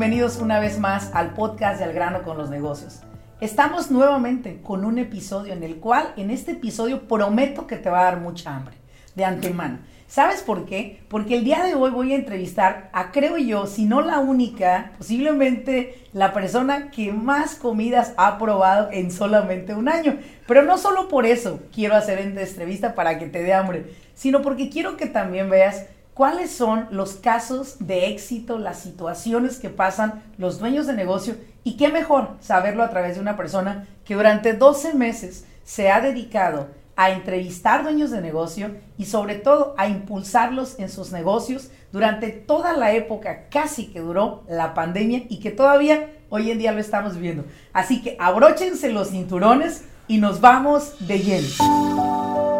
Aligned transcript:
bienvenidos 0.00 0.38
una 0.38 0.58
vez 0.60 0.78
más 0.78 1.10
al 1.12 1.34
podcast 1.34 1.78
de 1.78 1.84
Al 1.84 1.92
grano 1.92 2.22
con 2.22 2.38
los 2.38 2.48
negocios. 2.48 3.00
Estamos 3.42 3.90
nuevamente 3.90 4.62
con 4.62 4.86
un 4.86 4.98
episodio 4.98 5.52
en 5.52 5.62
el 5.62 5.76
cual, 5.76 6.14
en 6.16 6.30
este 6.30 6.52
episodio, 6.52 7.06
prometo 7.06 7.66
que 7.66 7.76
te 7.76 7.90
va 7.90 8.00
a 8.00 8.04
dar 8.04 8.20
mucha 8.20 8.56
hambre, 8.56 8.76
de 9.14 9.26
antemano. 9.26 9.80
¿Sabes 10.08 10.40
por 10.40 10.64
qué? 10.64 11.02
Porque 11.10 11.36
el 11.36 11.44
día 11.44 11.64
de 11.64 11.74
hoy 11.74 11.90
voy 11.90 12.14
a 12.14 12.16
entrevistar 12.16 12.88
a, 12.94 13.12
creo 13.12 13.36
yo, 13.36 13.66
si 13.66 13.84
no 13.84 14.00
la 14.00 14.20
única, 14.20 14.92
posiblemente 14.96 16.02
la 16.14 16.32
persona 16.32 16.90
que 16.90 17.12
más 17.12 17.54
comidas 17.54 18.14
ha 18.16 18.38
probado 18.38 18.88
en 18.92 19.10
solamente 19.10 19.74
un 19.74 19.90
año. 19.90 20.16
Pero 20.46 20.62
no 20.62 20.78
solo 20.78 21.08
por 21.08 21.26
eso 21.26 21.60
quiero 21.74 21.94
hacer 21.94 22.20
esta 22.20 22.40
entrevista 22.40 22.94
para 22.94 23.18
que 23.18 23.26
te 23.26 23.42
dé 23.42 23.52
hambre, 23.52 23.92
sino 24.14 24.40
porque 24.40 24.70
quiero 24.70 24.96
que 24.96 25.04
también 25.04 25.50
veas 25.50 25.84
cuáles 26.20 26.50
son 26.50 26.86
los 26.90 27.14
casos 27.14 27.76
de 27.78 28.08
éxito, 28.08 28.58
las 28.58 28.80
situaciones 28.80 29.58
que 29.58 29.70
pasan 29.70 30.22
los 30.36 30.58
dueños 30.58 30.86
de 30.86 30.92
negocio 30.92 31.36
y 31.64 31.78
qué 31.78 31.88
mejor 31.88 32.36
saberlo 32.40 32.82
a 32.82 32.90
través 32.90 33.14
de 33.14 33.22
una 33.22 33.38
persona 33.38 33.88
que 34.04 34.16
durante 34.16 34.52
12 34.52 34.92
meses 34.92 35.46
se 35.64 35.90
ha 35.90 36.02
dedicado 36.02 36.68
a 36.94 37.10
entrevistar 37.10 37.84
dueños 37.84 38.10
de 38.10 38.20
negocio 38.20 38.70
y 38.98 39.06
sobre 39.06 39.36
todo 39.36 39.74
a 39.78 39.88
impulsarlos 39.88 40.78
en 40.78 40.90
sus 40.90 41.10
negocios 41.10 41.70
durante 41.90 42.28
toda 42.28 42.76
la 42.76 42.92
época 42.92 43.46
casi 43.48 43.86
que 43.86 44.00
duró 44.00 44.42
la 44.46 44.74
pandemia 44.74 45.22
y 45.30 45.40
que 45.40 45.50
todavía 45.50 46.10
hoy 46.28 46.50
en 46.50 46.58
día 46.58 46.72
lo 46.72 46.80
estamos 46.80 47.16
viendo. 47.16 47.46
Así 47.72 48.02
que 48.02 48.18
abróchense 48.20 48.92
los 48.92 49.08
cinturones 49.08 49.84
y 50.06 50.18
nos 50.18 50.42
vamos 50.42 50.96
de 51.00 51.18
lleno. 51.18 52.59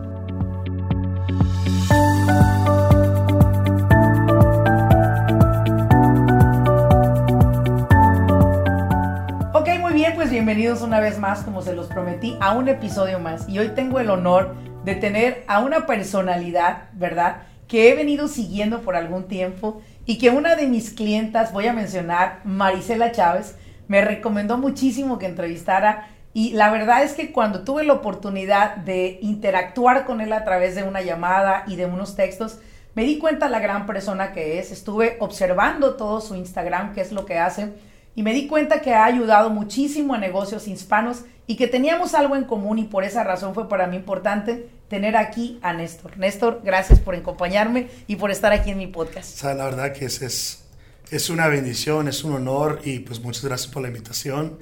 Bienvenidos 10.31 10.81
una 10.81 11.01
vez 11.01 11.19
más, 11.19 11.43
como 11.43 11.61
se 11.61 11.73
los 11.73 11.87
prometí, 11.87 12.37
a 12.39 12.53
un 12.53 12.69
episodio 12.69 13.19
más. 13.19 13.49
Y 13.49 13.59
hoy 13.59 13.71
tengo 13.75 13.99
el 13.99 14.09
honor 14.09 14.55
de 14.85 14.95
tener 14.95 15.43
a 15.47 15.59
una 15.59 15.85
personalidad, 15.85 16.83
¿verdad? 16.93 17.41
Que 17.67 17.89
he 17.89 17.95
venido 17.95 18.29
siguiendo 18.29 18.81
por 18.81 18.95
algún 18.95 19.27
tiempo 19.27 19.81
y 20.05 20.17
que 20.19 20.29
una 20.29 20.55
de 20.55 20.67
mis 20.67 20.91
clientas, 20.91 21.51
voy 21.51 21.67
a 21.67 21.73
mencionar, 21.73 22.39
Marisela 22.45 23.11
Chávez, 23.11 23.57
me 23.89 23.99
recomendó 23.99 24.57
muchísimo 24.57 25.19
que 25.19 25.25
entrevistara. 25.25 26.07
Y 26.33 26.53
la 26.53 26.71
verdad 26.71 27.03
es 27.03 27.11
que 27.11 27.33
cuando 27.33 27.65
tuve 27.65 27.83
la 27.83 27.91
oportunidad 27.91 28.77
de 28.77 29.19
interactuar 29.21 30.05
con 30.05 30.21
él 30.21 30.31
a 30.31 30.45
través 30.45 30.75
de 30.75 30.83
una 30.83 31.01
llamada 31.01 31.65
y 31.67 31.75
de 31.75 31.87
unos 31.87 32.15
textos, 32.15 32.59
me 32.95 33.03
di 33.03 33.19
cuenta 33.19 33.49
la 33.49 33.59
gran 33.59 33.85
persona 33.85 34.31
que 34.31 34.59
es. 34.59 34.71
Estuve 34.71 35.17
observando 35.19 35.95
todo 35.95 36.21
su 36.21 36.35
Instagram, 36.35 36.93
qué 36.93 37.01
es 37.01 37.11
lo 37.11 37.25
que 37.25 37.37
hace 37.37 37.73
y 38.15 38.23
me 38.23 38.33
di 38.33 38.47
cuenta 38.47 38.81
que 38.81 38.93
ha 38.93 39.05
ayudado 39.05 39.49
muchísimo 39.49 40.13
a 40.13 40.17
negocios 40.17 40.67
hispanos 40.67 41.23
y 41.47 41.55
que 41.55 41.67
teníamos 41.67 42.13
algo 42.13 42.35
en 42.35 42.43
común 42.43 42.79
y 42.79 42.83
por 42.85 43.03
esa 43.03 43.23
razón 43.23 43.53
fue 43.53 43.67
para 43.67 43.87
mí 43.87 43.97
importante 43.97 44.69
tener 44.89 45.15
aquí 45.15 45.59
a 45.61 45.73
Néstor. 45.73 46.17
Néstor, 46.17 46.61
gracias 46.63 46.99
por 46.99 47.15
acompañarme 47.15 47.89
y 48.07 48.17
por 48.17 48.31
estar 48.31 48.51
aquí 48.51 48.71
en 48.71 48.77
mi 48.77 48.87
podcast. 48.87 49.35
O 49.35 49.39
sea, 49.39 49.53
la 49.53 49.65
verdad 49.65 49.93
que 49.93 50.05
es, 50.05 50.21
es, 50.21 50.65
es 51.09 51.29
una 51.29 51.47
bendición, 51.47 52.07
es 52.07 52.23
un 52.23 52.33
honor 52.33 52.81
y 52.83 52.99
pues 52.99 53.21
muchas 53.21 53.45
gracias 53.45 53.71
por 53.71 53.81
la 53.81 53.87
invitación. 53.87 54.59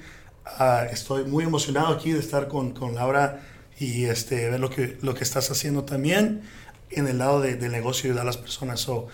Uh, 0.58 0.84
estoy 0.90 1.24
muy 1.24 1.44
emocionado 1.44 1.88
aquí 1.88 2.12
de 2.12 2.20
estar 2.20 2.48
con, 2.48 2.72
con 2.72 2.94
Laura 2.94 3.40
y 3.78 4.04
este, 4.04 4.50
ver 4.50 4.60
lo 4.60 4.70
que, 4.70 4.98
lo 5.02 5.14
que 5.14 5.24
estás 5.24 5.50
haciendo 5.50 5.84
también 5.84 6.42
en 6.90 7.08
el 7.08 7.18
lado 7.18 7.40
de, 7.40 7.56
del 7.56 7.72
negocio 7.72 8.08
y 8.08 8.10
ayudar 8.10 8.22
a 8.22 8.26
las 8.26 8.36
personas. 8.36 8.80
So, 8.80 9.08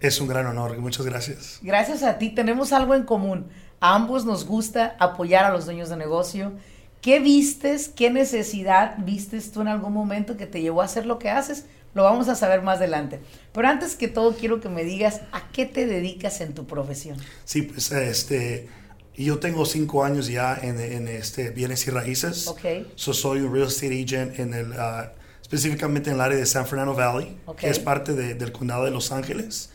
es 0.00 0.20
un 0.20 0.28
gran 0.28 0.46
honor. 0.46 0.76
Muchas 0.78 1.06
gracias. 1.06 1.58
Gracias 1.62 2.02
a 2.02 2.18
ti. 2.18 2.30
Tenemos 2.30 2.72
algo 2.72 2.94
en 2.94 3.04
común. 3.04 3.46
A 3.82 3.96
ambos 3.96 4.24
nos 4.24 4.46
gusta 4.46 4.94
apoyar 5.00 5.44
a 5.44 5.50
los 5.50 5.64
dueños 5.64 5.88
de 5.88 5.96
negocio. 5.96 6.52
¿Qué 7.00 7.18
vistes, 7.18 7.88
qué 7.88 8.10
necesidad 8.10 8.94
vistes 8.98 9.50
tú 9.50 9.60
en 9.60 9.66
algún 9.66 9.92
momento 9.92 10.36
que 10.36 10.46
te 10.46 10.62
llevó 10.62 10.82
a 10.82 10.84
hacer 10.84 11.04
lo 11.04 11.18
que 11.18 11.30
haces? 11.30 11.64
Lo 11.92 12.04
vamos 12.04 12.28
a 12.28 12.36
saber 12.36 12.62
más 12.62 12.76
adelante. 12.76 13.18
Pero 13.52 13.66
antes 13.66 13.96
que 13.96 14.06
todo, 14.06 14.36
quiero 14.36 14.60
que 14.60 14.68
me 14.68 14.84
digas 14.84 15.22
a 15.32 15.48
qué 15.50 15.66
te 15.66 15.86
dedicas 15.86 16.40
en 16.40 16.54
tu 16.54 16.64
profesión. 16.64 17.18
Sí, 17.44 17.62
pues 17.62 17.90
este, 17.90 18.68
yo 19.16 19.40
tengo 19.40 19.66
cinco 19.66 20.04
años 20.04 20.28
ya 20.28 20.56
en, 20.62 20.78
en 20.78 21.08
este 21.08 21.50
bienes 21.50 21.84
y 21.88 21.90
raíces. 21.90 22.46
Ok. 22.46 22.60
So, 22.94 23.12
soy 23.12 23.40
un 23.40 23.52
real 23.52 23.66
estate 23.66 24.00
agent 24.00 24.38
en 24.38 24.54
el, 24.54 24.70
uh, 24.70 25.10
específicamente 25.42 26.10
en 26.10 26.14
el 26.14 26.20
área 26.20 26.38
de 26.38 26.46
San 26.46 26.68
Fernando 26.68 26.94
Valley, 26.94 27.36
que 27.56 27.68
es 27.68 27.80
parte 27.80 28.14
de, 28.14 28.34
del 28.34 28.52
condado 28.52 28.84
de 28.84 28.92
Los 28.92 29.10
Ángeles. 29.10 29.70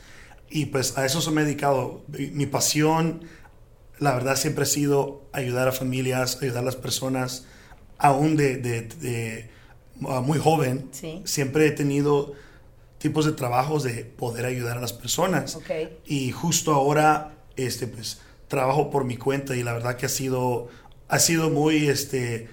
Y 0.50 0.68
pues 0.68 0.98
a 0.98 1.06
eso 1.06 1.20
se 1.20 1.30
me 1.30 1.42
he 1.42 1.44
dedicado. 1.44 2.06
Mi 2.08 2.46
pasión 2.46 3.26
la 4.00 4.14
verdad 4.14 4.36
siempre 4.36 4.64
ha 4.64 4.68
sido 4.68 5.28
ayudar 5.34 5.68
a 5.68 5.72
familias, 5.72 6.38
ayudar 6.42 6.64
a 6.64 6.66
las 6.66 6.76
personas, 6.76 7.46
aún 7.98 8.36
de, 8.36 8.58
de, 8.58 9.50
uh, 10.02 10.22
muy 10.22 10.40
joven. 10.40 10.90
Siempre 11.26 11.68
he 11.68 11.72
tenido 11.72 12.34
tipos 13.00 13.26
de 13.26 13.32
trabajos 13.32 13.84
de 13.84 14.06
poder 14.06 14.46
ayudar 14.46 14.78
a 14.78 14.82
las 14.82 14.94
personas. 14.94 15.58
Y 16.06 16.32
justo 16.32 16.74
ahora, 16.74 17.36
este, 17.56 17.88
pues, 17.88 18.22
trabajo 18.48 18.90
por 18.90 19.04
mi 19.04 19.18
cuenta 19.18 19.56
y 19.56 19.64
la 19.64 19.74
verdad 19.74 19.98
que 19.98 20.06
ha 20.06 20.10
sido, 20.10 20.68
ha 21.08 21.20
sido 21.20 21.50
muy, 21.50 21.88
este, 21.88 22.50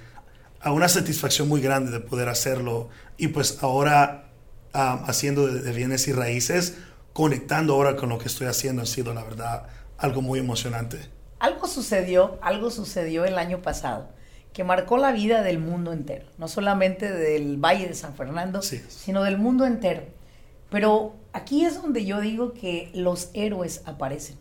una 0.64 0.88
satisfacción 0.88 1.48
muy 1.48 1.60
grande 1.60 1.90
de 1.90 2.00
poder 2.00 2.28
hacerlo. 2.28 2.88
Y 3.18 3.28
pues 3.28 3.58
ahora, 3.62 4.30
um, 4.74 5.04
haciendo 5.06 5.46
de 5.46 5.72
bienes 5.72 6.08
y 6.08 6.12
raíces, 6.12 6.76
conectando 7.12 7.74
ahora 7.74 7.96
con 7.96 8.08
lo 8.08 8.18
que 8.18 8.28
estoy 8.28 8.46
haciendo, 8.46 8.82
ha 8.82 8.86
sido, 8.86 9.12
la 9.14 9.22
verdad, 9.22 9.68
algo 9.98 10.20
muy 10.22 10.40
emocionante 10.40 11.13
algo 11.44 11.66
sucedió, 11.66 12.38
algo 12.40 12.70
sucedió 12.70 13.26
el 13.26 13.36
año 13.36 13.60
pasado 13.60 14.08
que 14.54 14.64
marcó 14.64 14.96
la 14.96 15.12
vida 15.12 15.42
del 15.42 15.58
mundo 15.58 15.92
entero, 15.92 16.24
no 16.38 16.48
solamente 16.48 17.12
del 17.12 17.58
Valle 17.58 17.86
de 17.86 17.92
San 17.94 18.14
Fernando, 18.14 18.62
sino 18.62 19.22
del 19.22 19.36
mundo 19.36 19.66
entero. 19.66 20.04
Pero 20.70 21.16
aquí 21.34 21.66
es 21.66 21.82
donde 21.82 22.06
yo 22.06 22.20
digo 22.22 22.54
que 22.54 22.90
los 22.94 23.28
héroes 23.34 23.82
aparecen. 23.84 24.38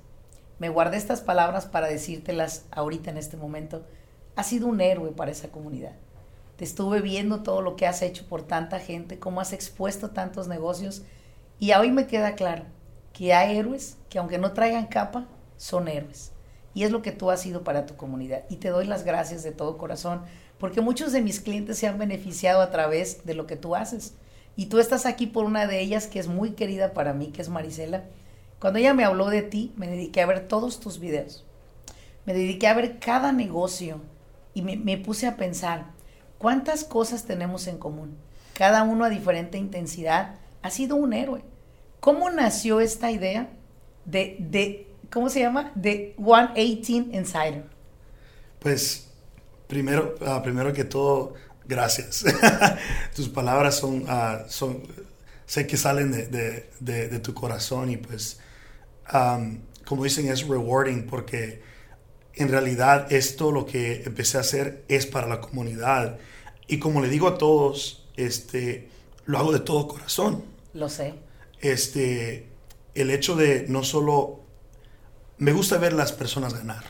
Me 0.60 0.70
guardé 0.70 0.96
estas 0.96 1.20
palabras 1.20 1.66
para 1.66 1.88
decírtelas 1.88 2.68
ahorita 2.72 3.10
en 3.10 3.18
este 3.18 3.36
momento. 3.36 3.86
Has 4.38 4.48
sido 4.48 4.68
un 4.68 4.80
héroe 4.80 5.12
para 5.12 5.32
esa 5.32 5.50
comunidad. 5.50 5.98
Te 6.56 6.64
estuve 6.64 7.02
viendo 7.02 7.44
todo 7.44 7.62
lo 7.62 7.76
que 7.76 7.86
has 7.86 8.02
hecho 8.02 8.26
por 8.30 8.44
tanta 8.44 8.80
gente, 8.80 9.20
cómo 9.20 9.42
has 9.42 9.52
expuesto 9.52 10.12
tantos 10.12 10.48
negocios 10.48 11.02
y 11.60 11.74
hoy 11.74 11.92
me 11.92 12.08
queda 12.08 12.36
claro 12.36 12.64
que 13.12 13.34
hay 13.34 13.58
héroes 13.58 13.98
que 14.10 14.20
aunque 14.20 14.38
no 14.38 14.54
traigan 14.54 14.88
capa, 14.88 15.26
son 15.58 15.90
héroes. 15.90 16.33
Y 16.74 16.84
es 16.84 16.92
lo 16.92 17.02
que 17.02 17.12
tú 17.12 17.30
has 17.30 17.42
sido 17.42 17.64
para 17.64 17.86
tu 17.86 17.96
comunidad. 17.96 18.44
Y 18.50 18.58
te 18.58 18.70
doy 18.70 18.86
las 18.86 19.04
gracias 19.04 19.44
de 19.44 19.52
todo 19.52 19.78
corazón, 19.78 20.22
porque 20.58 20.82
muchos 20.82 21.12
de 21.12 21.22
mis 21.22 21.40
clientes 21.40 21.78
se 21.78 21.88
han 21.88 21.98
beneficiado 21.98 22.62
a 22.62 22.72
través 22.72 23.26
de 23.26 23.34
lo 23.34 23.46
que 23.48 23.56
tú 23.56 23.76
haces. 23.76 24.16
Y 24.56 24.68
tú 24.68 24.80
estás 24.80 25.06
aquí 25.06 25.28
por 25.28 25.46
una 25.46 25.68
de 25.68 25.80
ellas 25.80 26.08
que 26.08 26.20
es 26.20 26.28
muy 26.28 26.52
querida 26.52 26.94
para 26.94 27.14
mí, 27.14 27.28
que 27.28 27.42
es 27.42 27.50
Marisela. 27.50 28.04
Cuando 28.60 28.80
ella 28.80 28.94
me 28.94 29.04
habló 29.04 29.30
de 29.30 29.42
ti, 29.42 29.74
me 29.76 29.88
dediqué 29.88 30.22
a 30.22 30.26
ver 30.26 30.48
todos 30.48 30.80
tus 30.80 31.00
videos. 31.00 31.46
Me 32.26 32.34
dediqué 32.34 32.68
a 32.68 32.74
ver 32.74 33.00
cada 33.00 33.32
negocio 33.32 34.02
y 34.54 34.62
me, 34.62 34.98
puse 34.98 35.28
a 35.28 35.36
pensar, 35.36 35.88
¿cuántas 36.38 36.84
cosas 36.84 37.26
tenemos 37.26 37.68
en 37.68 37.78
común? 37.78 38.16
Cada 38.54 38.84
uno 38.84 39.04
a 39.04 39.10
diferente 39.10 39.58
intensidad. 39.58 40.36
Ha 40.62 40.70
sido 40.70 40.96
un 40.96 41.14
héroe. 41.14 41.44
¿Cómo 42.00 42.30
nació 42.30 42.80
esta 42.80 43.12
idea 43.12 43.50
de, 44.06 44.38
de 44.40 44.93
¿cómo 45.14 45.30
se 45.30 45.42
llama? 45.42 45.72
The 45.80 46.16
118 46.18 47.16
Insider. 47.16 47.64
Pues 48.60 49.08
primero, 49.68 50.16
uh, 50.22 50.42
primero 50.42 50.74
que 50.74 50.84
todo, 50.84 51.36
gracias. 51.66 52.26
Tus 53.16 53.30
palabras 53.30 53.76
son, 53.76 54.04
uh, 54.10 54.40
son, 54.48 54.82
sé 55.46 55.68
que 55.68 55.78
salen 55.78 56.12
de, 56.12 56.68
de, 56.80 57.08
de, 57.10 57.20
tu 57.20 57.34
corazón 57.34 57.92
y 57.92 57.98
pues, 57.98 58.40
um, 59.14 59.60
como 59.86 60.04
dicen, 60.04 60.28
es 60.30 60.48
rewarding 60.48 61.06
porque 61.06 61.62
en 62.34 62.50
realidad 62.50 63.12
esto 63.14 63.52
lo 63.52 63.66
que 63.68 64.04
empecé 64.06 64.38
a 64.38 64.42
hacer 64.42 64.84
es 64.88 65.06
para 65.06 65.28
la 65.28 65.40
comunidad. 65.40 66.18
Y 66.68 66.80
como 66.80 67.02
le 67.02 67.10
digo 67.10 67.28
a 67.28 67.38
todos, 67.38 68.10
este, 68.16 68.90
lo 69.26 69.38
hago 69.38 69.52
de 69.52 69.60
todo 69.60 69.88
corazón. 69.88 70.44
Lo 70.74 70.90
sé. 70.90 71.14
Este, 71.62 72.48
el 72.96 73.12
hecho 73.12 73.36
de 73.36 73.66
no 73.68 73.84
solo 73.84 74.43
me 75.38 75.54
gusta 75.54 75.78
ver 75.78 75.94
las 75.94 76.12
personas 76.12 76.54
ganar. 76.54 76.84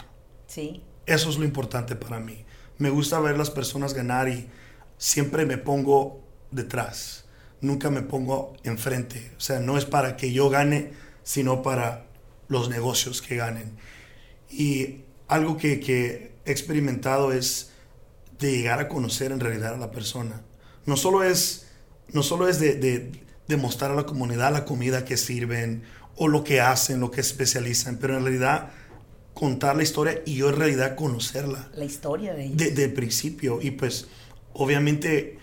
Sí. 0.48 0.84
Eso 1.06 1.30
es 1.30 1.38
lo 1.38 1.46
importante 1.46 1.96
para 1.96 2.20
mí. 2.20 2.46
Me 2.78 2.90
gusta 2.90 3.20
ver 3.20 3.38
las 3.38 3.50
personas 3.50 3.94
ganar 3.94 4.30
y 4.30 4.48
siempre 4.98 5.46
me 5.46 5.58
pongo 5.58 6.24
detrás. 6.52 7.26
Nunca 7.62 7.90
me 7.90 8.02
pongo 8.02 8.54
enfrente. 8.64 9.32
O 9.38 9.42
sea, 9.42 9.60
no 9.60 9.78
es 9.78 9.86
para 9.86 10.18
que 10.18 10.32
yo 10.32 10.50
gane, 10.50 10.92
sino 11.24 11.62
para 11.62 12.06
los 12.48 12.70
negocios 12.70 13.22
que 13.22 13.36
ganen. 13.36 13.78
Y 14.50 15.02
algo 15.28 15.58
que, 15.58 15.80
que 15.80 16.36
he 16.46 16.52
experimentado 16.52 17.32
es 17.32 17.72
de 18.40 18.52
llegar 18.52 18.80
a 18.80 18.90
conocer 18.90 19.32
en 19.32 19.40
realidad 19.40 19.74
a 19.76 19.78
la 19.78 19.92
persona. 19.92 20.42
No 20.86 20.98
solo 20.98 21.24
es, 21.24 21.68
no 22.10 22.24
solo 22.24 22.48
es 22.48 22.60
de, 22.60 22.76
de, 22.76 23.58
mostrar 23.58 23.92
a 23.92 23.96
la 23.96 24.06
comunidad 24.06 24.52
la 24.52 24.66
comida 24.66 25.06
que 25.06 25.16
sirven 25.16 25.84
o 26.16 26.28
lo 26.28 26.44
que 26.44 26.62
hacen, 26.62 27.00
lo 27.00 27.12
que 27.12 27.22
especializan, 27.22 27.98
pero 27.98 28.18
en 28.18 28.24
realidad 28.24 28.70
contar 29.34 29.76
la 29.76 29.84
historia 29.84 30.22
y 30.26 30.36
yo 30.36 30.50
en 30.50 30.58
realidad 30.58 30.96
conocerla. 30.96 31.70
La 31.76 31.86
historia 31.86 32.34
de 32.34 32.46
ellos. 32.46 32.58
Desde 32.58 32.86
el 32.86 32.94
principio. 32.94 33.60
Y 33.62 33.72
pues, 33.72 34.08
obviamente, 34.54 35.40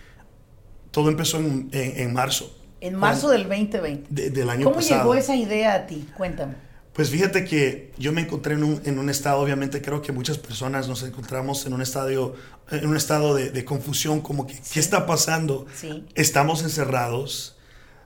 todo 0.91 1.09
empezó 1.09 1.37
en, 1.37 1.69
en, 1.71 2.13
marzo. 2.13 2.57
En 2.79 2.95
marzo 2.95 3.29
del 3.29 3.43
2020. 3.43 4.29
del 4.29 4.49
año 4.49 4.63
¿Cómo 4.63 4.77
pasado. 4.77 5.01
llegó 5.01 5.15
esa 5.15 5.35
idea 5.35 5.73
a 5.73 5.87
ti? 5.87 6.07
Cuéntame. 6.17 6.55
Pues 6.93 7.09
fíjate 7.09 7.45
que 7.45 7.93
yo 7.97 8.11
me 8.11 8.21
encontré 8.21 8.53
en 8.53 8.63
un, 8.63 8.81
en 8.83 8.99
un, 8.99 9.09
estado, 9.09 9.39
obviamente 9.39 9.81
creo 9.81 10.01
que 10.01 10.11
muchas 10.11 10.37
personas 10.37 10.89
nos 10.89 11.03
encontramos 11.03 11.65
en 11.65 11.71
un, 11.71 11.81
estadio, 11.81 12.35
en 12.69 12.85
un 12.85 12.97
estado 12.97 13.33
de, 13.33 13.49
de 13.49 13.63
confusión, 13.63 14.19
como 14.19 14.45
que, 14.45 14.59
¿qué 14.73 14.79
está 14.81 15.05
pasando? 15.05 15.65
Sí. 15.73 16.05
Estamos 16.15 16.63
encerrados, 16.63 17.55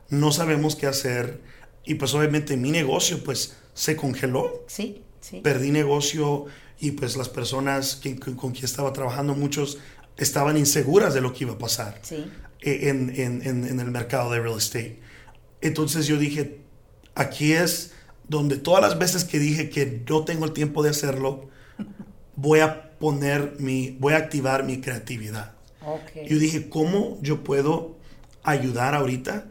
no 0.10 0.32
sabemos 0.32 0.76
qué 0.76 0.86
hacer 0.86 1.42
y 1.86 1.96
pues 1.96 2.14
obviamente 2.14 2.58
mi 2.58 2.72
negocio 2.72 3.24
pues 3.24 3.56
se 3.74 3.96
congeló. 3.96 4.64
Sí, 4.68 5.04
sí. 5.22 5.42
Perdí 5.42 5.72
negocio 5.72 6.46
y 6.80 6.92
pues 6.92 7.16
las 7.16 7.30
personas 7.30 7.96
que, 7.96 8.20
con 8.20 8.52
quien 8.52 8.66
estaba 8.66 8.92
trabajando, 8.94 9.36
muchos 9.36 9.78
estaban 10.18 10.58
inseguras 10.58 11.14
de 11.14 11.22
lo 11.22 11.34
que 11.34 11.44
iba 11.44 11.54
a 11.54 11.58
pasar 11.58 12.00
sí. 12.02 12.26
E, 12.62 12.90
en, 12.90 13.10
en, 13.16 13.42
en 13.46 13.80
el 13.80 13.92
mercado 13.92 14.32
de 14.32 14.40
real 14.40 14.58
estate. 14.58 15.00
Entonces 15.62 16.08
yo 16.08 16.18
dije, 16.18 16.62
aquí 17.16 17.54
es 17.54 17.94
donde 18.28 18.58
todas 18.58 18.82
las 18.82 18.98
veces 18.98 19.24
que 19.24 19.40
dije 19.40 19.70
que 19.70 20.04
no 20.10 20.26
tengo 20.26 20.46
el 20.46 20.52
tiempo 20.52 20.84
de 20.84 20.90
hacerlo, 20.90 21.50
voy 22.36 22.60
a 22.60 22.98
poner 22.98 23.56
mi, 23.60 23.98
voy 24.00 24.14
a 24.14 24.18
activar 24.18 24.64
mi 24.64 24.82
creatividad. 24.82 25.54
Okay. 25.86 26.28
Yo 26.28 26.40
dije, 26.40 26.70
¿cómo 26.70 27.20
yo 27.22 27.44
puedo 27.44 27.98
ayudar 28.44 28.96
ahorita 28.96 29.46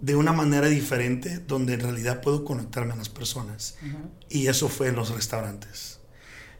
de 0.00 0.16
una 0.16 0.32
manera 0.32 0.68
diferente 0.68 1.38
donde 1.38 1.74
en 1.74 1.80
realidad 1.80 2.20
puedo 2.20 2.44
conectarme 2.44 2.92
a 2.92 2.96
las 2.96 3.08
personas? 3.08 3.76
Y 4.28 4.46
eso 4.46 4.68
fue 4.68 4.88
en 4.88 4.96
los 4.96 5.10
restaurantes. 5.10 6.00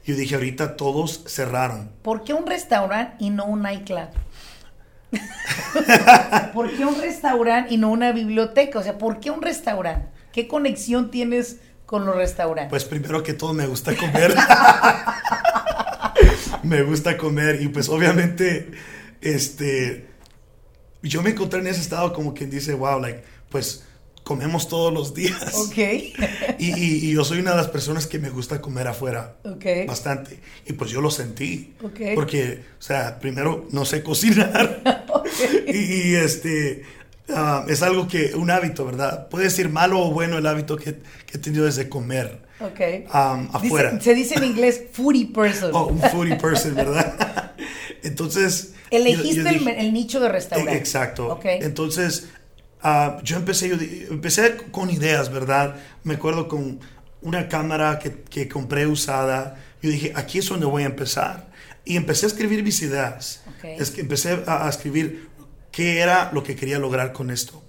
Yo 0.05 0.17
dije, 0.17 0.35
ahorita 0.35 0.77
todos 0.77 1.25
cerraron. 1.27 1.91
¿Por 2.03 2.25
qué 2.25 2.33
un 2.33 2.47
restaurante 2.47 3.17
y 3.19 3.31
no 3.31 3.45
un 3.45 3.63
nightclub? 3.63 4.09
¿Por 6.55 6.75
qué 6.77 6.85
un 6.85 7.01
restaurante 7.01 7.75
y 7.75 7.77
no 7.77 7.91
una 7.91 8.13
biblioteca? 8.13 8.79
O 8.79 8.83
sea, 8.83 8.99
¿por 8.99 9.21
qué 9.21 9.31
un 9.31 9.43
restaurante? 9.43 10.09
¿Qué 10.33 10.49
conexión 10.49 11.11
tienes 11.11 11.59
con 11.87 12.07
los 12.07 12.17
restaurantes? 12.17 12.71
Pues 12.71 12.85
primero 12.85 13.23
que 13.23 13.35
todo 13.35 13.53
me 13.53 13.67
gusta 13.67 13.97
comer. 13.97 14.35
me 16.63 16.83
gusta 16.83 17.17
comer 17.17 17.61
y 17.61 17.69
pues 17.69 17.89
obviamente 17.89 18.71
este 19.21 20.10
yo 21.09 21.23
me 21.23 21.31
encontré 21.31 21.61
en 21.61 21.67
ese 21.67 21.81
estado 21.81 22.13
como 22.13 22.35
quien 22.35 22.51
dice, 22.51 22.75
wow, 22.75 23.01
like 23.01 23.23
pues 23.49 23.85
comemos 24.23 24.69
todos 24.69 24.93
los 24.93 25.15
días. 25.15 25.55
Ok. 25.55 25.77
y, 26.59 27.09
y, 27.09 27.13
yo 27.13 27.25
soy 27.25 27.41
una 27.41 27.51
de 27.53 27.57
las 27.57 27.69
personas 27.69 28.07
que 28.07 28.19
me 28.19 28.31
gusta 28.31 28.61
comer 28.61 28.87
afuera. 28.87 29.37
Ok. 29.45 29.65
Bastante. 29.87 30.39
Y 30.67 30.73
pues 30.75 30.91
yo 30.91 31.01
lo 31.01 31.11
sentí. 31.11 31.75
Ok. 31.83 32.01
Porque, 32.15 32.63
o 32.79 32.83
sea, 32.83 33.19
primero 33.19 33.67
no 33.73 33.85
sé 33.85 34.03
cocinar. 34.03 35.05
okay. 35.13 35.65
y, 35.67 36.11
y, 36.11 36.15
este, 36.15 36.85
uh, 37.29 37.69
es 37.69 37.83
algo 37.83 38.07
que, 38.07 38.35
un 38.35 38.51
hábito, 38.51 38.85
¿verdad? 38.85 39.29
Puede 39.29 39.51
ser 39.51 39.69
malo 39.69 40.01
o 40.01 40.13
bueno 40.13 40.39
el 40.39 40.47
hábito 40.47 40.77
que, 40.77 40.99
que 41.27 41.37
he 41.37 41.39
tenido 41.39 41.65
desde 41.65 41.89
comer. 41.89 42.43
Ok. 42.61 42.81
Um, 43.13 43.49
afuera. 43.53 43.91
Dice, 43.93 44.05
se 44.05 44.15
dice 44.15 44.35
en 44.37 44.45
inglés 44.45 44.83
foodie 44.93 45.27
person. 45.27 45.71
Oh, 45.73 45.87
un 45.87 46.01
foodie 46.01 46.37
person, 46.37 46.75
¿verdad? 46.75 47.53
Entonces... 48.03 48.75
Elegiste 48.91 49.37
yo, 49.37 49.43
yo 49.45 49.59
dije, 49.59 49.81
el, 49.81 49.87
el, 49.87 49.93
nicho 49.93 50.21
de 50.21 50.29
restaurante. 50.29 50.77
Exacto. 50.77 51.29
Okay. 51.35 51.61
Entonces, 51.63 52.29
uh, 52.83 53.23
yo 53.23 53.37
empecé, 53.37 53.69
yo 53.69 53.77
empecé 54.11 54.57
con 54.71 54.91
ideas, 54.91 55.33
¿verdad? 55.33 55.77
Me 56.03 56.15
acuerdo 56.15 56.49
con 56.49 56.81
una 57.23 57.49
cámara 57.49 57.99
que, 57.99 58.23
que, 58.23 58.49
compré 58.49 58.87
usada. 58.87 59.59
Yo 59.83 59.91
dije, 59.91 60.13
aquí 60.15 60.39
es 60.39 60.49
donde 60.49 60.67
voy 60.67 60.83
a 60.83 60.87
empezar. 60.87 61.51
Y 61.85 61.97
empecé 61.97 62.27
a 62.27 62.29
escribir 62.29 62.63
mis 62.63 62.83
ideas. 62.83 63.43
Okay. 63.57 63.77
Es 63.79 63.91
que 63.91 64.01
empecé 64.01 64.43
a, 64.47 64.67
a, 64.67 64.69
escribir 64.69 65.29
qué 65.71 66.01
era 66.01 66.31
lo 66.33 66.43
que 66.43 66.57
quería 66.57 66.79
lograr 66.79 67.13
con 67.13 67.31
esto. 67.31 67.63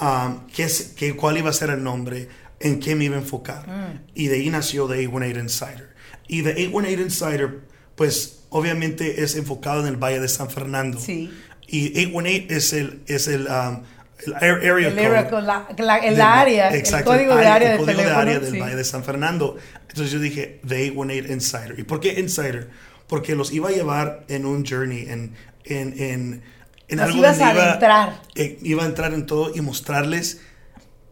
Um, 0.00 0.46
qué, 0.46 0.68
qué, 0.96 1.14
cuál 1.16 1.38
iba 1.38 1.50
a 1.50 1.52
ser 1.52 1.70
el 1.70 1.82
nombre, 1.82 2.28
en 2.60 2.80
qué 2.80 2.94
me 2.94 3.04
iba 3.04 3.16
a 3.16 3.20
enfocar. 3.20 3.68
Mm. 3.68 4.00
Y 4.14 4.28
de 4.28 4.36
ahí 4.36 4.50
nació 4.50 4.86
The 4.86 5.06
818 5.06 5.40
Insider. 5.40 5.94
Y 6.28 6.42
The 6.42 6.50
818 6.50 7.02
Insider, 7.02 7.60
pues 7.94 8.41
obviamente 8.52 9.22
es 9.24 9.34
enfocado 9.36 9.80
en 9.80 9.88
el 9.88 9.96
Valle 9.96 10.20
de 10.20 10.28
San 10.28 10.48
Fernando. 10.50 11.00
Sí. 11.00 11.30
Y 11.66 11.88
818 12.14 12.54
es 12.54 12.72
el, 12.72 13.02
es 13.06 13.28
el, 13.28 13.46
um, 13.48 13.82
el 14.26 14.34
area 14.34 14.88
el 14.88 14.94
code. 14.94 15.06
Area, 15.06 15.30
la, 15.40 15.66
la, 15.78 15.96
el 15.98 16.16
de, 16.16 16.22
área, 16.22 16.74
exacto, 16.76 17.12
el 17.12 17.18
código 17.18 17.36
de 17.36 17.46
área, 17.46 17.72
el 17.72 17.78
código 17.78 18.02
de, 18.02 18.10
área 18.12 18.38
sí. 18.40 18.44
del 18.44 18.62
Valle 18.62 18.76
de 18.76 18.84
San 18.84 19.02
Fernando. 19.04 19.56
Entonces 19.88 20.12
yo 20.12 20.20
dije, 20.20 20.60
The 20.66 20.90
818 20.90 21.32
Insider. 21.32 21.78
¿Y 21.78 21.82
por 21.84 22.00
qué 22.00 22.20
Insider? 22.20 22.70
Porque 23.08 23.34
los 23.34 23.52
iba 23.52 23.70
a 23.70 23.72
llevar 23.72 24.24
en 24.28 24.46
un 24.46 24.64
journey, 24.66 25.06
en, 25.08 25.34
en, 25.64 25.94
en, 26.00 26.42
en 26.88 27.00
algo 27.00 27.18
ibas 27.18 27.38
donde 27.38 27.52
a 27.52 27.54
iba, 27.54 27.64
adentrar. 27.64 28.20
eh, 28.34 28.58
iba 28.62 28.82
a 28.84 28.86
entrar 28.86 29.14
en 29.14 29.26
todo 29.26 29.52
y 29.54 29.60
mostrarles 29.60 30.40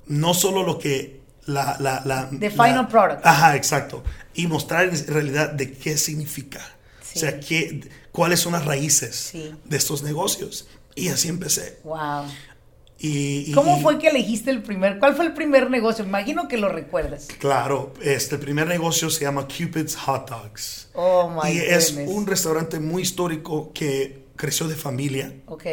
no 0.07 0.35
solo 0.35 0.63
lo 0.63 0.79
que 0.79 1.21
la... 1.47 1.77
la, 1.81 2.03
la 2.05 2.29
The 2.39 2.51
final 2.51 2.87
product. 2.89 3.25
Ajá, 3.25 3.57
exacto. 3.57 4.05
Y 4.35 4.47
mostrar 4.47 4.85
en 4.85 5.07
realidad 5.07 5.51
de 5.51 5.73
qué 5.73 5.97
significa. 5.97 6.61
Sí. 7.12 7.19
O 7.19 7.21
sea, 7.21 7.41
qué, 7.41 7.89
cuáles 8.12 8.41
son 8.41 8.53
las 8.53 8.65
raíces 8.65 9.17
Sí. 9.17 9.53
de 9.65 9.77
estos 9.77 10.03
negocios. 10.03 10.69
Y 10.95 11.09
así 11.09 11.29
empecé. 11.29 11.79
Wow. 11.85 12.25
Y, 12.99 13.50
y- 13.50 13.52
¿Cómo 13.52 13.81
fue 13.81 13.99
que 13.99 14.09
elegiste 14.09 14.50
el 14.50 14.62
primer? 14.62 14.99
¿Cuál 14.99 15.14
fue 15.17 15.25
el 15.25 15.33
primer 15.33 15.71
negocio? 15.71 16.05
Imagino 16.05 16.49
que 16.49 16.59
lo 16.59 16.69
recuerdas. 16.69 17.29
Claro, 17.38 17.95
este 18.02 18.35
el 18.35 18.40
primer 18.43 18.67
negocio 18.67 19.09
se 19.09 19.23
llama 19.23 19.47
Cupid's 19.49 19.97
Hot 19.97 20.29
Dogs. 20.29 20.88
Oh 20.95 21.31
my 21.43 21.50
y 21.50 21.59
es 21.59 21.93
goodness. 21.95 22.11
un 22.14 22.26
restaurante 22.26 22.79
muy 22.79 23.02
histórico 23.02 23.73
que 23.73 24.26
creció 24.37 24.69
de 24.69 24.76
familia, 24.76 25.35
Ok. 25.47 25.64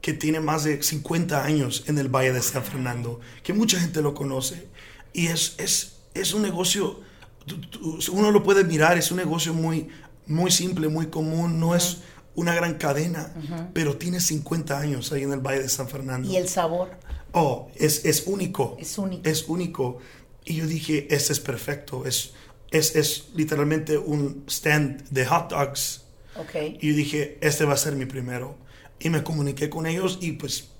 que 0.00 0.12
tiene 0.14 0.40
más 0.40 0.64
de 0.64 0.82
50 0.82 1.44
años 1.44 1.84
en 1.86 1.98
el 1.98 2.08
Valle 2.08 2.32
de 2.32 2.40
San 2.42 2.64
Fernando, 2.64 3.20
que 3.42 3.52
mucha 3.52 3.78
gente 3.78 4.00
lo 4.00 4.14
conoce. 4.14 4.66
Y 5.12 5.26
es, 5.26 5.54
es, 5.58 5.96
es 6.14 6.32
un 6.32 6.40
negocio, 6.40 7.00
uno 8.12 8.30
lo 8.30 8.42
puede 8.42 8.64
mirar, 8.64 8.96
es 8.96 9.10
un 9.10 9.18
negocio 9.18 9.52
muy, 9.52 9.88
muy 10.30 10.50
simple, 10.50 10.88
muy 10.88 11.06
común, 11.06 11.60
no 11.60 11.74
es 11.74 11.98
una 12.34 12.54
gran 12.54 12.74
cadena, 12.74 13.34
pero 13.74 13.96
tiene 13.96 14.20
50 14.20 14.78
años 14.78 15.12
ahí 15.12 15.24
en 15.24 15.32
el 15.32 15.40
Valle 15.40 15.62
de 15.62 15.68
San 15.68 15.88
Fernando. 15.88 16.30
¿Y 16.30 16.36
el 16.36 16.48
sabor? 16.48 16.90
Oh, 17.32 17.68
es, 17.76 18.04
es 18.04 18.24
único. 18.26 18.76
Es 18.80 18.96
único. 18.98 19.28
Es 19.28 19.48
único. 19.48 19.98
Y 20.44 20.54
yo 20.54 20.66
dije, 20.66 21.06
este 21.10 21.32
es 21.32 21.40
perfecto. 21.40 22.06
Es, 22.06 22.32
es, 22.70 22.96
es 22.96 23.28
literalmente 23.34 23.98
un 23.98 24.44
stand 24.48 25.08
de 25.10 25.26
hot 25.26 25.50
dogs. 25.50 26.04
Ok. 26.36 26.78
Y 26.80 26.90
yo 26.90 26.96
dije, 26.96 27.38
este 27.40 27.64
va 27.64 27.74
a 27.74 27.76
ser 27.76 27.94
mi 27.94 28.06
primero. 28.06 28.56
Y 29.00 29.10
me 29.10 29.22
comuniqué 29.22 29.68
con 29.68 29.86
ellos 29.86 30.18
y 30.20 30.32
pues 30.32 30.70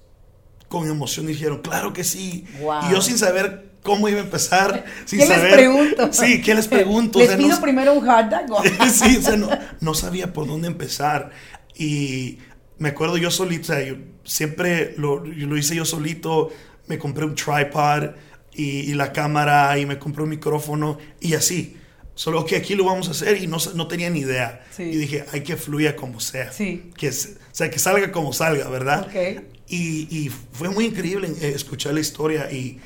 con 0.68 0.88
emoción 0.88 1.26
dijeron, 1.26 1.60
claro 1.62 1.92
que 1.92 2.04
sí. 2.04 2.46
Wow. 2.60 2.88
Y 2.88 2.92
yo 2.92 3.02
sin 3.02 3.18
saber 3.18 3.69
cómo 3.82 4.08
iba 4.08 4.20
a 4.20 4.24
empezar, 4.24 4.84
sin 5.04 5.20
¿Qué 5.20 5.26
les 5.26 5.36
saber... 5.36 5.52
pregunto? 5.52 6.12
Sí, 6.12 6.40
¿qué 6.42 6.54
les 6.54 6.68
pregunto? 6.76 7.18
O 7.18 7.22
¿Les 7.22 7.28
sea, 7.30 7.38
pido 7.38 7.50
no- 7.50 7.60
primero 7.60 7.94
un 7.94 8.04
dog? 8.06 8.62
sí, 8.92 9.16
o 9.18 9.22
sea, 9.22 9.36
no, 9.36 9.48
no 9.80 9.94
sabía 9.94 10.32
por 10.32 10.46
dónde 10.46 10.68
empezar. 10.68 11.30
Y 11.76 12.38
me 12.78 12.90
acuerdo 12.90 13.16
yo 13.16 13.30
solito, 13.30 13.62
o 13.72 13.76
sea, 13.76 13.82
yo 13.84 13.96
siempre 14.24 14.94
lo, 14.96 15.24
yo 15.24 15.46
lo 15.46 15.56
hice 15.56 15.74
yo 15.74 15.84
solito, 15.84 16.50
me 16.86 16.98
compré 16.98 17.24
un 17.24 17.34
tripod 17.34 18.10
y, 18.52 18.64
y 18.90 18.94
la 18.94 19.12
cámara 19.12 19.78
y 19.78 19.86
me 19.86 19.98
compré 19.98 20.22
un 20.24 20.30
micrófono 20.30 20.98
y 21.20 21.34
así. 21.34 21.76
Solo 22.14 22.44
que 22.44 22.56
aquí 22.56 22.74
lo 22.74 22.84
vamos 22.84 23.08
a 23.08 23.12
hacer 23.12 23.42
y 23.42 23.46
no, 23.46 23.56
no 23.74 23.88
tenía 23.88 24.10
ni 24.10 24.20
idea. 24.20 24.62
Sí. 24.76 24.82
Y 24.82 24.96
dije, 24.96 25.24
hay 25.32 25.40
que 25.42 25.56
fluya 25.56 25.96
como 25.96 26.20
sea. 26.20 26.52
Sí. 26.52 26.90
Que, 26.98 27.08
o 27.08 27.12
sea, 27.52 27.70
que 27.70 27.78
salga 27.78 28.12
como 28.12 28.34
salga, 28.34 28.68
¿verdad? 28.68 29.06
Ok. 29.08 29.42
Y, 29.68 30.06
y 30.10 30.30
fue 30.52 30.68
muy 30.68 30.86
increíble 30.86 31.28
eh, 31.40 31.52
escuchar 31.54 31.94
la 31.94 32.00
historia 32.00 32.50
y 32.52 32.78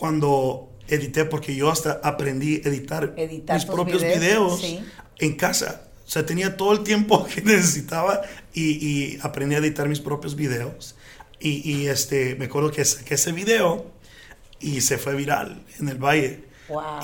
cuando 0.00 0.70
edité, 0.88 1.26
porque 1.26 1.54
yo 1.54 1.70
hasta 1.70 2.00
aprendí 2.02 2.62
a 2.64 2.68
editar, 2.70 3.12
Editar 3.18 3.56
mis 3.56 3.66
propios 3.66 4.02
videos, 4.02 4.18
videos, 4.18 4.60
sí. 4.62 4.80
en 5.18 5.36
casa. 5.36 5.82
O 6.06 6.10
sea, 6.10 6.24
tenía 6.24 6.56
todo 6.56 6.72
el 6.72 6.80
tiempo 6.80 7.26
que 7.34 7.42
necesitaba 7.42 8.22
y, 8.54 8.62
y 8.84 9.18
aprendí 9.20 9.56
a 9.56 9.58
editar 9.58 9.90
mis 9.90 10.00
propios 10.00 10.36
videos. 10.36 10.94
Y, 11.38 11.70
y, 11.70 11.88
este, 11.88 12.34
me 12.36 12.46
acuerdo 12.46 12.70
que 12.70 12.82
saqué 12.82 13.14
ese 13.14 13.32
video 13.32 13.90
y 14.58 14.80
se 14.80 14.96
fue 14.96 15.14
viral 15.14 15.62
en 15.78 15.90
el 15.90 15.98
valle. 15.98 16.44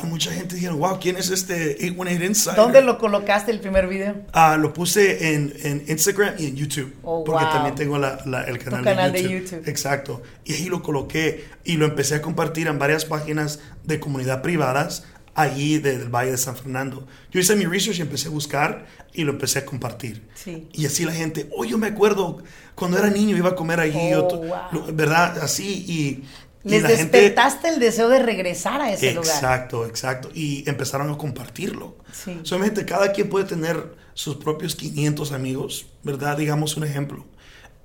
Y 0.03 0.07
mucha 0.07 0.33
gente 0.33 0.55
dijeron, 0.55 0.79
wow, 0.79 0.99
¿quién 1.01 1.17
es 1.17 1.31
este 1.31 1.77
818 1.81 2.25
Insider? 2.25 2.57
¿Dónde 2.57 2.83
lo 2.83 2.99
colocaste 2.99 3.51
el 3.51 3.61
primer 3.61 3.89
video? 3.89 4.15
Ah, 4.33 4.57
lo 4.57 4.73
puse 4.73 5.35
en, 5.35 5.53
en, 5.63 5.85
Instagram 5.89 6.35
y 6.39 6.47
en 6.47 6.57
YouTube. 6.57 6.95
Oh, 7.03 7.25
porque 7.25 7.45
también 7.47 7.75
tengo 7.75 7.99
la, 7.99 8.19
el 8.47 8.59
canal, 8.59 9.13
de, 9.13 9.23
YouTube. 9.23 9.63
Exacto. 9.67 10.23
Y 10.45 10.55
ahí 10.55 10.67
lo 10.67 10.83
coloqué 10.83 11.45
y 11.65 11.77
lo 11.77 11.87
empecé 11.87 12.17
a 12.17 12.23
compartir 12.23 12.67
en 12.69 12.79
varias 12.79 13.05
páginas 13.05 13.61
de 13.85 13.99
comunidad 14.01 14.43
privadas 14.43 15.05
allí 15.35 15.79
del 15.79 16.09
Valle 16.09 16.33
de 16.33 16.39
San 16.39 16.57
Fernando. 16.57 17.07
Yo 17.31 17.41
hice 17.41 17.55
mi 17.57 17.67
research 17.67 17.99
y 17.99 18.03
empecé 18.03 18.29
a 18.29 18.31
buscar 18.31 18.87
y 19.13 19.23
lo 19.23 19.33
empecé 19.33 19.59
a 19.59 19.67
compartir. 19.67 20.23
Sí. 20.35 20.69
Y 20.73 20.87
así 20.87 21.05
la 21.05 21.13
gente, 21.13 21.49
oh, 21.55 21.65
yo 21.65 21.77
me 21.77 21.89
acuerdo 21.89 22.43
cuando 22.75 22.99
era 22.99 23.11
niño 23.11 23.37
iba 23.37 23.51
a 23.51 23.55
comer 23.55 23.81
allí, 23.81 24.15
oh, 24.15 24.63
¿verdad? 24.93 25.39
Así 25.39 25.85
y... 25.87 26.25
Les 26.67 26.83
despertaste 26.83 27.69
el 27.69 27.79
deseo 27.79 28.09
de 28.09 28.19
regresar 28.19 28.81
a 28.81 28.93
ese 28.93 29.13
lugar. 29.13 29.35
Exacto, 29.35 29.87
exacto. 29.87 30.31
Y 30.35 30.69
empezaron 30.69 31.11
a 31.11 31.17
compartirlo. 31.17 31.97
Sí. 32.13 32.41
Solamente 32.43 32.85
cada 32.85 33.13
quien 33.13 33.29
puede 33.29 33.45
tener 33.45 33.95
sus 34.15 34.37
propios 34.37 34.75
500 34.75 35.31
amigos, 35.33 35.87
¿verdad? 36.03 36.37
Digamos 36.37 36.77
un 36.77 36.85
ejemplo. 36.85 37.25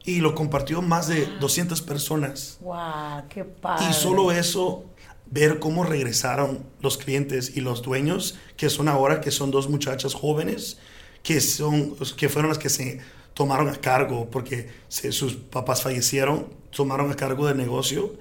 Y 0.03 0.19
lo 0.19 0.33
compartió 0.33 0.81
más 0.81 1.07
de 1.07 1.27
200 1.39 1.79
personas. 1.83 2.57
¡Wow! 2.61 3.27
¡Qué 3.29 3.43
padre! 3.43 3.85
Y 3.88 3.93
solo 3.93 4.31
eso 4.31 4.85
ver 5.27 5.59
cómo 5.59 5.83
regresaron 5.83 6.65
los 6.81 6.97
clientes 6.97 7.55
y 7.55 7.61
los 7.61 7.83
dueños, 7.83 8.38
que 8.57 8.69
son 8.69 8.88
ahora, 8.88 9.21
que 9.21 9.29
son 9.29 9.51
dos 9.51 9.69
muchachas 9.69 10.15
jóvenes, 10.15 10.79
que, 11.21 11.39
son, 11.39 11.95
que 12.17 12.29
fueron 12.29 12.50
las 12.50 12.57
que 12.57 12.69
se 12.69 13.00
tomaron 13.33 13.69
a 13.69 13.75
cargo 13.75 14.29
porque 14.29 14.69
sus 14.88 15.35
papás 15.35 15.83
fallecieron, 15.83 16.47
tomaron 16.71 17.11
a 17.11 17.15
cargo 17.15 17.47
del 17.47 17.57
negocio 17.57 18.15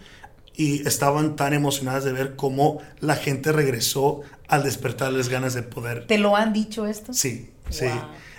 y 0.54 0.86
estaban 0.86 1.36
tan 1.36 1.52
emocionadas 1.54 2.04
de 2.04 2.12
ver 2.12 2.36
cómo 2.36 2.82
la 3.00 3.16
gente 3.16 3.52
regresó 3.52 4.20
al 4.48 4.62
despertarles 4.62 5.28
ganas 5.28 5.54
de 5.54 5.62
poder. 5.62 6.06
¿Te 6.06 6.18
lo 6.18 6.36
han 6.36 6.52
dicho 6.52 6.86
esto? 6.86 7.12
Sí, 7.12 7.50
sí. 7.70 7.86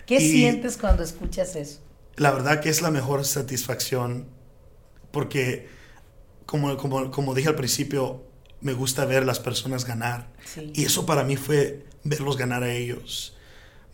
¿Qué 0.06 0.20
sientes 0.20 0.78
cuando 0.78 1.04
escuchas 1.04 1.56
eso? 1.56 1.80
La 2.18 2.32
verdad 2.32 2.60
que 2.60 2.70
es 2.70 2.82
la 2.82 2.92
mejor 2.92 3.26
satisfacción 3.26 4.28
porque, 5.12 5.68
como, 6.46 6.76
como, 6.78 7.12
como 7.12 7.34
dije 7.34 7.50
al 7.50 7.56
principio, 7.56 8.24
me 8.62 8.74
gusta 8.74 9.06
ver 9.06 9.26
las 9.26 9.40
personas 9.40 9.86
ganar. 9.86 10.28
Y 10.74 10.86
eso 10.86 11.06
para 11.06 11.24
mí 11.24 11.36
fue 11.36 11.86
verlos 12.04 12.38
ganar 12.38 12.64
a 12.64 12.74
ellos, 12.74 13.36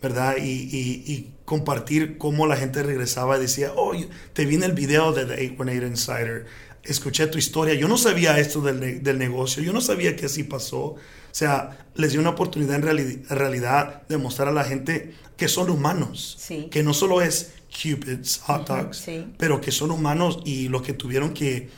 ¿verdad? 0.00 0.36
Y, 0.38 0.44
y, 0.44 1.34
compartir 1.44 2.18
cómo 2.18 2.46
la 2.46 2.56
gente 2.56 2.82
regresaba 2.82 3.38
y 3.38 3.40
decía, 3.40 3.72
oh, 3.74 3.92
te 4.34 4.44
vi 4.44 4.56
en 4.56 4.62
el 4.62 4.72
video 4.72 5.12
de 5.12 5.24
The 5.24 5.32
818 5.54 5.86
Insider, 5.86 6.46
escuché 6.88 7.26
tu 7.26 7.38
historia, 7.38 7.74
yo 7.74 7.86
no 7.88 7.96
sabía 7.96 8.38
esto 8.38 8.60
del, 8.60 9.02
del 9.02 9.18
negocio, 9.18 9.62
yo 9.62 9.72
no 9.72 9.80
sabía 9.80 10.16
que 10.16 10.26
así 10.26 10.44
pasó. 10.44 10.96
O 11.30 11.34
sea, 11.38 11.86
les 11.94 12.12
dio 12.12 12.20
una 12.20 12.30
oportunidad 12.30 12.76
en, 12.76 13.28
realidad 13.28 14.02
de 14.08 14.16
mostrar 14.16 14.48
a 14.48 14.52
la 14.52 14.64
gente 14.64 15.14
que 15.36 15.48
son 15.48 15.70
humanos, 15.70 16.38
que 16.70 16.82
no 16.82 16.94
solo 16.94 17.22
es 17.22 17.52
Cupid's 17.70 18.40
hot 18.44 18.66
dogs, 18.66 19.06
pero 19.36 19.60
que 19.60 19.70
son 19.70 19.90
humanos 19.90 20.40
y 20.44 20.68
lo 20.68 20.82
que 20.82 20.94
tuvieron 20.94 21.34
que, 21.34 21.68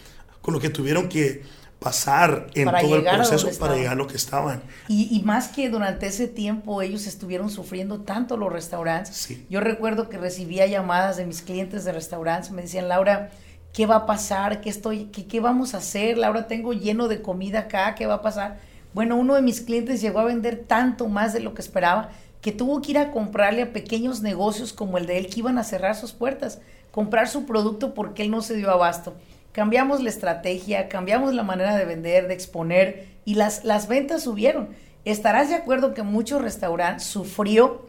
con 0.40 0.54
lo 0.54 0.60
que 0.60 0.70
tuvieron 0.70 1.08
que 1.08 1.42
pasar 1.80 2.46
en 2.54 2.70
todo 2.70 2.96
el 2.96 3.02
proceso 3.02 3.50
para 3.58 3.74
llegar 3.74 3.94
a 3.94 3.96
lo 3.96 4.06
que 4.06 4.16
estaban. 4.16 4.62
Y, 4.88 5.20
más 5.24 5.48
que 5.48 5.68
durante 5.68 6.06
ese 6.06 6.28
tiempo 6.28 6.80
ellos 6.82 7.06
estuvieron 7.06 7.50
sufriendo 7.50 8.00
tanto 8.00 8.36
los 8.36 8.52
restaurantes. 8.52 9.28
Yo 9.48 9.60
recuerdo 9.60 10.08
que 10.08 10.18
recibía 10.18 10.66
llamadas 10.66 11.16
de 11.16 11.26
mis 11.26 11.42
clientes 11.42 11.84
de 11.84 11.92
restaurantes, 11.92 12.50
me 12.50 12.62
decían, 12.62 12.88
Laura, 12.88 13.30
¿qué 13.72 13.86
va 13.86 13.96
a 13.96 14.06
pasar? 14.06 14.60
¿Qué, 14.60 14.68
estoy, 14.68 15.06
qué, 15.06 15.26
qué 15.26 15.40
vamos 15.40 15.74
a 15.74 15.78
hacer? 15.78 16.18
Laura, 16.18 16.46
tengo 16.46 16.72
lleno 16.72 17.08
de 17.08 17.22
comida 17.22 17.60
acá, 17.60 17.94
¿qué 17.94 18.06
va 18.06 18.14
a 18.14 18.22
pasar? 18.22 18.58
Bueno, 18.94 19.16
uno 19.16 19.34
de 19.34 19.42
mis 19.42 19.60
clientes 19.60 20.00
llegó 20.00 20.20
a 20.20 20.24
vender 20.24 20.64
tanto 20.66 21.08
más 21.08 21.32
de 21.32 21.40
lo 21.40 21.54
que 21.54 21.62
esperaba 21.62 22.10
que 22.40 22.52
tuvo 22.52 22.80
que 22.80 22.92
ir 22.92 22.98
a 22.98 23.10
comprarle 23.12 23.62
a 23.62 23.72
pequeños 23.72 24.22
negocios 24.22 24.72
como 24.72 24.96
el 24.96 25.06
de 25.06 25.18
él 25.18 25.28
que 25.28 25.40
iban 25.40 25.58
a 25.58 25.64
cerrar 25.64 25.94
sus 25.94 26.12
puertas, 26.12 26.60
comprar 26.90 27.28
su 27.28 27.44
producto 27.44 27.92
porque 27.92 28.22
él 28.22 28.30
no 28.30 28.40
se 28.40 28.56
dio 28.56 28.70
abasto 28.70 29.14
cambiamos 29.52 30.02
la 30.02 30.10
estrategia, 30.10 30.88
cambiamos 30.88 31.34
la 31.34 31.42
manera 31.42 31.76
de 31.76 31.84
vender, 31.84 32.28
de 32.28 32.34
exponer 32.34 33.06
y 33.24 33.34
las, 33.34 33.64
las 33.64 33.88
ventas 33.88 34.22
subieron. 34.22 34.70
Estarás 35.04 35.48
de 35.48 35.54
acuerdo 35.54 35.94
que 35.94 36.02
muchos 36.02 36.42
restaurantes 36.42 37.04
sufrió, 37.04 37.86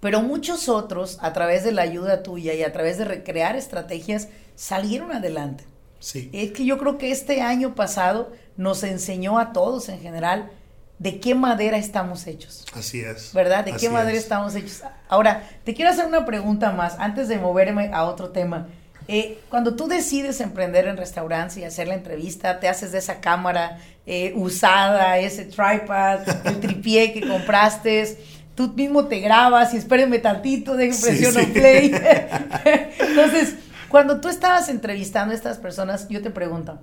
pero 0.00 0.22
muchos 0.22 0.68
otros, 0.68 1.18
a 1.20 1.32
través 1.32 1.64
de 1.64 1.72
la 1.72 1.82
ayuda 1.82 2.22
tuya 2.22 2.54
y 2.54 2.62
a 2.62 2.72
través 2.72 2.98
de 2.98 3.04
recrear 3.04 3.56
estrategias, 3.56 4.28
salieron 4.54 5.12
adelante. 5.12 5.64
Sí. 5.98 6.30
Es 6.32 6.52
que 6.52 6.64
yo 6.64 6.78
creo 6.78 6.98
que 6.98 7.10
este 7.10 7.42
año 7.42 7.74
pasado 7.74 8.32
nos 8.56 8.82
enseñó 8.82 9.38
a 9.38 9.52
todos 9.52 9.88
en 9.88 10.00
general 10.00 10.50
de 10.98 11.18
qué 11.18 11.34
madera 11.34 11.78
estamos 11.78 12.26
hechos. 12.26 12.64
Así 12.74 13.00
es. 13.00 13.32
¿Verdad? 13.32 13.64
De 13.64 13.72
qué 13.72 13.88
madera 13.88 14.16
estamos 14.16 14.54
hechos. 14.54 14.82
Ahora, 15.08 15.48
te 15.64 15.74
quiero 15.74 15.90
hacer 15.90 16.06
una 16.06 16.24
pregunta 16.24 16.70
más 16.70 16.96
antes 16.98 17.28
de 17.28 17.38
moverme 17.38 17.90
a 17.92 18.04
otro 18.04 18.30
tema. 18.30 18.68
Eh, 19.08 19.40
cuando 19.48 19.74
tú 19.74 19.88
decides 19.88 20.40
emprender 20.40 20.86
en 20.86 20.96
restaurantes 20.96 21.56
y 21.56 21.64
hacer 21.64 21.88
la 21.88 21.94
entrevista, 21.94 22.60
te 22.60 22.68
haces 22.68 22.92
de 22.92 22.98
esa 22.98 23.20
cámara 23.20 23.78
eh, 24.06 24.32
usada, 24.36 25.18
ese 25.18 25.44
tripod, 25.44 26.20
el 26.44 26.60
tripié 26.60 27.12
que 27.12 27.26
compraste, 27.26 28.16
tú 28.54 28.68
mismo 28.68 29.06
te 29.06 29.18
grabas 29.18 29.74
y 29.74 29.78
espérenme 29.78 30.20
tantito, 30.20 30.76
de 30.76 30.86
impresión 30.86 31.36
o 31.36 31.52
play. 31.52 31.90
Entonces, 33.00 33.56
cuando 33.92 34.20
tú 34.20 34.28
estabas 34.28 34.68
entrevistando 34.68 35.32
a 35.32 35.36
estas 35.36 35.58
personas, 35.58 36.08
yo 36.08 36.20
te 36.20 36.30
pregunto, 36.30 36.80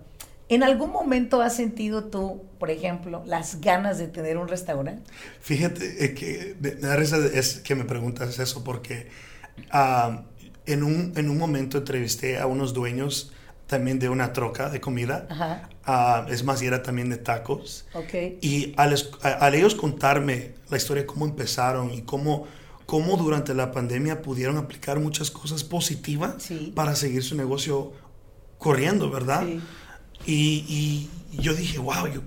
¿en 0.48 0.64
algún 0.64 0.92
momento 0.92 1.42
has 1.42 1.56
sentido 1.56 2.06
tú, 2.06 2.46
por 2.58 2.72
ejemplo, 2.72 3.24
las 3.26 3.60
ganas 3.60 3.98
de 3.98 4.08
tener 4.08 4.38
un 4.38 4.48
restaurante? 4.48 5.12
Fíjate 5.42 6.06
eh, 6.06 6.14
que 6.14 6.56
me 6.62 6.72
da 6.76 6.96
risa 6.96 7.18
es 7.34 7.60
que 7.60 7.76
me 7.76 7.84
preguntas 7.84 8.40
eso 8.40 8.64
porque... 8.64 9.10
Ah, 9.72 10.24
en 10.66 10.84
un, 10.84 11.14
en 11.16 11.30
un 11.30 11.38
momento 11.38 11.80
entrevisté 11.80 12.38
a 12.38 12.46
unos 12.46 12.74
dueños 12.74 13.32
también 13.70 14.00
de 14.00 14.10
una 14.10 14.34
troca 14.34 14.70
de 14.70 14.82
comida. 14.82 15.28
Ajá. 15.30 16.26
es 16.30 16.44
más, 16.44 16.62
y 16.62 16.68
era 16.68 16.84
también 16.84 17.10
de 17.10 17.18
tacos. 17.18 17.86
Okay. 17.94 18.38
Y 18.42 18.74
al, 18.78 18.96
al, 19.22 19.56
ellos 19.56 19.76
contarme 19.76 20.54
la 20.70 20.78
historia, 20.78 21.06
cómo 21.06 21.26
empezaron 21.26 21.92
y 21.92 22.02
cómo, 22.02 22.48
cómo 22.90 23.18
durante 23.18 23.54
la 23.54 23.72
pandemia 23.72 24.22
pudieron 24.22 24.58
aplicar 24.58 25.00
muchas 25.00 25.30
cosas 25.30 25.64
positivas 25.64 26.50
para 26.74 26.96
seguir 26.96 27.24
su 27.24 27.36
negocio 27.36 27.94
corriendo, 28.58 29.12
¿verdad? 29.12 29.46
Sí. 29.46 29.62
Y, 30.26 31.10
y, 31.32 31.42
yo 31.42 31.54
dije, 31.54 31.78
wow, 31.78 32.08
yo, 32.08 32.22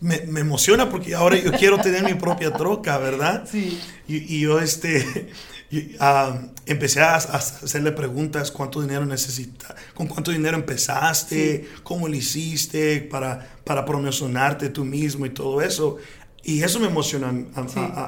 me, 0.00 0.20
me, 0.26 0.40
emociona 0.40 0.90
porque 0.90 1.14
ahora 1.14 1.36
yo 1.38 1.52
quiero 1.52 1.78
tener 1.78 2.02
mi 2.02 2.14
propia 2.14 2.52
troca, 2.52 2.98
¿verdad? 2.98 3.48
Sí. 3.50 3.80
Y, 4.08 4.36
y 4.36 4.40
yo, 4.40 4.58
este, 4.58 5.30
Ah, 5.98 6.40
empecé 6.66 7.00
a, 7.00 7.16
hacerle 7.16 7.92
preguntas, 7.92 8.50
¿cuánto 8.50 8.80
dinero 8.80 9.04
necesitas? 9.06 9.74
¿Con 9.94 10.06
cuánto 10.06 10.30
dinero 10.30 10.56
empezaste? 10.56 11.68
¿Cómo 11.82 12.08
lo 12.08 12.14
hiciste 12.14 13.00
para, 13.00 13.56
para 13.64 13.84
promocionarte 13.84 14.68
tú 14.68 14.84
mismo 14.84 15.26
y 15.26 15.30
todo 15.30 15.60
eso? 15.62 15.96
Y 16.42 16.62
eso 16.62 16.78
me 16.78 16.88
emociona 16.88 17.32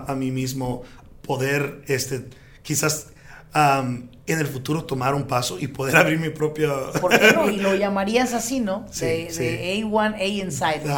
a, 0.06 0.14
mí 0.14 0.30
mismo, 0.30 0.82
poder, 1.26 1.82
este, 1.86 2.28
quizás 2.62 3.08
en 3.54 4.38
el 4.38 4.46
futuro 4.46 4.84
tomar 4.84 5.14
un 5.14 5.24
paso 5.24 5.58
y 5.58 5.68
poder 5.68 5.96
abrir 5.98 6.18
mi 6.18 6.30
propio... 6.30 6.92
¿Por 7.00 7.18
qué 7.18 7.32
no? 7.32 7.48
Y 7.50 7.56
lo 7.56 7.74
llamarías 7.74 8.34
así, 8.34 8.60
¿no? 8.60 8.86
de, 9.00 9.82
A1, 9.82 10.14
A 10.14 10.24
Inside, 10.24 10.82
¿no? 10.84 10.96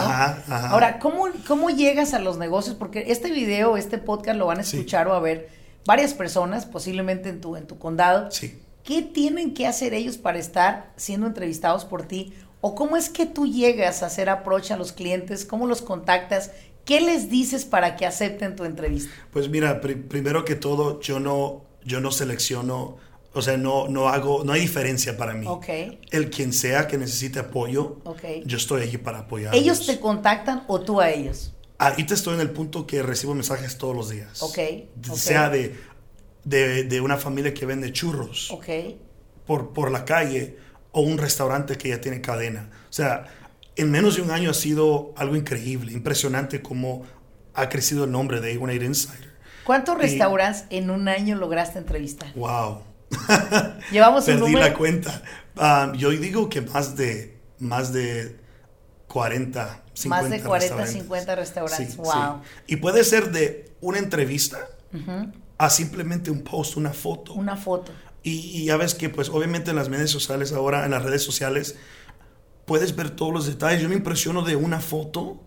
Ahora, 0.55 0.99
¿cómo, 0.99 1.29
¿cómo 1.47 1.71
llegas 1.71 2.15
a 2.15 2.19
los 2.19 2.39
negocios? 2.39 2.75
Porque 2.75 3.05
este 3.09 3.31
video, 3.31 3.77
este 3.77 3.99
podcast 3.99 4.39
lo 4.39 4.47
van 4.47 4.59
a 4.59 4.63
escuchar 4.63 5.09
o 5.09 5.15
a 5.15 5.21
ver 5.21 5.49
varias 5.85 6.15
personas, 6.15 6.67
posiblemente 6.67 7.29
en 7.29 7.41
tu, 7.41 7.57
en 7.57 7.67
tu 7.67 7.79
condado. 7.79 8.31
Sí. 8.31 8.61
¿Qué 8.83 9.03
tienen 9.03 9.55
que 9.55 9.67
hacer 9.67 9.95
ellos 9.95 10.17
para 10.17 10.39
estar 10.39 10.93
siendo 10.97 11.27
entrevistados 11.27 11.85
por 11.85 12.05
ti? 12.05 12.33
¿O 12.61 12.75
cómo 12.75 12.97
es 12.97 13.09
que 13.09 13.27
tú 13.27 13.47
llegas 13.47 14.03
a 14.03 14.07
hacer 14.07 14.29
approach 14.29 14.73
a 14.73 14.77
los 14.77 14.93
clientes? 14.93 15.45
¿Cómo 15.45 15.67
los 15.67 15.83
contactas? 15.83 16.51
¿Qué 16.89 17.03
les 17.03 17.29
dices 17.29 17.67
para 17.67 17.97
que 17.97 18.07
acepten 18.07 18.57
tu 18.57 18.65
entrevista? 18.65 19.13
Pues 19.31 19.51
mira, 19.51 19.79
primero 19.83 20.47
que 20.47 20.55
todo, 20.55 21.03
yo 21.03 21.21
no, 21.21 21.67
yo 21.85 22.01
no 22.01 22.11
selecciono, 22.11 22.97
o 23.35 23.43
sea, 23.43 23.59
no, 23.59 23.89
no 23.89 24.09
hago, 24.09 24.43
no 24.43 24.55
hay 24.55 24.63
diferencia 24.63 25.19
para 25.19 25.35
mí. 25.35 25.47
Ok. 25.47 25.69
El 26.11 26.31
quien 26.31 26.55
sea 26.55 26.89
que 26.89 26.97
necesite 26.97 27.41
apoyo, 27.41 27.99
okay. 28.05 28.43
yo 28.47 28.57
estoy 28.57 28.85
allí 28.85 28.97
para 28.97 29.19
apoyar. 29.19 29.55
¿Ellos 29.55 29.85
te 29.85 30.01
contactan 30.01 30.65
o 30.67 30.81
tú 30.81 31.03
a 31.03 31.11
ellos? 31.11 31.53
Ahorita 31.77 32.15
estoy 32.15 32.37
en 32.37 32.41
el 32.41 32.53
punto 32.53 32.87
que 32.87 33.03
recibo 33.03 33.35
mensajes 33.35 33.77
todos 33.77 33.95
los 33.95 34.09
días. 34.09 34.43
Ok. 34.43 34.59
Sea 35.13 35.51
de, 35.51 35.77
de, 36.45 37.01
una 37.03 37.19
familia 37.19 37.53
que 37.53 37.67
vende 37.67 37.93
churros. 37.93 38.51
Ok. 38.51 38.67
Por, 39.47 39.75
por 39.75 39.91
la 39.91 40.07
calle 40.07 40.57
o 40.93 41.03
un 41.03 41.19
restaurante 41.19 41.77
que 41.77 41.91
ya 41.91 42.01
tiene 42.01 42.23
cadena. 42.23 42.71
O 42.89 42.93
sea, 42.95 43.27
en 43.79 43.91
menos 43.91 44.17
de 44.17 44.23
un 44.23 44.31
año 44.31 44.51
ha 44.51 44.55
sido 44.55 45.15
algo 45.17 45.37
increíble, 45.37 45.93
impresionante 45.93 46.61
cómo 46.61 47.05
ha 47.55 47.69
crecido 47.69 48.05
el 48.05 48.13
nombre 48.13 48.41
de 48.41 48.59
A18 48.59 48.85
Insider. 48.85 49.29
¿Cuántos 49.65 49.99
restaurantes 49.99 50.65
en 50.71 50.91
un 50.91 51.09
año 51.09 51.37
lograste 51.37 51.79
entrevistar? 51.79 52.33
Wow. 52.35 52.83
Llevamos 53.93 54.27
un 54.29 54.41
Perdí 54.41 54.53
la 54.53 54.75
cuenta. 54.75 55.23
Ah, 55.57 55.93
yo 55.97 56.11
digo 56.11 56.49
que 56.49 56.61
más 56.61 56.97
de, 56.97 57.39
más 57.59 57.93
de 57.93 58.37
40, 59.09 59.83
50 59.95 60.23
Más 60.23 60.31
de 60.31 60.47
40, 60.47 60.87
50 60.87 61.35
restaurantes. 61.37 61.97
wow. 61.97 62.43
Y 62.67 62.77
puede 62.77 63.05
ser 63.05 63.31
de 63.31 63.73
una 63.81 63.99
entrevista 63.99 64.69
a 65.59 65.71
simplemente 65.71 66.31
un 66.31 66.43
post, 66.43 66.77
una 66.77 66.93
foto. 66.93 67.35
Una 67.35 67.57
foto. 67.57 67.93
Y, 68.23 68.65
ya 68.65 68.77
ves 68.77 68.95
que, 68.95 69.09
pues, 69.09 69.29
obviamente 69.29 69.71
en 69.71 69.77
las 69.77 69.89
redes 69.89 70.11
sociales, 70.11 70.53
ahora 70.53 70.85
en 70.85 70.91
las 70.91 71.03
redes 71.03 71.23
sociales, 71.23 71.77
puedes 72.69 72.95
ver 72.95 73.11
todos 73.11 73.33
los 73.33 73.47
detalles. 73.47 73.83
Yo 73.83 73.89
me 73.89 73.97
impresiono 73.97 74.43
de 74.43 74.55
una 74.55 74.79
foto. 74.79 75.41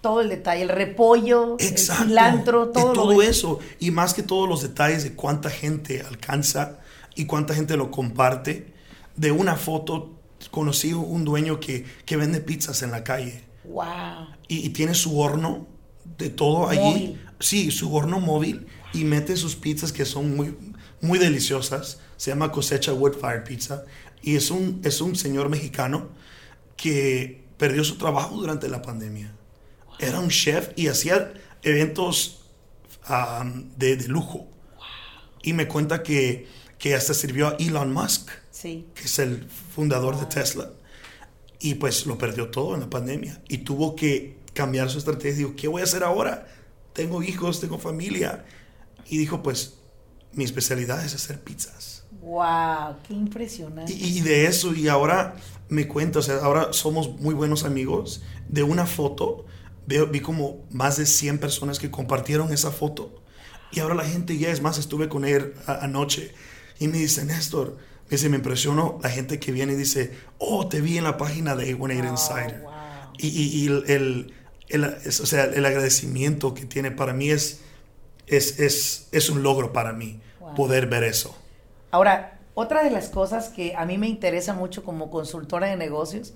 Todo 0.00 0.20
el 0.20 0.28
detalle, 0.28 0.62
el 0.62 0.68
repollo, 0.68 1.56
el 1.58 1.78
cilantro, 1.78 2.68
todo, 2.68 2.92
todo 2.92 3.22
eso. 3.22 3.58
Y 3.80 3.90
más 3.90 4.14
que 4.14 4.22
todos 4.22 4.48
los 4.48 4.62
detalles 4.62 5.02
de 5.02 5.14
cuánta 5.14 5.50
gente 5.50 6.02
alcanza 6.02 6.78
y 7.16 7.24
cuánta 7.24 7.54
gente 7.54 7.76
lo 7.76 7.90
comparte. 7.90 8.72
De 9.16 9.32
una 9.32 9.56
foto 9.56 10.12
conocí 10.52 10.92
un 10.92 11.24
dueño 11.24 11.58
que, 11.58 11.84
que 12.04 12.16
vende 12.16 12.40
pizzas 12.40 12.82
en 12.82 12.92
la 12.92 13.02
calle. 13.02 13.42
Wow. 13.64 14.28
Y, 14.46 14.68
tiene 14.68 14.94
su 14.94 15.18
horno 15.18 15.66
de 16.18 16.28
todo 16.28 16.68
allí. 16.68 17.18
Sí, 17.40 17.72
su 17.72 17.92
horno 17.92 18.20
móvil 18.20 18.66
y 18.92 19.04
mete 19.04 19.36
sus 19.36 19.56
pizzas 19.56 19.92
que 19.92 20.04
son 20.04 20.36
muy, 20.36 20.56
muy 21.00 21.18
deliciosas. 21.18 22.00
Se 22.16 22.30
llama 22.30 22.52
Cosecha 22.52 22.92
Woodfire 22.92 23.40
Pizza. 23.40 23.84
Y 24.22 24.36
es 24.36 24.50
un, 24.50 24.80
es 24.84 25.00
un 25.00 25.16
señor 25.16 25.48
mexicano 25.48 26.10
que 26.76 27.44
perdió 27.56 27.84
su 27.84 27.96
trabajo 27.96 28.36
durante 28.36 28.68
la 28.68 28.82
pandemia. 28.82 29.34
Era 29.98 30.20
un 30.20 30.28
chef 30.28 30.70
y 30.76 30.88
hacía 30.88 31.32
eventos 31.62 32.44
de, 33.76 33.96
de, 33.96 34.08
lujo. 34.08 34.48
Y 35.42 35.52
me 35.52 35.68
cuenta 35.68 36.02
que, 36.02 36.48
que 36.78 36.94
hasta 36.94 37.14
sirvió 37.14 37.48
a 37.48 37.56
Elon 37.58 37.92
Musk, 37.92 38.30
sí. 38.50 38.86
que 38.94 39.04
es 39.04 39.18
el 39.18 39.48
fundador 39.48 40.18
de 40.18 40.26
Tesla. 40.26 40.70
Y 41.58 41.76
pues 41.76 42.06
lo 42.06 42.18
perdió 42.18 42.50
todo 42.50 42.74
en 42.74 42.80
la 42.80 42.90
pandemia. 42.90 43.40
Y 43.48 43.58
tuvo 43.58 43.96
que 43.96 44.38
cambiar 44.52 44.90
su 44.90 44.98
estrategia. 44.98 45.38
Dijo, 45.38 45.56
¿qué 45.56 45.68
voy 45.68 45.80
a 45.80 45.84
hacer 45.84 46.02
ahora? 46.02 46.46
Tengo 46.92 47.22
hijos, 47.22 47.60
tengo 47.60 47.78
familia. 47.78 48.44
Y 49.06 49.18
dijo, 49.18 49.42
pues 49.42 49.78
mi 50.32 50.44
especialidad 50.44 51.04
es 51.04 51.14
hacer 51.14 51.40
pizzas. 51.40 52.04
¡Wow! 52.20 52.96
¡Qué 53.06 53.14
impresionante! 53.14 53.92
Y, 53.92 54.20
de 54.20 54.46
eso, 54.46 54.74
y 54.74 54.88
ahora 54.88 55.36
me 55.68 55.88
cuenta, 55.88 56.20
o 56.20 56.22
sea, 56.22 56.36
ahora 56.38 56.72
somos 56.72 57.20
muy 57.20 57.34
buenos 57.34 57.64
amigos. 57.64 58.22
De 58.48 58.62
una 58.62 58.86
foto, 58.86 59.46
veo, 59.86 60.06
vi 60.06 60.20
como 60.20 60.64
más 60.70 60.96
de 60.96 61.06
100 61.06 61.38
personas 61.38 61.78
que 61.78 61.90
compartieron 61.90 62.52
esa 62.52 62.70
foto. 62.70 63.22
Y 63.72 63.80
ahora 63.80 63.94
la 63.94 64.04
gente 64.04 64.38
ya 64.38 64.50
es 64.50 64.62
más, 64.62 64.78
estuve 64.78 65.08
con 65.08 65.24
él 65.24 65.54
anoche 65.66 66.32
y 66.78 66.88
me 66.88 66.98
dice, 66.98 67.24
Néstor, 67.24 67.76
me 68.04 68.10
dice, 68.10 68.28
me 68.28 68.36
impresionó 68.36 68.98
la 69.02 69.10
gente 69.10 69.40
que 69.40 69.50
viene 69.52 69.72
y 69.72 69.76
dice, 69.76 70.12
oh, 70.38 70.68
te 70.68 70.80
vi 70.80 70.98
en 70.98 71.04
la 71.04 71.16
página 71.16 71.56
de 71.56 71.74
One 71.74 72.00
oh, 72.00 72.10
Insider. 72.10 72.60
Wow. 72.60 72.72
Y, 73.18 73.28
y, 73.28 73.66
el, 73.66 74.34
el, 74.68 74.96
o 75.06 75.26
sea, 75.26 75.44
el 75.44 75.64
agradecimiento 75.64 76.54
que 76.54 76.66
tiene 76.66 76.90
para 76.90 77.12
mí 77.12 77.30
es, 77.30 77.60
es, 78.26 78.60
es, 78.60 79.08
es 79.10 79.30
un 79.30 79.42
logro 79.42 79.72
para 79.72 79.92
mí 79.92 80.20
poder 80.54 80.86
ver 80.86 81.04
eso. 81.04 81.36
Ahora, 81.90 82.35
otra 82.58 82.82
de 82.82 82.90
las 82.90 83.10
cosas 83.10 83.50
que 83.50 83.74
a 83.76 83.84
mí 83.84 83.98
me 83.98 84.08
interesa 84.08 84.54
mucho 84.54 84.82
como 84.82 85.10
consultora 85.10 85.66
de 85.66 85.76
negocios 85.76 86.32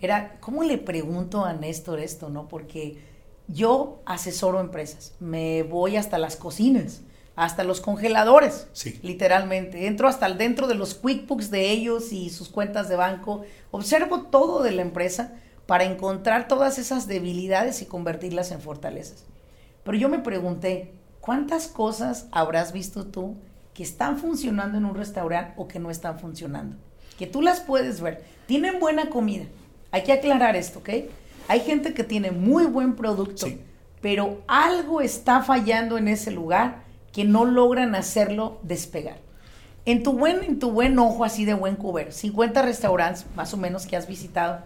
era 0.00 0.38
cómo 0.38 0.62
le 0.62 0.78
pregunto 0.78 1.44
a 1.44 1.52
Néstor 1.52 1.98
esto, 1.98 2.28
¿no? 2.28 2.46
Porque 2.46 3.02
yo 3.48 4.00
asesoro 4.06 4.60
empresas, 4.60 5.14
me 5.18 5.64
voy 5.64 5.96
hasta 5.96 6.16
las 6.16 6.36
cocinas, 6.36 7.00
hasta 7.34 7.64
los 7.64 7.80
congeladores, 7.80 8.68
sí. 8.72 9.00
literalmente. 9.02 9.88
Entro 9.88 10.06
hasta 10.06 10.26
el 10.26 10.38
dentro 10.38 10.68
de 10.68 10.76
los 10.76 10.94
QuickBooks 10.94 11.50
de 11.50 11.68
ellos 11.72 12.12
y 12.12 12.30
sus 12.30 12.48
cuentas 12.50 12.88
de 12.88 12.94
banco. 12.94 13.42
Observo 13.72 14.28
todo 14.30 14.62
de 14.62 14.70
la 14.70 14.82
empresa 14.82 15.32
para 15.66 15.82
encontrar 15.82 16.46
todas 16.46 16.78
esas 16.78 17.08
debilidades 17.08 17.82
y 17.82 17.86
convertirlas 17.86 18.52
en 18.52 18.60
fortalezas. 18.60 19.24
Pero 19.82 19.98
yo 19.98 20.08
me 20.08 20.20
pregunté, 20.20 20.92
¿cuántas 21.20 21.66
cosas 21.66 22.28
habrás 22.30 22.72
visto 22.72 23.06
tú 23.06 23.34
que 23.74 23.82
están 23.82 24.18
funcionando 24.18 24.78
en 24.78 24.84
un 24.84 24.94
restaurante 24.94 25.52
o 25.56 25.68
que 25.68 25.80
no 25.80 25.90
están 25.90 26.18
funcionando. 26.18 26.76
Que 27.18 27.26
tú 27.26 27.42
las 27.42 27.60
puedes 27.60 28.00
ver. 28.00 28.24
Tienen 28.46 28.80
buena 28.80 29.10
comida. 29.10 29.44
Hay 29.90 30.04
que 30.04 30.12
aclarar 30.12 30.56
esto, 30.56 30.78
¿ok? 30.78 30.90
Hay 31.48 31.60
gente 31.60 31.92
que 31.92 32.04
tiene 32.04 32.30
muy 32.30 32.64
buen 32.64 32.94
producto, 32.94 33.46
pero 34.00 34.42
algo 34.46 35.00
está 35.00 35.42
fallando 35.42 35.98
en 35.98 36.08
ese 36.08 36.30
lugar 36.30 36.84
que 37.12 37.24
no 37.24 37.44
logran 37.44 37.94
hacerlo 37.94 38.58
despegar. 38.62 39.18
En 39.84 40.02
tu 40.02 40.12
buen, 40.12 40.42
en 40.42 40.58
tu 40.58 40.70
buen 40.70 40.98
ojo, 40.98 41.24
así 41.24 41.44
de 41.44 41.54
buen 41.54 41.76
cuber, 41.76 42.12
50 42.12 42.62
restaurantes 42.62 43.26
más 43.36 43.52
o 43.52 43.56
menos 43.58 43.86
que 43.86 43.96
has 43.96 44.08
visitado, 44.08 44.64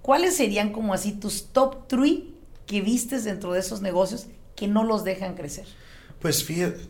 ¿cuáles 0.00 0.36
serían 0.36 0.70
como 0.72 0.94
así 0.94 1.12
tus 1.12 1.48
top 1.48 1.88
3 1.88 2.20
que 2.66 2.80
vistes 2.80 3.24
dentro 3.24 3.52
de 3.52 3.60
esos 3.60 3.82
negocios 3.82 4.28
que 4.54 4.68
no 4.68 4.84
los 4.84 5.02
dejan 5.02 5.34
crecer? 5.34 5.66
Pues 6.20 6.44
fíjate, 6.44 6.80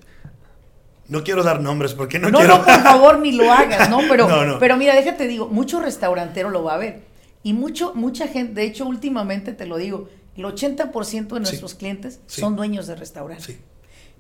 no 1.11 1.25
quiero 1.25 1.43
dar 1.43 1.61
nombres 1.61 1.93
porque 1.93 2.19
no, 2.19 2.31
no 2.31 2.39
quiero. 2.39 2.59
No, 2.59 2.65
por 2.65 2.75
favor, 2.83 3.19
ni 3.19 3.33
lo 3.33 3.53
hagas, 3.53 3.91
¿no? 3.91 3.99
Pero, 4.09 4.57
pero 4.61 4.77
mira, 4.77 4.95
déjate 4.95 5.27
digo, 5.27 5.49
mucho 5.49 5.81
restaurantero 5.81 6.51
lo 6.51 6.63
va 6.63 6.75
a 6.75 6.79
ver. 6.79 7.03
Y 7.43 7.53
mucho, 7.53 7.95
mucha 7.95 8.29
gente, 8.29 8.55
de 8.55 8.65
hecho, 8.65 8.87
últimamente 8.87 9.53
te 9.53 9.67
lo 9.67 9.77
digo, 9.77 10.09
el 10.37 10.45
80% 10.45 11.29
de 11.29 11.41
nuestros 11.41 11.75
clientes 11.75 12.21
son 12.27 12.55
dueños 12.55 12.87
de 12.87 12.95
restaurantes. 12.95 13.47
Sí. 13.47 13.59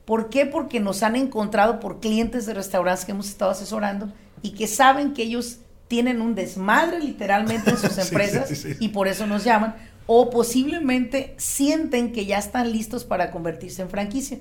¿Por 0.05 0.31
qué? 0.31 0.46
Porque 0.46 0.81
nos 0.81 1.03
han 1.05 1.14
encontrado 1.14 1.79
por 1.79 2.00
clientes 2.00 2.46
de 2.46 2.55
restaurantes 2.55 3.05
que 3.05 3.12
hemos 3.12 3.29
estado 3.29 3.53
asesorando 3.53 4.12
y 4.42 4.50
que 4.50 4.66
saben 4.66 5.14
que 5.14 5.22
ellos 5.22 5.59
tienen 5.87 6.20
un 6.20 6.35
desmadre 6.35 6.98
literalmente 6.98 7.70
en 7.70 7.76
sus 7.76 7.96
empresas 8.11 8.66
y 8.81 8.88
por 8.88 9.07
eso 9.07 9.26
nos 9.26 9.44
llaman. 9.44 9.76
O 10.07 10.29
posiblemente 10.31 11.35
sienten 11.37 12.12
que 12.12 12.26
ya 12.26 12.38
están 12.38 12.72
listos 12.72 13.05
para 13.05 13.31
convertirse 13.31 13.83
en 13.83 13.90
franquicia 13.90 14.38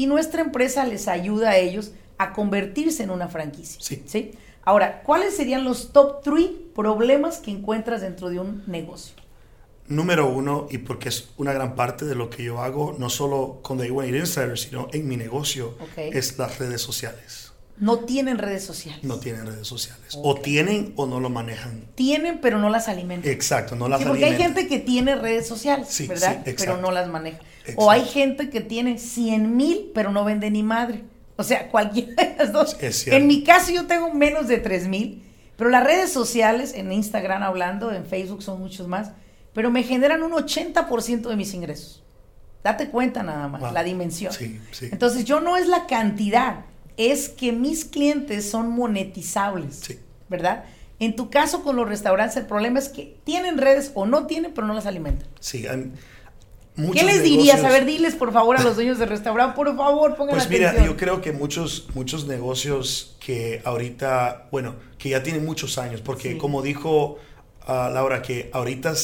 y 0.00 0.06
nuestra 0.06 0.40
empresa 0.40 0.86
les 0.86 1.08
ayuda 1.08 1.50
a 1.50 1.58
ellos 1.58 1.92
a 2.16 2.32
convertirse 2.32 3.02
en 3.02 3.10
una 3.10 3.28
franquicia. 3.28 3.78
Sí. 3.82 4.32
Ahora, 4.62 5.02
¿cuáles 5.02 5.36
serían 5.36 5.62
los 5.62 5.92
top 5.92 6.22
3 6.22 6.48
problemas 6.74 7.36
que 7.36 7.50
encuentras 7.50 8.00
dentro 8.00 8.30
de 8.30 8.40
un 8.40 8.62
negocio? 8.66 9.14
Número 9.88 10.26
uno, 10.26 10.68
y 10.70 10.78
porque 10.78 11.10
es 11.10 11.28
una 11.36 11.52
gran 11.52 11.74
parte 11.74 12.06
de 12.06 12.14
lo 12.14 12.30
que 12.30 12.42
yo 12.42 12.62
hago, 12.62 12.96
no 12.98 13.10
solo 13.10 13.58
con 13.60 13.76
The 13.76 13.90
One 13.90 14.16
Insider, 14.16 14.58
sino 14.58 14.88
en 14.94 15.06
mi 15.06 15.18
negocio, 15.18 15.76
es 15.98 16.38
las 16.38 16.58
redes 16.58 16.80
sociales. 16.80 17.49
No 17.80 18.00
tienen 18.00 18.38
redes 18.38 18.62
sociales. 18.62 19.02
No 19.02 19.18
tienen 19.18 19.46
redes 19.46 19.66
sociales. 19.66 20.16
O 20.22 20.34
tienen 20.34 20.92
o 20.96 21.06
no 21.06 21.18
lo 21.18 21.30
manejan. 21.30 21.86
Tienen, 21.94 22.40
pero 22.40 22.58
no 22.58 22.68
las 22.68 22.88
alimentan. 22.88 23.30
Exacto, 23.30 23.74
no 23.74 23.88
las 23.88 24.00
sí, 24.00 24.06
porque 24.06 24.26
hay 24.26 24.36
gente 24.36 24.68
que 24.68 24.78
tiene 24.78 25.16
redes 25.16 25.48
sociales, 25.48 26.06
¿verdad? 26.06 26.42
pero 26.44 26.76
no 26.76 26.90
las 26.90 27.08
maneja. 27.08 27.38
O 27.76 27.90
hay 27.90 28.04
gente 28.04 28.50
que 28.50 28.60
tiene 28.60 28.98
100 28.98 29.56
mil, 29.56 29.90
pero 29.94 30.12
no 30.12 30.24
vende 30.24 30.50
ni 30.50 30.62
madre. 30.62 31.04
O 31.36 31.42
sea, 31.42 31.68
cualquiera 31.68 32.22
de 32.22 32.36
las 32.36 32.52
dos. 32.52 32.76
en 33.06 33.26
mi 33.26 33.42
caso 33.42 33.72
yo 33.72 33.86
tengo 33.86 34.12
menos 34.12 34.46
de 34.46 34.58
3 34.58 34.88
mil, 34.88 35.22
pero 35.56 35.70
las 35.70 35.82
redes 35.82 36.12
sociales, 36.12 36.74
en 36.74 36.92
Instagram 36.92 37.42
hablando, 37.42 37.92
en 37.92 38.04
Facebook 38.04 38.42
son 38.42 38.60
muchos 38.60 38.88
más, 38.88 39.12
pero 39.54 39.70
me 39.70 39.82
generan 39.82 40.22
un 40.22 40.32
80% 40.32 41.28
de 41.28 41.36
mis 41.36 41.54
ingresos. 41.54 42.02
Date 42.62 42.90
cuenta 42.90 43.22
nada 43.22 43.48
más, 43.48 43.72
la 43.72 43.82
dimensión. 43.82 44.34
Sí, 44.34 44.60
sí. 44.70 44.88
Entonces 44.92 45.24
yo 45.24 45.40
no 45.40 45.56
es 45.56 45.66
la 45.66 45.86
cantidad, 45.86 46.66
es 47.00 47.28
que 47.30 47.52
mis 47.52 47.84
clientes 47.84 48.50
son 48.50 48.70
monetizables. 48.70 49.76
Sí. 49.76 49.98
¿Verdad? 50.28 50.64
En 50.98 51.16
tu 51.16 51.30
caso 51.30 51.62
con 51.62 51.76
los 51.76 51.88
restaurantes, 51.88 52.36
el 52.36 52.46
problema 52.46 52.78
es 52.78 52.90
que 52.90 53.16
tienen 53.24 53.56
redes 53.56 53.90
o 53.94 54.04
no 54.04 54.26
tienen, 54.26 54.52
pero 54.52 54.66
no 54.66 54.74
las 54.74 54.84
alimentan. 54.86 55.26
Sí, 55.40 55.66
¿Qué 56.92 57.02
les 57.02 57.22
dirías? 57.22 57.64
A 57.64 57.68
ver, 57.68 57.84
diles 57.84 58.14
por 58.14 58.32
favor 58.32 58.56
a 58.56 58.62
los 58.62 58.76
dueños 58.76 58.98
de 58.98 59.06
restaurante, 59.06 59.56
por 59.56 59.74
favor, 59.76 60.14
pongan 60.14 60.36
Pues 60.36 60.48
mira, 60.48 60.84
yo 60.84 60.96
creo 60.96 61.20
que 61.20 61.32
muchos, 61.32 61.88
muchos 61.94 62.26
negocios 62.26 63.16
que 63.18 63.60
ahorita, 63.64 64.48
bueno, 64.50 64.76
que 64.98 65.10
ya 65.10 65.22
tienen 65.22 65.44
muchos 65.44 65.78
años, 65.78 66.00
porque 66.00 66.38
como 66.38 66.62
dijo 66.62 67.18
uh, 67.66 67.92
Laura, 67.92 68.22
que 68.22 68.50
ahorita 68.52 68.94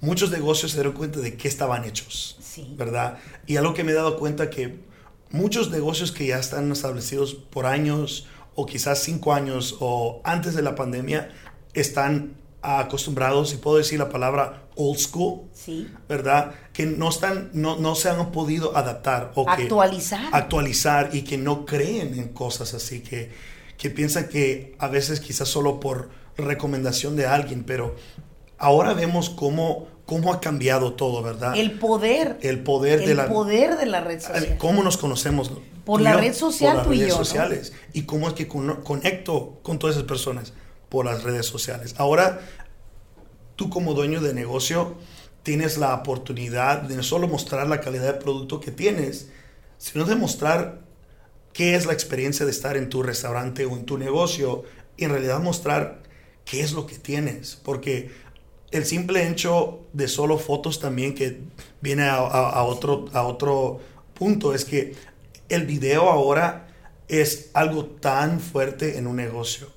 muchos 0.00 0.30
negocios 0.30 0.72
se 0.72 0.78
dieron 0.78 0.94
cuenta 0.94 1.20
de 1.20 1.36
qué 1.36 1.48
estaban 1.48 1.84
hechos, 1.84 2.38
sí. 2.40 2.74
¿verdad? 2.76 3.18
Y 3.46 3.56
algo 3.56 3.74
que 3.74 3.84
me 3.84 3.92
he 3.92 3.94
dado 3.94 4.18
cuenta 4.18 4.48
que 4.50 4.78
muchos 5.30 5.70
negocios 5.70 6.12
que 6.12 6.26
ya 6.26 6.38
están 6.38 6.70
establecidos 6.72 7.34
por 7.34 7.66
años 7.66 8.26
o 8.54 8.66
quizás 8.66 9.00
cinco 9.02 9.32
años 9.32 9.76
o 9.80 10.20
antes 10.24 10.54
de 10.54 10.62
la 10.62 10.74
pandemia 10.74 11.30
están 11.74 12.36
acostumbrados, 12.62 13.50
si 13.50 13.58
puedo 13.58 13.76
decir 13.76 13.98
la 13.98 14.08
palabra 14.08 14.66
old 14.74 14.98
school, 14.98 15.42
sí. 15.52 15.88
¿verdad? 16.08 16.54
Que 16.72 16.86
no 16.86 17.08
están, 17.08 17.50
no, 17.52 17.76
no 17.76 17.94
se 17.94 18.08
han 18.08 18.32
podido 18.32 18.76
adaptar 18.76 19.32
o 19.34 19.48
actualizar. 19.48 20.28
actualizar 20.32 21.10
y 21.12 21.22
que 21.22 21.38
no 21.38 21.64
creen 21.64 22.18
en 22.18 22.28
cosas 22.28 22.74
así, 22.74 23.00
que, 23.00 23.30
que 23.78 23.90
piensan 23.90 24.28
que 24.28 24.74
a 24.78 24.88
veces 24.88 25.20
quizás 25.20 25.48
solo 25.48 25.80
por 25.80 26.10
recomendación 26.36 27.16
de 27.16 27.26
alguien, 27.26 27.64
pero 27.64 27.94
ahora 28.58 28.94
vemos 28.94 29.30
cómo, 29.30 29.86
cómo 30.06 30.32
ha 30.32 30.40
cambiado 30.40 30.94
todo, 30.94 31.22
¿verdad? 31.22 31.56
El 31.56 31.78
poder. 31.78 32.38
El 32.40 32.62
poder 32.62 33.04
de 33.04 33.14
la 33.14 33.28
poder 33.28 33.76
de 33.76 33.86
la 33.86 34.00
red 34.00 34.20
social. 34.20 34.56
¿Cómo 34.56 34.82
nos 34.82 34.96
conocemos? 34.96 35.50
Por 35.84 36.00
la 36.00 36.16
red 36.16 36.32
social, 36.32 36.82
por 36.82 36.94
las 36.94 36.98
redes 36.98 37.14
sociales. 37.14 37.72
Y 37.92 38.02
cómo 38.02 38.28
es 38.28 38.34
que 38.34 38.48
conecto 38.48 39.58
con 39.62 39.78
todas 39.78 39.96
esas 39.96 40.08
personas 40.08 40.54
por 40.88 41.04
las 41.04 41.22
redes 41.24 41.46
sociales. 41.46 41.94
Ahora, 41.98 42.40
tú 43.56 43.68
como 43.68 43.94
dueño 43.94 44.20
de 44.20 44.32
negocio, 44.32 44.94
tienes 45.42 45.78
la 45.78 45.94
oportunidad 45.94 46.82
de 46.82 46.96
no 46.96 47.02
solo 47.02 47.28
mostrar 47.28 47.68
la 47.68 47.80
calidad 47.80 48.14
de 48.14 48.20
producto 48.20 48.60
que 48.60 48.70
tienes, 48.70 49.28
sino 49.78 50.04
de 50.04 50.16
mostrar 50.16 50.80
qué 51.52 51.74
es 51.74 51.86
la 51.86 51.92
experiencia 51.92 52.44
de 52.44 52.52
estar 52.52 52.76
en 52.76 52.88
tu 52.88 53.02
restaurante 53.02 53.64
o 53.64 53.76
en 53.76 53.86
tu 53.86 53.98
negocio 53.98 54.64
y 54.96 55.04
en 55.04 55.10
realidad 55.10 55.40
mostrar 55.40 56.02
qué 56.44 56.62
es 56.62 56.72
lo 56.72 56.86
que 56.86 56.96
tienes. 56.98 57.56
Porque 57.62 58.10
el 58.76 58.84
simple 58.86 59.28
hecho 59.28 59.86
de 59.92 60.08
solo 60.08 60.38
fotos 60.38 60.80
también 60.80 61.14
que 61.14 61.40
viene 61.80 62.04
a, 62.04 62.62
otro, 62.62 63.06
a 63.12 63.22
otro 63.22 63.80
punto 64.14 64.54
es 64.54 64.64
que 64.64 64.94
el 65.48 65.66
video 65.66 66.10
ahora 66.10 66.68
es 67.08 67.50
algo 67.54 67.86
tan 67.86 68.40
fuerte 68.40 68.98
en 68.98 69.06
un 69.06 69.16
negocio. 69.16 69.68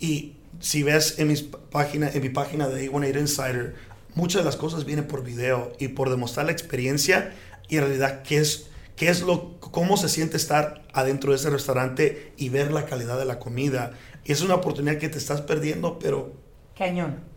Y 0.00 0.36
si 0.60 0.82
ves 0.82 1.18
en, 1.18 1.28
mis 1.28 1.42
página, 1.42 2.10
en 2.10 2.22
mi 2.22 2.30
página 2.30 2.68
de 2.68 2.90
A18 2.90 3.20
Insider, 3.20 3.74
muchas 4.14 4.42
de 4.42 4.46
las 4.46 4.56
cosas 4.56 4.84
vienen 4.84 5.06
por 5.06 5.22
video 5.22 5.72
y 5.78 5.88
por 5.88 6.10
demostrar 6.10 6.46
la 6.46 6.52
experiencia 6.52 7.34
y 7.68 7.76
en 7.76 7.82
realidad 7.82 8.22
qué 8.22 8.38
es 8.38 8.68
qué 8.96 9.10
es 9.10 9.20
lo, 9.20 9.60
cómo 9.60 9.96
se 9.96 10.08
siente 10.08 10.36
estar 10.36 10.82
adentro 10.92 11.30
de 11.30 11.36
ese 11.36 11.50
restaurante 11.50 12.32
y 12.36 12.48
ver 12.48 12.72
la 12.72 12.86
calidad 12.86 13.18
de 13.18 13.26
la 13.26 13.38
comida. 13.38 13.92
Es 14.24 14.40
una 14.40 14.54
oportunidad 14.54 14.98
que 14.98 15.08
te 15.08 15.18
estás 15.18 15.42
perdiendo, 15.42 15.98
pero... 15.98 16.32
Cañón. 16.76 17.35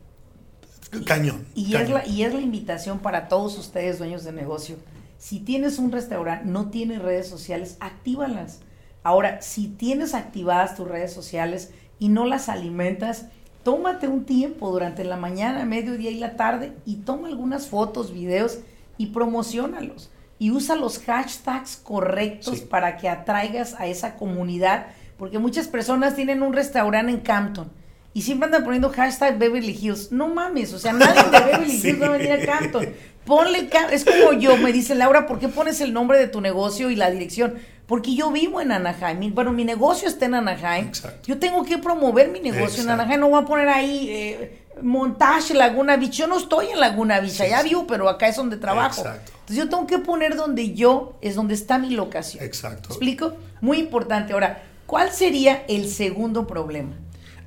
Cañón. 1.06 1.46
Y, 1.56 1.76
Es 1.76 1.90
la, 1.90 2.06
y 2.08 2.24
es 2.24 2.34
la 2.34 2.42
invitación 2.42 3.00
para 3.00 3.28
todos 3.28 3.58
ustedes, 3.58 4.00
dueños 4.00 4.24
de 4.24 4.32
negocio. 4.32 4.78
Si 5.18 5.40
tienes 5.40 5.80
un 5.80 5.92
restaurante, 5.92 6.46
no 6.46 6.70
tienes 6.70 7.02
redes 7.02 7.28
sociales, 7.28 7.78
actívalas. 7.80 8.62
Ahora, 9.04 9.42
si 9.42 9.68
tienes 9.68 10.14
activadas 10.14 10.76
tus 10.76 10.88
redes 10.88 11.14
sociales 11.14 11.72
y 12.00 12.10
no 12.10 12.26
las 12.26 12.50
alimentas, 12.50 13.26
tómate 13.64 14.08
un 14.08 14.26
tiempo 14.26 14.72
durante 14.72 15.04
la 15.04 15.18
mañana, 15.18 15.66
mediodía 15.66 16.12
y 16.12 16.20
la 16.20 16.36
tarde 16.36 16.74
y 16.86 16.98
toma 16.98 17.28
algunas 17.28 17.68
fotos, 17.68 18.14
videos 18.14 18.60
y 18.98 19.08
promocionalos 19.08 20.10
y 20.40 20.52
usa 20.52 20.76
los 20.76 21.00
hashtags 21.00 21.76
correctos 21.76 22.62
para 22.62 22.96
que 22.96 23.10
atraigas 23.10 23.76
a 23.78 23.88
esa 23.88 24.16
comunidad, 24.16 24.88
porque 25.18 25.38
muchas 25.38 25.68
personas 25.68 26.16
tienen 26.16 26.42
un 26.42 26.54
restaurante 26.54 27.12
en 27.12 27.20
Campton 27.20 27.70
y 28.14 28.22
siempre 28.22 28.46
andan 28.46 28.64
poniendo 28.64 28.90
hashtag 28.90 29.38
Beverly 29.38 29.78
Hills. 29.80 30.12
No 30.12 30.28
mames, 30.28 30.74
o 30.74 30.80
sea, 30.80 30.94
nadie 30.94 31.24
de 31.24 31.40
Beverly 31.40 31.82
Hills 31.84 32.02
va 32.02 32.06
a 32.08 32.10
venir 32.10 32.32
a 32.32 32.46
Campton. 32.46 32.90
Ponle, 33.26 33.70
es 33.92 34.06
como 34.06 34.34
yo, 34.34 34.58
me 34.58 34.74
dice 34.74 34.96
Laura, 34.96 35.28
¿por 35.28 35.40
qué 35.40 35.48
pones 35.48 35.82
el 35.82 35.94
nombre 35.94 36.18
de 36.18 36.28
tu 36.28 36.42
negocio 36.42 36.90
y 36.90 36.96
la 36.96 37.12
dirección? 37.12 37.56
Porque 37.86 38.16
yo 38.16 38.32
vivo 38.32 38.62
en 38.62 38.72
Anaheim, 38.72 39.34
bueno, 39.34 39.52
mi 39.52 39.66
negocio 39.66 40.08
está 40.08 40.26
en 40.26 40.36
Anaheim. 40.36 40.92
Yo 41.26 41.38
tengo 41.40 41.64
que 41.64 41.78
promover 41.78 42.30
mi 42.30 42.40
negocio 42.40 42.84
en 42.84 42.90
Anaheim, 42.90 43.20
no 43.20 43.30
voy 43.30 43.42
a 43.42 43.46
poner 43.46 43.68
ahí 43.68 44.10
eh, 44.10 44.62
Montage 44.82 45.54
Laguna 45.54 45.98
Beach. 45.98 46.12
Yo 46.12 46.28
no 46.28 46.38
estoy 46.38 46.68
en 46.68 46.80
Laguna 46.80 47.20
Beach, 47.20 47.42
allá 47.42 47.62
vivo, 47.64 47.86
pero 47.88 48.10
acá 48.10 48.28
es 48.28 48.36
donde 48.36 48.58
trabajo. 48.58 49.02
Exacto. 49.02 49.32
Entonces 49.32 49.58
yo 49.58 49.70
tengo 49.70 49.88
que 49.88 50.00
poner 50.00 50.36
donde 50.36 50.74
yo, 50.74 51.18
es 51.22 51.36
donde 51.36 51.54
está 51.54 51.78
mi 51.78 51.90
locación. 51.90 52.44
Exacto. 52.44 52.90
explico? 52.90 53.34
Muy 53.62 53.78
importante. 53.78 54.34
Ahora, 54.34 54.62
¿cuál 54.86 55.12
sería 55.12 55.64
el 55.68 55.90
segundo 55.90 56.46
problema? 56.46 56.92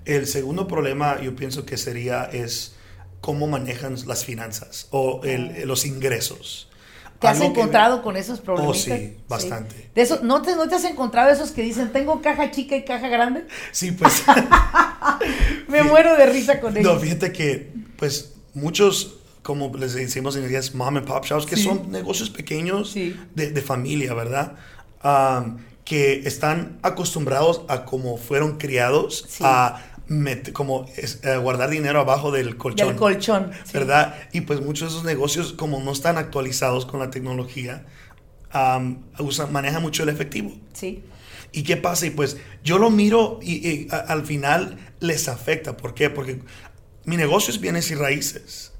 El 0.04 0.26
segundo 0.26 0.66
problema 0.66 1.20
yo 1.20 1.36
pienso 1.36 1.64
que 1.64 1.76
sería 1.76 2.24
es 2.24 2.74
cómo 3.20 3.46
manejan 3.46 3.96
las 4.06 4.24
finanzas 4.24 4.88
o 4.90 5.20
los 5.64 5.86
ingresos. 5.86 6.68
¿Te 7.22 7.28
has 7.28 7.40
encontrado 7.40 8.02
con 8.02 8.16
esos 8.16 8.40
problemas? 8.40 8.76
Oh, 8.76 8.78
sí, 8.78 9.16
bastante. 9.28 9.90
De 9.94 10.02
eso, 10.02 10.18
¿no, 10.24 10.42
te, 10.42 10.56
¿No 10.56 10.68
te 10.68 10.74
has 10.74 10.84
encontrado 10.84 11.30
esos 11.30 11.52
que 11.52 11.62
dicen, 11.62 11.92
tengo 11.92 12.20
caja 12.20 12.50
chica 12.50 12.76
y 12.76 12.84
caja 12.84 13.06
grande? 13.06 13.46
Sí, 13.70 13.92
pues. 13.92 14.24
Me 15.68 15.84
muero 15.84 16.16
de 16.16 16.26
risa 16.26 16.60
con 16.60 16.76
ellos. 16.76 16.92
No, 16.92 16.98
fíjate 16.98 17.30
que, 17.30 17.72
pues, 17.96 18.32
muchos, 18.54 19.18
como 19.42 19.72
les 19.76 19.94
decimos 19.94 20.34
en 20.34 20.42
inglés, 20.42 20.74
mom 20.74 20.96
and 20.96 21.06
pop 21.06 21.24
shops, 21.24 21.46
que 21.46 21.56
son 21.56 21.92
negocios 21.92 22.28
pequeños 22.28 22.92
de, 22.94 23.62
familia, 23.62 24.14
¿verdad? 24.14 24.56
que 25.84 26.22
están 26.26 26.78
acostumbrados 26.82 27.62
a 27.68 27.84
cómo 27.84 28.16
fueron 28.16 28.58
criados, 28.58 29.26
a 29.40 29.80
como 30.52 30.86
eh, 30.96 31.36
guardar 31.36 31.70
dinero 31.70 32.00
abajo 32.00 32.30
del 32.30 32.56
colchón. 32.56 32.88
Del 32.88 32.96
colchón. 32.96 33.52
¿Verdad? 33.72 34.16
Y 34.32 34.42
pues 34.42 34.60
muchos 34.60 34.90
de 34.90 34.96
esos 34.96 35.04
negocios, 35.04 35.52
como 35.52 35.80
no 35.80 35.92
están 35.92 36.18
actualizados 36.18 36.86
con 36.86 37.00
la 37.00 37.10
tecnología, 37.10 37.86
usan, 39.18 39.52
manejan 39.52 39.82
mucho 39.82 40.02
el 40.02 40.08
efectivo. 40.08 40.52
Sí. 40.72 41.02
¿Y 41.52 41.64
qué 41.64 41.76
pasa? 41.76 42.06
Y 42.06 42.10
pues 42.10 42.38
yo 42.64 42.78
lo 42.78 42.90
miro 42.90 43.38
y, 43.42 43.88
al 43.90 44.24
final 44.24 44.78
les 45.00 45.28
afecta. 45.28 45.76
¿Por 45.76 45.94
qué? 45.94 46.10
Porque 46.10 46.40
mi 47.04 47.16
negocio 47.16 47.52
es 47.52 47.60
bienes 47.60 47.90
y 47.90 47.94
raíces. 47.94 48.72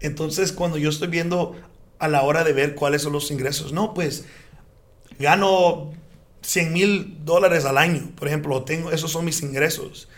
Entonces, 0.00 0.52
cuando 0.52 0.78
yo 0.78 0.90
estoy 0.90 1.08
viendo 1.08 1.56
a 1.98 2.08
la 2.08 2.22
hora 2.22 2.44
de 2.44 2.52
ver 2.52 2.74
cuáles 2.74 3.02
son 3.02 3.12
los 3.12 3.30
ingresos, 3.30 3.72
no, 3.72 3.94
pues 3.94 4.26
gano 5.18 5.92
100 6.42 6.72
mil 6.72 7.24
dólares 7.24 7.64
al 7.64 7.78
año, 7.78 8.12
por 8.14 8.28
ejemplo, 8.28 8.62
tengo, 8.62 8.92
esos 8.92 9.10
son 9.10 9.24
mis 9.24 9.42
ingresos. 9.42 10.08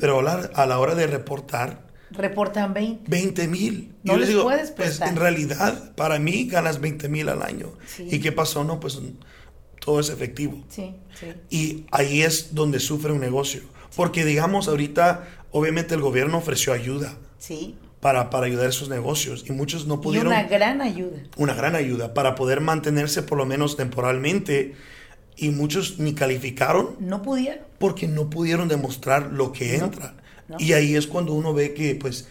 Pero 0.00 0.20
a 0.20 0.66
la, 0.66 0.78
hora 0.78 0.94
de 0.94 1.06
reportar... 1.06 1.86
Reportan 2.10 2.72
20. 2.72 3.04
20 3.10 3.48
mil. 3.48 3.94
No 4.02 4.16
les, 4.16 4.28
digo, 4.28 4.44
puedes 4.44 4.70
Pues 4.70 5.00
en 5.00 5.16
realidad, 5.16 5.94
para 5.94 6.18
mí 6.18 6.46
ganas 6.46 6.80
20 6.80 7.08
mil 7.08 7.28
al 7.28 7.42
año. 7.42 7.72
¿Y 7.98 8.18
qué 8.20 8.32
pasó? 8.32 8.64
No, 8.64 8.80
pues 8.80 8.98
todo 9.78 10.00
es 10.00 10.08
efectivo. 10.08 10.64
Sí, 10.68 10.94
sí. 11.18 11.26
Y 11.50 11.86
ahí 11.90 12.22
es 12.22 12.54
donde 12.54 12.80
sufre 12.80 13.12
un 13.12 13.20
negocio. 13.20 13.62
Porque 13.94 14.24
digamos, 14.24 14.68
ahorita, 14.68 15.26
obviamente 15.50 15.94
el 15.94 16.00
gobierno 16.00 16.38
ofreció 16.38 16.72
ayuda. 16.72 17.16
Sí. 17.38 17.76
Para, 18.00 18.30
para 18.30 18.46
ayudar 18.46 18.66
a 18.66 18.68
esos 18.70 18.88
negocios. 18.88 19.44
Y 19.48 19.52
muchos 19.52 19.86
no 19.86 20.00
pudieron... 20.00 20.32
Y 20.32 20.36
una 20.36 20.44
gran 20.44 20.80
ayuda. 20.80 21.18
Una 21.36 21.54
gran 21.54 21.74
ayuda 21.74 22.14
para 22.14 22.36
poder 22.36 22.60
mantenerse 22.60 23.22
por 23.22 23.36
lo 23.36 23.44
menos 23.44 23.76
temporalmente 23.76 24.76
y 25.38 25.50
muchos 25.50 25.98
ni 25.98 26.14
calificaron. 26.14 26.96
No 26.98 27.22
pudieron. 27.22 27.64
Porque 27.78 28.08
no 28.08 28.28
pudieron 28.28 28.68
demostrar 28.68 29.32
lo 29.32 29.52
que 29.52 29.76
entra. 29.76 30.16
Y 30.58 30.72
ahí 30.72 30.96
es 30.96 31.06
cuando 31.06 31.34
uno 31.34 31.54
ve 31.54 31.74
que, 31.74 31.94
pues, 31.94 32.28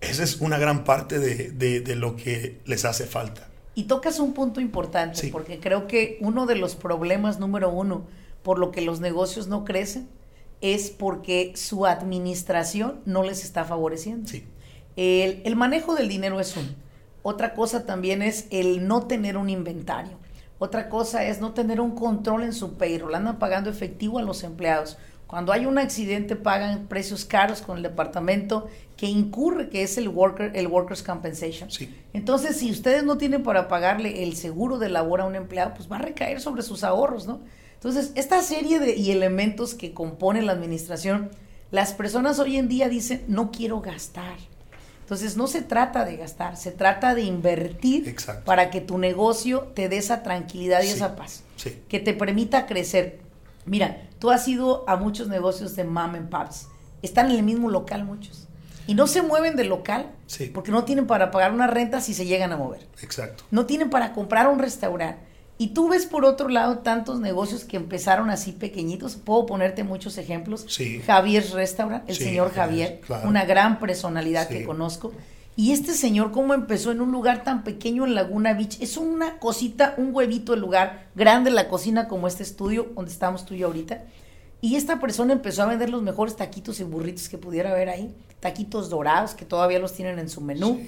esa 0.00 0.22
es 0.22 0.40
una 0.40 0.58
gran 0.58 0.84
parte 0.84 1.18
de, 1.18 1.96
lo 1.96 2.16
que 2.16 2.60
les 2.66 2.84
hace 2.84 3.06
falta. 3.06 3.48
Y 3.74 3.84
tocas 3.84 4.20
un 4.20 4.34
punto 4.34 4.60
importante, 4.60 5.28
porque 5.28 5.58
creo 5.58 5.86
que 5.86 6.18
uno 6.20 6.46
de 6.46 6.56
los 6.56 6.76
problemas 6.76 7.40
número 7.40 7.70
uno 7.70 8.06
por 8.42 8.58
lo 8.58 8.70
que 8.70 8.82
los 8.82 9.00
negocios 9.00 9.48
no 9.48 9.64
crecen 9.64 10.08
es 10.60 10.90
porque 10.90 11.52
su 11.56 11.86
administración 11.86 13.00
no 13.06 13.22
les 13.22 13.42
está 13.42 13.64
favoreciendo. 13.64 14.28
Sí. 14.28 14.44
El, 14.96 15.42
el 15.44 15.56
manejo 15.56 15.94
del 15.94 16.08
dinero 16.08 16.38
es 16.38 16.56
uno. 16.56 16.68
Otra 17.22 17.54
cosa 17.54 17.86
también 17.86 18.22
es 18.22 18.46
el 18.50 18.86
no 18.86 19.06
tener 19.06 19.36
un 19.36 19.48
inventario. 19.48 20.18
Otra 20.58 20.88
cosa 20.88 21.24
es 21.24 21.40
no 21.40 21.52
tener 21.52 21.80
un 21.80 21.94
control 21.94 22.42
en 22.42 22.52
su 22.52 22.74
payroll. 22.74 23.14
Andan 23.14 23.38
pagando 23.38 23.70
efectivo 23.70 24.18
a 24.18 24.22
los 24.22 24.44
empleados. 24.44 24.96
Cuando 25.26 25.52
hay 25.52 25.66
un 25.66 25.78
accidente 25.78 26.36
pagan 26.36 26.86
precios 26.86 27.24
caros 27.24 27.60
con 27.60 27.78
el 27.78 27.82
departamento 27.82 28.68
que 28.96 29.06
incurre, 29.06 29.68
que 29.68 29.82
es 29.82 29.98
el 29.98 30.08
worker, 30.08 30.52
el 30.54 30.68
workers 30.68 31.02
compensation. 31.02 31.70
Sí. 31.70 31.92
Entonces, 32.12 32.56
si 32.58 32.70
ustedes 32.70 33.02
no 33.02 33.18
tienen 33.18 33.42
para 33.42 33.66
pagarle 33.66 34.22
el 34.22 34.36
seguro 34.36 34.78
de 34.78 34.90
labor 34.90 35.20
a 35.20 35.24
un 35.24 35.34
empleado, 35.34 35.74
pues 35.74 35.90
va 35.90 35.96
a 35.96 36.02
recaer 36.02 36.40
sobre 36.40 36.62
sus 36.62 36.84
ahorros, 36.84 37.26
¿no? 37.26 37.40
Entonces, 37.74 38.12
esta 38.14 38.42
serie 38.42 38.78
de 38.78 38.96
y 38.96 39.10
elementos 39.10 39.74
que 39.74 39.92
componen 39.92 40.46
la 40.46 40.52
administración, 40.52 41.30
las 41.70 41.92
personas 41.92 42.38
hoy 42.38 42.56
en 42.56 42.68
día 42.68 42.88
dicen, 42.88 43.24
no 43.26 43.50
quiero 43.50 43.80
gastar. 43.80 44.36
Entonces 45.04 45.36
no 45.36 45.46
se 45.48 45.60
trata 45.60 46.06
de 46.06 46.16
gastar, 46.16 46.56
se 46.56 46.70
trata 46.70 47.14
de 47.14 47.20
invertir 47.20 48.16
para 48.46 48.70
que 48.70 48.80
tu 48.80 48.96
negocio 48.96 49.70
te 49.74 49.90
dé 49.90 49.98
esa 49.98 50.22
tranquilidad 50.22 50.82
y 50.82 50.88
esa 50.88 51.14
paz, 51.14 51.42
que 51.88 52.00
te 52.00 52.14
permita 52.14 52.64
crecer. 52.64 53.20
Mira, 53.66 54.08
tú 54.18 54.30
has 54.30 54.48
ido 54.48 54.82
a 54.88 54.96
muchos 54.96 55.28
negocios 55.28 55.76
de 55.76 55.84
mom 55.84 56.14
and 56.14 56.30
pops, 56.30 56.68
están 57.02 57.30
en 57.30 57.36
el 57.36 57.42
mismo 57.42 57.68
local 57.68 58.04
muchos. 58.04 58.48
Y 58.86 58.94
no 58.94 59.06
se 59.06 59.20
mueven 59.20 59.56
del 59.56 59.68
local 59.68 60.10
porque 60.54 60.72
no 60.72 60.84
tienen 60.84 61.06
para 61.06 61.30
pagar 61.30 61.52
una 61.52 61.66
renta 61.66 62.00
si 62.00 62.14
se 62.14 62.24
llegan 62.24 62.52
a 62.52 62.56
mover. 62.56 62.88
Exacto. 63.02 63.44
No 63.50 63.66
tienen 63.66 63.90
para 63.90 64.14
comprar 64.14 64.48
un 64.48 64.58
restaurante 64.58 65.33
y 65.56 65.68
tú 65.68 65.88
ves 65.88 66.06
por 66.06 66.24
otro 66.24 66.48
lado 66.48 66.78
tantos 66.78 67.20
negocios 67.20 67.64
que 67.64 67.76
empezaron 67.76 68.28
así 68.30 68.52
pequeñitos. 68.52 69.14
Puedo 69.14 69.46
ponerte 69.46 69.84
muchos 69.84 70.18
ejemplos. 70.18 70.66
Sí. 70.68 71.00
Javier's 71.06 71.52
Restaurant, 71.52 72.08
el 72.08 72.16
señor 72.16 72.52
Javier, 72.52 73.00
una 73.24 73.44
gran 73.44 73.78
personalidad 73.78 74.48
que 74.48 74.64
conozco. 74.64 75.12
Y 75.56 75.70
este 75.70 75.92
señor, 75.92 76.32
cómo 76.32 76.52
empezó 76.52 76.90
en 76.90 77.00
un 77.00 77.12
lugar 77.12 77.44
tan 77.44 77.62
pequeño 77.62 78.04
en 78.04 78.16
Laguna 78.16 78.54
Beach, 78.54 78.80
es 78.80 78.96
una 78.96 79.38
cosita, 79.38 79.94
un 79.96 80.12
huevito 80.12 80.54
el 80.54 80.60
lugar, 80.60 81.06
grande 81.14 81.52
la 81.52 81.68
cocina 81.68 82.08
como 82.08 82.26
este 82.26 82.42
estudio 82.42 82.90
donde 82.96 83.12
estamos 83.12 83.46
tú 83.46 83.54
y 83.54 83.58
yo 83.58 83.68
ahorita. 83.68 84.02
Y 84.60 84.74
esta 84.74 84.98
persona 84.98 85.32
empezó 85.32 85.62
a 85.62 85.66
vender 85.66 85.90
los 85.90 86.02
mejores 86.02 86.34
taquitos 86.34 86.80
y 86.80 86.84
burritos 86.84 87.28
que 87.28 87.38
pudiera 87.38 87.70
haber 87.70 87.88
ahí, 87.88 88.12
taquitos 88.40 88.90
dorados 88.90 89.34
que 89.34 89.44
todavía 89.44 89.78
los 89.78 89.92
tienen 89.92 90.18
en 90.18 90.28
su 90.28 90.40
menú. 90.40 90.80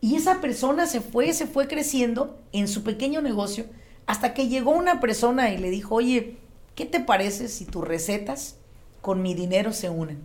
Y 0.00 0.14
esa 0.14 0.40
persona 0.40 0.86
se 0.86 1.02
fue, 1.02 1.30
se 1.34 1.46
fue 1.46 1.68
creciendo 1.68 2.38
en 2.52 2.66
su 2.66 2.82
pequeño 2.82 3.20
negocio 3.20 3.66
hasta 4.06 4.34
que 4.34 4.48
llegó 4.48 4.72
una 4.72 5.00
persona 5.00 5.50
y 5.50 5.58
le 5.58 5.70
dijo, 5.70 5.96
oye, 5.96 6.36
¿qué 6.74 6.86
te 6.86 7.00
parece 7.00 7.48
si 7.48 7.64
tus 7.64 7.86
recetas 7.86 8.56
con 9.00 9.22
mi 9.22 9.34
dinero 9.34 9.72
se 9.72 9.90
unen? 9.90 10.18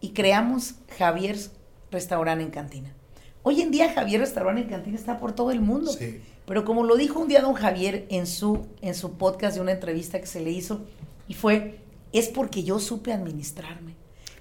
Y 0.00 0.10
creamos 0.10 0.74
Javier's 0.98 1.50
Restaurante 1.90 2.44
en 2.44 2.50
Cantina. 2.50 2.92
Hoy 3.42 3.62
en 3.62 3.70
día 3.70 3.92
Javier 3.92 4.20
Restaurante 4.20 4.62
en 4.62 4.68
Cantina 4.68 4.96
está 4.96 5.18
por 5.18 5.32
todo 5.32 5.50
el 5.50 5.60
mundo. 5.60 5.92
Sí. 5.92 6.20
Pero 6.46 6.64
como 6.64 6.84
lo 6.84 6.96
dijo 6.96 7.20
un 7.20 7.28
día 7.28 7.40
don 7.40 7.54
Javier 7.54 8.06
en 8.10 8.26
su, 8.26 8.66
en 8.82 8.94
su 8.94 9.12
podcast 9.12 9.54
de 9.54 9.60
una 9.60 9.72
entrevista 9.72 10.20
que 10.20 10.26
se 10.26 10.40
le 10.40 10.50
hizo, 10.50 10.82
y 11.28 11.34
fue, 11.34 11.80
es 12.12 12.28
porque 12.28 12.64
yo 12.64 12.78
supe 12.80 13.12
administrarme. 13.12 13.94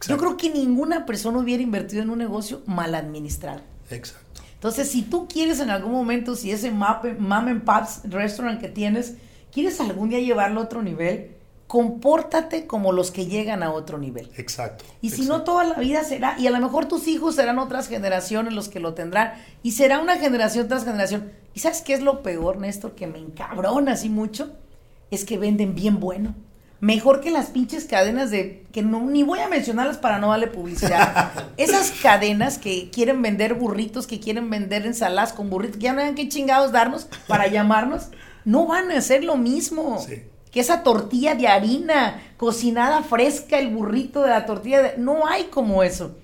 Yo 0.07 0.17
creo 0.17 0.37
que 0.37 0.49
ninguna 0.49 1.05
persona 1.05 1.39
hubiera 1.39 1.61
invertido 1.61 2.01
en 2.01 2.09
un 2.09 2.17
negocio 2.17 2.61
mal 2.65 2.95
administrado. 2.95 3.61
Exacto. 3.89 4.25
Entonces, 4.59 4.91
si 4.91 5.03
tú 5.03 5.25
quieres 5.29 5.61
en 5.61 5.69
algún 5.69 5.93
momento, 5.93 6.35
si 6.35 6.51
ese 6.51 6.69
mom 6.69 7.31
and 7.31 7.63
pops 7.63 8.01
restaurant 8.03 8.59
que 8.59 8.67
tienes, 8.67 9.13
quieres 9.53 9.79
algún 9.79 10.09
día 10.09 10.19
llevarlo 10.19 10.59
a 10.59 10.63
otro 10.65 10.83
nivel, 10.83 11.31
compórtate 11.67 12.67
como 12.67 12.91
los 12.91 13.11
que 13.11 13.25
llegan 13.25 13.63
a 13.63 13.71
otro 13.71 13.97
nivel. 13.97 14.29
Exacto. 14.35 14.83
Y 15.01 15.11
si 15.11 15.21
no, 15.21 15.43
toda 15.43 15.63
la 15.63 15.75
vida 15.75 16.03
será, 16.03 16.35
y 16.37 16.47
a 16.47 16.51
lo 16.51 16.59
mejor 16.59 16.87
tus 16.89 17.07
hijos 17.07 17.35
serán 17.35 17.57
otras 17.57 17.87
generaciones 17.87 18.53
los 18.53 18.67
que 18.67 18.81
lo 18.81 18.95
tendrán, 18.95 19.33
y 19.63 19.71
será 19.71 19.99
una 19.99 20.17
generación 20.17 20.67
tras 20.67 20.83
generación. 20.83 21.31
¿Y 21.53 21.61
sabes 21.61 21.81
qué 21.81 21.93
es 21.93 22.01
lo 22.01 22.21
peor, 22.21 22.57
Néstor, 22.57 22.95
que 22.95 23.07
me 23.07 23.19
encabrona 23.19 23.93
así 23.93 24.09
mucho? 24.09 24.51
Es 25.09 25.23
que 25.23 25.37
venden 25.37 25.73
bien 25.73 26.01
bueno. 26.01 26.35
Mejor 26.81 27.19
que 27.21 27.29
las 27.29 27.47
pinches 27.47 27.85
cadenas 27.85 28.31
de, 28.31 28.65
que 28.71 28.81
no, 28.81 29.01
ni 29.01 29.23
voy 29.23 29.39
a 29.39 29.49
mencionarlas 29.49 29.97
para 29.97 30.19
no 30.19 30.29
darle 30.29 30.47
publicidad. 30.47 31.31
Esas 31.57 31.91
cadenas 31.91 32.57
que 32.57 32.89
quieren 32.89 33.21
vender 33.21 33.55
burritos, 33.55 34.07
que 34.07 34.19
quieren 34.19 34.49
vender 34.49 34.85
ensaladas 34.85 35.33
con 35.33 35.49
burritos, 35.49 35.77
que 35.77 35.83
ya 35.83 35.93
no 35.93 36.01
hayan 36.01 36.15
qué 36.15 36.29
chingados 36.29 36.71
darnos 36.71 37.07
para 37.27 37.47
llamarnos, 37.51 38.07
no 38.45 38.65
van 38.65 38.91
a 38.91 38.97
hacer 38.97 39.23
lo 39.23 39.35
mismo. 39.35 39.99
Sí 39.99 40.23
que 40.51 40.59
esa 40.59 40.83
tortilla 40.83 41.35
de 41.35 41.47
harina 41.47 42.21
cocinada 42.37 43.03
fresca, 43.03 43.59
el 43.59 43.69
burrito 43.69 44.21
de 44.21 44.29
la 44.29 44.45
tortilla, 44.45 44.81
de... 44.81 44.97
no 44.97 45.27
hay 45.27 45.45
como 45.45 45.83
eso. 45.83 46.15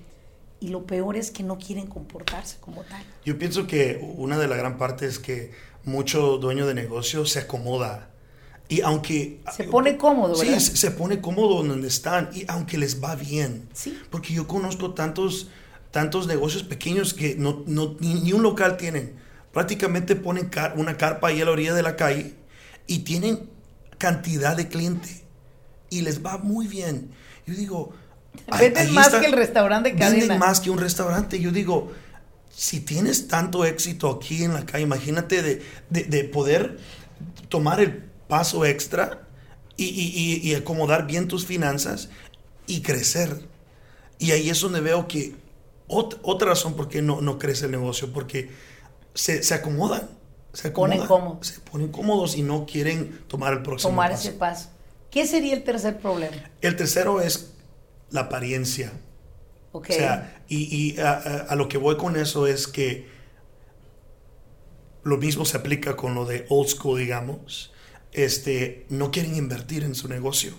Y 0.58 0.68
lo 0.68 0.86
peor 0.86 1.16
es 1.16 1.30
que 1.30 1.42
no 1.42 1.58
quieren 1.58 1.86
comportarse 1.86 2.56
como 2.60 2.82
tal. 2.82 3.02
Yo 3.24 3.38
pienso 3.38 3.66
que 3.66 4.00
una 4.16 4.38
de 4.38 4.48
las 4.48 4.58
gran 4.58 4.78
partes 4.78 5.14
es 5.14 5.18
que 5.18 5.52
mucho 5.84 6.38
dueño 6.38 6.66
de 6.66 6.74
negocio 6.74 7.26
se 7.26 7.40
acomoda. 7.40 8.08
Y 8.68 8.80
aunque... 8.80 9.40
Se 9.56 9.64
pone 9.64 9.96
cómodo, 9.96 10.36
¿verdad? 10.38 10.58
Sí, 10.58 10.76
se 10.76 10.90
pone 10.90 11.20
cómodo 11.20 11.62
donde 11.62 11.88
están. 11.88 12.30
Y 12.32 12.44
aunque 12.48 12.78
les 12.78 13.02
va 13.02 13.14
bien. 13.14 13.68
Sí. 13.72 13.98
Porque 14.10 14.34
yo 14.34 14.46
conozco 14.48 14.92
tantos, 14.94 15.48
tantos 15.90 16.26
negocios 16.26 16.62
pequeños 16.62 17.14
que 17.14 17.36
no, 17.36 17.62
no 17.66 17.96
ni, 18.00 18.32
un 18.32 18.42
local 18.42 18.76
tienen. 18.76 19.14
Prácticamente 19.52 20.16
ponen 20.16 20.50
una 20.76 20.96
carpa 20.96 21.28
ahí 21.28 21.40
a 21.40 21.44
la 21.44 21.52
orilla 21.52 21.74
de 21.74 21.82
la 21.82 21.96
calle 21.96 22.34
y 22.86 23.00
tienen 23.00 23.48
cantidad 23.98 24.56
de 24.56 24.68
cliente 24.68 25.24
y 25.90 26.02
les 26.02 26.24
va 26.24 26.38
muy 26.38 26.66
bien. 26.66 27.10
Yo 27.46 27.54
digo, 27.54 27.92
venden 28.58 28.92
más 28.92 29.10
que 29.10 29.26
el 29.26 29.32
restaurante 29.32 29.94
cadena. 29.94 30.18
Venden 30.18 30.38
más 30.38 30.60
que 30.60 30.70
un 30.70 30.78
restaurante. 30.78 31.40
Yo 31.40 31.50
digo, 31.50 31.92
si 32.56 32.80
tienes 32.80 33.28
tanto 33.28 33.64
éxito 33.64 34.10
aquí 34.10 34.42
en 34.42 34.54
la 34.54 34.64
calle, 34.64 34.84
imagínate 34.84 35.62
de, 35.90 36.24
poder 36.24 36.78
tomar 37.48 37.80
el 37.80 38.04
paso 38.28 38.64
extra 38.64 39.26
y, 39.76 40.54
acomodar 40.54 41.06
bien 41.06 41.28
tus 41.28 41.46
finanzas 41.46 42.08
y 42.66 42.82
crecer. 42.82 43.46
Y 44.18 44.30
ahí 44.30 44.48
es 44.48 44.60
donde 44.60 44.80
veo 44.80 45.06
que 45.06 45.34
otra 45.88 46.48
razón 46.48 46.74
por 46.74 46.88
qué 46.88 47.02
no, 47.02 47.20
no 47.20 47.38
crece 47.38 47.66
el 47.66 47.72
negocio, 47.72 48.12
porque 48.12 48.50
se, 49.14 49.42
se 49.42 49.54
acomodan 49.54 50.16
se 50.56 50.70
ponen 50.70 51.06
cómodos. 51.06 51.46
Se 51.48 51.60
ponen 51.60 51.88
cómodos 51.88 52.34
y 52.34 52.42
no 52.42 52.64
quieren 52.64 53.20
tomar 53.28 53.52
el 53.52 53.62
próximo 53.62 53.90
tomar 53.90 54.12
ese 54.12 54.32
paso. 54.32 54.70
¿Qué 55.10 55.26
sería 55.26 55.52
el 55.54 55.62
tercer 55.62 55.98
problema? 55.98 56.50
El 56.62 56.76
tercero 56.76 57.20
es 57.20 57.52
la 58.10 58.22
apariencia. 58.22 58.90
O 59.72 59.84
sea, 59.84 60.42
y, 60.48 60.98
a, 60.98 61.54
lo 61.56 61.68
que 61.68 61.76
voy 61.76 61.98
con 61.98 62.16
eso 62.16 62.46
es 62.46 62.66
que 62.66 63.06
lo 65.02 65.18
mismo 65.18 65.44
se 65.44 65.58
aplica 65.58 65.94
con 65.94 66.14
lo 66.14 66.24
de 66.24 66.46
old 66.48 66.68
school, 66.68 66.98
digamos. 66.98 67.70
Este, 68.16 68.86
no 68.88 69.10
quieren 69.10 69.36
invertir 69.36 69.84
en 69.84 69.94
su 69.94 70.08
negocio. 70.08 70.54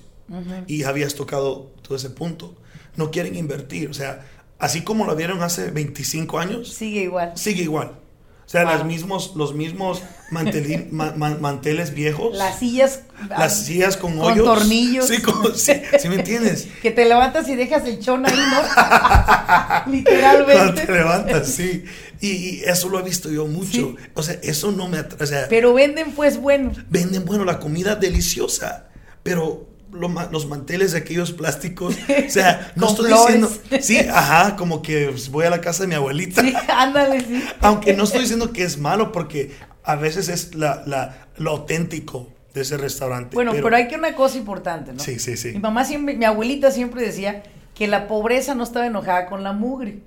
Y 0.68 0.84
habías 0.84 1.16
tocado 1.16 1.72
todo 1.82 1.98
ese 1.98 2.10
punto. 2.10 2.56
No 2.96 3.12
quieren 3.12 3.36
invertir. 3.36 3.90
O 3.90 3.94
sea, 3.94 4.26
así 4.60 4.84
como 4.84 5.06
lo 5.06 5.16
vieron 5.16 5.42
hace 5.42 5.72
25 5.72 6.40
años. 6.40 6.74
Sigue 6.74 7.02
igual. 7.02 7.32
Sigue 7.36 7.64
igual. 7.64 8.00
O 8.48 8.50
sea, 8.50 8.64
las 8.64 8.86
mismos, 8.86 9.34
los 9.36 9.54
mismos 9.54 10.02
manteles 10.32 11.94
viejos. 11.94 12.34
Las 12.34 12.60
sillas. 12.60 13.02
Las 13.28 13.66
sillas 13.66 13.98
con, 13.98 14.18
hoyos. 14.18 14.48
Con 14.48 14.56
tornillos. 14.56 15.12
Sí, 15.56 15.74
sí, 16.00 16.08
me 16.08 16.16
entiendes? 16.16 16.70
que 16.82 16.92
te 16.92 17.04
levantas 17.04 17.50
y 17.50 17.56
dejas 17.58 17.86
el 17.86 18.00
chón 18.00 18.26
ahí, 18.26 18.38
¿no? 18.38 19.92
Literalmente. 19.92 20.54
Cuando 20.54 20.82
te 20.82 20.92
levantas, 20.94 21.48
sí. 21.48 21.84
Y, 22.22 22.64
eso 22.64 22.88
lo 22.88 23.00
he 23.00 23.04
visto 23.04 23.30
yo 23.30 23.48
mucho. 23.48 23.98
O 24.14 24.24
sea, 24.24 24.40
eso 24.42 24.72
no 24.72 24.88
me 24.88 25.00
atrae. 25.00 25.48
pero 25.50 25.74
venden 25.74 26.14
pues 26.14 26.38
bueno. 26.38 26.72
Venden 26.90 27.26
bueno, 27.26 27.44
la 27.44 27.60
comida 27.60 27.96
deliciosa. 27.96 28.88
Pero 29.24 29.68
los 30.00 30.48
manteles 30.48 30.92
de 30.92 31.00
aquellos 31.00 31.32
plásticos. 31.32 31.96
O 32.28 32.30
sea, 32.30 32.72
no 32.76 32.88
estoy 32.88 33.12
diciendo. 33.12 33.52
Sí, 33.82 33.98
ajá, 34.00 34.56
como 34.56 34.82
que 34.82 35.14
voy 35.32 35.46
a 35.46 35.50
la 35.50 35.62
casa 35.62 35.84
de 35.84 35.88
mi 35.88 35.96
abuelita. 35.96 36.42
Sí, 36.42 36.54
ándale, 36.68 37.22
sí. 37.22 37.44
Aunque 37.62 37.94
no 37.94 38.04
estoy 38.04 38.22
diciendo 38.22 38.52
que 38.52 38.64
es 38.64 38.78
malo, 38.78 39.12
porque 39.12 39.52
a 39.84 39.96
veces 39.96 40.30
es 40.30 40.56
la, 40.56 41.28
lo 41.38 41.52
auténtico 41.52 42.32
de 42.54 42.62
ese 42.62 42.78
restaurante. 42.78 43.36
Bueno, 43.36 43.54
pero, 43.54 43.76
hay 43.76 43.88
que 43.88 43.96
una 43.96 44.16
cosa 44.16 44.38
importante, 44.38 44.94
¿no? 44.94 45.00
Sí, 45.00 45.20
sí, 45.20 45.38
sí. 45.38 45.54
Mi 45.54 45.60
mamá 45.60 45.86
siempre, 45.86 46.16
mi 46.16 46.26
abuelita 46.26 46.72
siempre 46.72 47.02
decía 47.02 47.44
que 47.78 47.88
la 47.88 48.08
pobreza 48.08 48.56
no 48.56 48.64
estaba 48.64 48.88
enojada 48.88 49.28
con 49.28 49.44
la 49.44 49.54
mugre. 49.54 50.00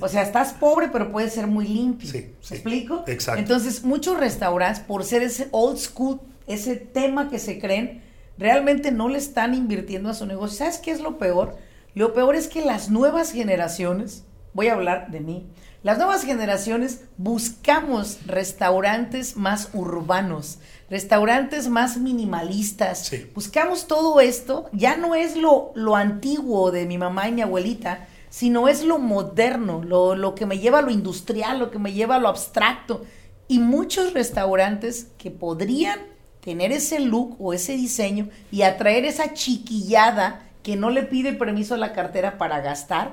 O 0.00 0.08
sea, 0.08 0.22
estás 0.22 0.54
pobre, 0.54 0.88
pero 0.90 1.12
puedes 1.12 1.34
ser 1.34 1.46
muy 1.46 1.68
limpio. 1.68 2.10
Sí, 2.10 2.32
sí. 2.40 2.54
explico? 2.54 3.04
Exacto. 3.06 3.40
Entonces, 3.40 3.84
muchos 3.84 4.18
restaurantes, 4.18 4.82
por 4.82 5.04
ser 5.04 5.22
ese 5.22 5.48
old 5.50 5.76
school, 5.76 6.18
ese 6.46 6.76
tema 6.76 7.28
que 7.28 7.38
se 7.38 7.58
creen, 7.58 8.02
realmente 8.40 8.90
no 8.90 9.08
le 9.08 9.18
están 9.18 9.54
invirtiendo 9.54 10.08
a 10.08 10.14
su 10.14 10.26
negocio. 10.26 10.58
¿Sabes 10.58 10.78
qué 10.78 10.90
es 10.90 11.00
lo 11.00 11.18
peor? 11.18 11.56
Lo 11.94 12.14
peor 12.14 12.34
es 12.34 12.48
que 12.48 12.64
las 12.64 12.90
nuevas 12.90 13.30
generaciones, 13.30 14.24
voy 14.54 14.68
a 14.68 14.72
hablar 14.72 15.10
de 15.10 15.20
mí, 15.20 15.46
las 15.82 15.98
nuevas 15.98 16.24
generaciones 16.24 17.04
buscamos 17.16 18.26
restaurantes 18.26 19.36
más 19.36 19.70
urbanos, 19.72 20.58
restaurantes 20.88 21.68
más 21.68 21.98
minimalistas. 21.98 23.10
Buscamos 23.34 23.86
todo 23.86 24.20
esto, 24.20 24.68
ya 24.72 24.96
no 24.96 25.14
es 25.14 25.36
lo, 25.36 25.72
lo 25.74 25.96
antiguo 25.96 26.70
de 26.70 26.86
mi 26.86 26.98
mamá 26.98 27.28
y 27.28 27.32
mi 27.32 27.42
abuelita, 27.42 28.08
sino 28.28 28.68
es 28.68 28.84
lo 28.84 28.98
moderno, 28.98 29.82
lo, 29.82 30.16
lo 30.16 30.34
que 30.34 30.46
me 30.46 30.58
lleva 30.58 30.78
a 30.78 30.82
lo 30.82 30.90
industrial, 30.90 31.58
lo 31.58 31.70
que 31.70 31.78
me 31.78 31.92
lleva 31.92 32.16
a 32.16 32.20
lo 32.20 32.28
abstracto. 32.28 33.04
Y 33.48 33.58
muchos 33.58 34.12
restaurantes 34.12 35.08
que 35.18 35.30
podrían 35.30 35.98
tener 36.40 36.72
ese 36.72 37.00
look 37.00 37.36
o 37.38 37.52
ese 37.52 37.72
diseño 37.72 38.28
y 38.50 38.62
atraer 38.62 39.04
esa 39.04 39.34
chiquillada 39.34 40.46
que 40.62 40.76
no 40.76 40.90
le 40.90 41.02
pide 41.02 41.32
permiso 41.32 41.74
a 41.74 41.78
la 41.78 41.92
cartera 41.92 42.38
para 42.38 42.60
gastar, 42.60 43.12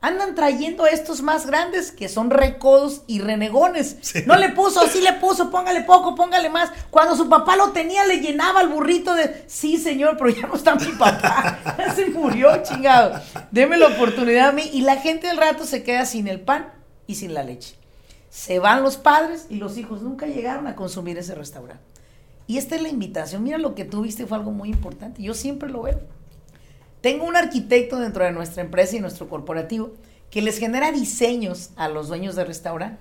andan 0.00 0.34
trayendo 0.34 0.84
a 0.84 0.90
estos 0.90 1.22
más 1.22 1.46
grandes 1.46 1.90
que 1.90 2.08
son 2.08 2.30
recodos 2.30 3.02
y 3.06 3.20
renegones. 3.20 3.96
No 4.26 4.36
le 4.36 4.50
puso, 4.50 4.86
sí 4.86 5.00
le 5.00 5.14
puso, 5.14 5.50
póngale 5.50 5.82
poco, 5.82 6.14
póngale 6.14 6.48
más. 6.50 6.70
Cuando 6.90 7.16
su 7.16 7.28
papá 7.28 7.56
lo 7.56 7.70
tenía, 7.70 8.06
le 8.06 8.20
llenaba 8.20 8.60
el 8.62 8.68
burrito 8.68 9.14
de, 9.14 9.44
sí 9.46 9.76
señor, 9.76 10.16
pero 10.16 10.30
ya 10.30 10.46
no 10.46 10.54
está 10.54 10.74
mi 10.74 10.92
papá. 10.92 11.58
Ya 11.78 11.94
se 11.94 12.06
murió, 12.06 12.62
chingado. 12.62 13.20
Deme 13.50 13.76
la 13.76 13.88
oportunidad 13.88 14.48
a 14.48 14.52
mí. 14.52 14.68
Y 14.72 14.82
la 14.82 14.96
gente 14.96 15.28
del 15.28 15.36
rato 15.36 15.64
se 15.64 15.82
queda 15.82 16.06
sin 16.06 16.28
el 16.28 16.40
pan 16.40 16.72
y 17.06 17.14
sin 17.16 17.34
la 17.34 17.42
leche. 17.42 17.76
Se 18.30 18.58
van 18.58 18.82
los 18.82 18.96
padres 18.96 19.46
y 19.48 19.56
los 19.56 19.78
hijos 19.78 20.02
nunca 20.02 20.26
llegaron 20.26 20.66
a 20.66 20.76
consumir 20.76 21.18
ese 21.18 21.34
restaurante. 21.34 21.97
Y 22.48 22.56
esta 22.56 22.74
es 22.74 22.82
la 22.82 22.88
invitación. 22.88 23.44
Mira 23.44 23.58
lo 23.58 23.74
que 23.74 23.84
tú 23.84 24.02
viste 24.02 24.26
fue 24.26 24.38
algo 24.38 24.50
muy 24.50 24.70
importante. 24.70 25.22
Yo 25.22 25.34
siempre 25.34 25.68
lo 25.68 25.82
veo. 25.82 26.00
Tengo 27.02 27.26
un 27.26 27.36
arquitecto 27.36 28.00
dentro 28.00 28.24
de 28.24 28.32
nuestra 28.32 28.62
empresa 28.62 28.96
y 28.96 29.00
nuestro 29.00 29.28
corporativo 29.28 29.92
que 30.30 30.40
les 30.40 30.58
genera 30.58 30.90
diseños 30.90 31.70
a 31.76 31.88
los 31.88 32.08
dueños 32.08 32.36
de 32.36 32.44
restaurante. 32.44 33.00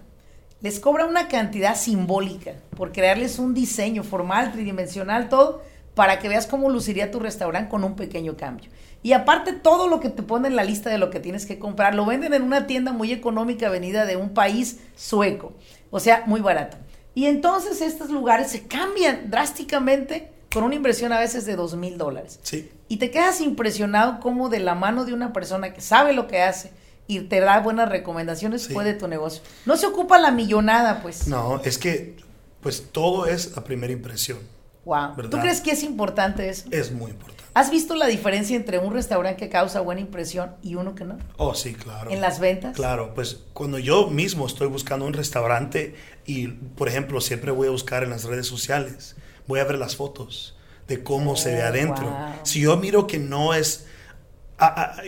Les 0.60 0.82
cobra 0.82 1.06
una 1.06 1.30
cantidad 1.30 1.78
simbólica 1.78 2.56
por 2.76 2.92
crearles 2.92 3.40
un 3.40 3.54
diseño 3.54 4.04
formal, 4.04 4.52
tridimensional, 4.52 5.30
todo, 5.30 5.62
para 5.96 6.20
que 6.20 6.28
veas 6.28 6.46
cómo 6.46 6.70
luciría 6.70 7.10
tu 7.10 7.20
restaurante 7.20 7.70
con 7.70 7.86
un 7.86 7.96
pequeño 7.96 8.36
cambio. 8.36 8.70
Y 9.02 9.14
aparte 9.14 9.54
todo 9.54 9.88
lo 9.88 10.02
que 10.02 10.10
te 10.10 10.24
pone 10.24 10.50
en 10.50 10.58
la 10.58 10.66
lista 10.66 10.90
de 10.90 10.98
lo 10.98 11.10
que 11.10 11.22
tienes 11.22 11.46
que 11.46 11.58
comprar, 11.58 11.96
lo 11.96 12.06
venden 12.06 12.34
en 12.34 12.42
una 12.42 12.68
tienda 12.68 12.92
muy 12.92 13.14
económica 13.14 13.70
venida 13.70 14.06
de 14.06 14.18
un 14.18 14.34
país 14.34 14.80
sueco. 14.98 15.54
O 15.90 16.02
sea, 16.02 16.24
muy 16.26 16.42
barato. 16.42 16.78
Y 17.18 17.26
entonces 17.26 17.82
estos 17.82 18.12
lugares 18.12 18.52
se 18.52 18.68
cambian 18.68 19.32
drásticamente 19.32 20.30
con 20.54 20.64
una 20.64 20.76
inversión 20.76 21.12
a 21.12 21.20
veces 21.20 21.48
de 21.48 21.56
dos 21.56 21.76
mil 21.76 21.98
dólares. 21.98 22.40
Sí. 22.44 22.70
Y 22.90 22.98
te 22.98 23.10
quedas 23.10 23.42
impresionado 23.42 24.20
cómo 24.20 24.50
de 24.50 24.60
la 24.60 24.76
mano 24.76 25.04
de 25.04 25.14
una 25.14 25.34
persona 25.34 25.74
que 25.74 25.82
sabe 25.82 26.14
lo 26.14 26.28
que 26.28 26.44
hace 26.44 26.70
y 27.08 27.22
te 27.22 27.40
da 27.40 27.60
buenas 27.60 27.90
recomendaciones 27.90 28.68
puede 28.68 28.94
tu 28.94 29.08
negocio. 29.08 29.42
No 29.66 29.78
se 29.78 29.88
ocupa 29.88 30.20
la 30.20 30.30
millonada, 30.30 31.02
pues. 31.02 31.28
No, 31.28 31.60
es 31.64 31.80
que 31.80 32.18
pues 32.62 32.90
todo 32.92 33.26
es 33.26 33.56
la 33.56 33.64
primera 33.64 33.92
impresión. 33.92 34.38
Wow. 34.86 35.16
¿Tú 35.32 35.40
crees 35.40 35.60
que 35.62 35.72
es 35.72 35.82
importante 35.82 36.48
eso? 36.48 36.70
Es 36.70 36.92
muy 36.92 37.10
importante. 37.10 37.47
¿Has 37.58 37.72
visto 37.72 37.96
la 37.96 38.06
diferencia 38.06 38.56
entre 38.56 38.78
un 38.78 38.94
restaurante 38.94 39.36
que 39.44 39.50
causa 39.50 39.82
buena 39.82 40.00
impresión 40.00 40.52
y 40.62 40.76
uno 40.76 40.94
que 40.94 41.06
no? 41.06 41.18
Oh, 41.38 41.56
sí, 41.56 41.74
claro. 41.74 42.12
¿En 42.12 42.22
las 42.22 42.40
ventas? 42.40 42.76
Claro, 42.76 43.16
pues 43.16 43.40
cuando 43.54 43.80
yo 43.80 44.12
mismo 44.12 44.46
estoy 44.46 44.68
buscando 44.68 45.08
un 45.08 45.14
restaurante 45.14 45.96
y, 46.28 46.50
por 46.50 46.88
ejemplo, 46.88 47.20
siempre 47.20 47.50
voy 47.50 47.68
a 47.68 47.72
buscar 47.72 48.04
en 48.04 48.12
las 48.12 48.26
redes 48.26 48.46
sociales, 48.46 49.16
voy 49.48 49.60
a 49.60 49.64
ver 49.64 49.80
las 49.80 49.96
fotos 49.96 50.56
de 50.88 51.02
cómo 51.02 51.36
se 51.36 51.56
ve 51.56 51.64
oh, 51.64 51.66
adentro. 51.66 52.16
Si 52.44 52.62
yo 52.62 52.78
miro 52.78 53.08
que 53.08 53.18
no 53.18 53.56
es, 53.56 53.88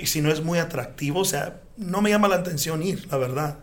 si 0.05 0.21
no 0.21 0.31
es 0.31 0.43
muy 0.43 0.57
atractivo, 0.57 1.19
o 1.19 1.25
sea, 1.25 1.61
no 1.77 2.01
me 2.01 2.09
llama 2.09 2.27
la 2.29 2.37
atención 2.37 2.81
ir, 2.81 3.05
la 3.11 3.17
verdad. 3.17 3.59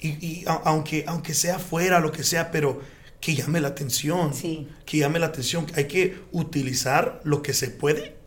Y, 0.00 0.42
aunque, 0.64 1.04
aunque 1.06 1.34
sea 1.34 1.60
fuera, 1.60 2.00
lo 2.00 2.10
que 2.10 2.24
sea, 2.24 2.50
pero 2.50 2.80
que 3.20 3.36
llame 3.36 3.60
la 3.60 3.68
atención. 3.68 4.34
Sí. 4.34 4.66
Que 4.84 4.98
llame 4.98 5.20
la 5.20 5.26
atención. 5.26 5.66
Hay 5.76 5.84
que 5.84 6.18
utilizar 6.32 7.20
lo 7.22 7.40
que 7.40 7.52
se 7.52 7.70
puede 7.70 8.23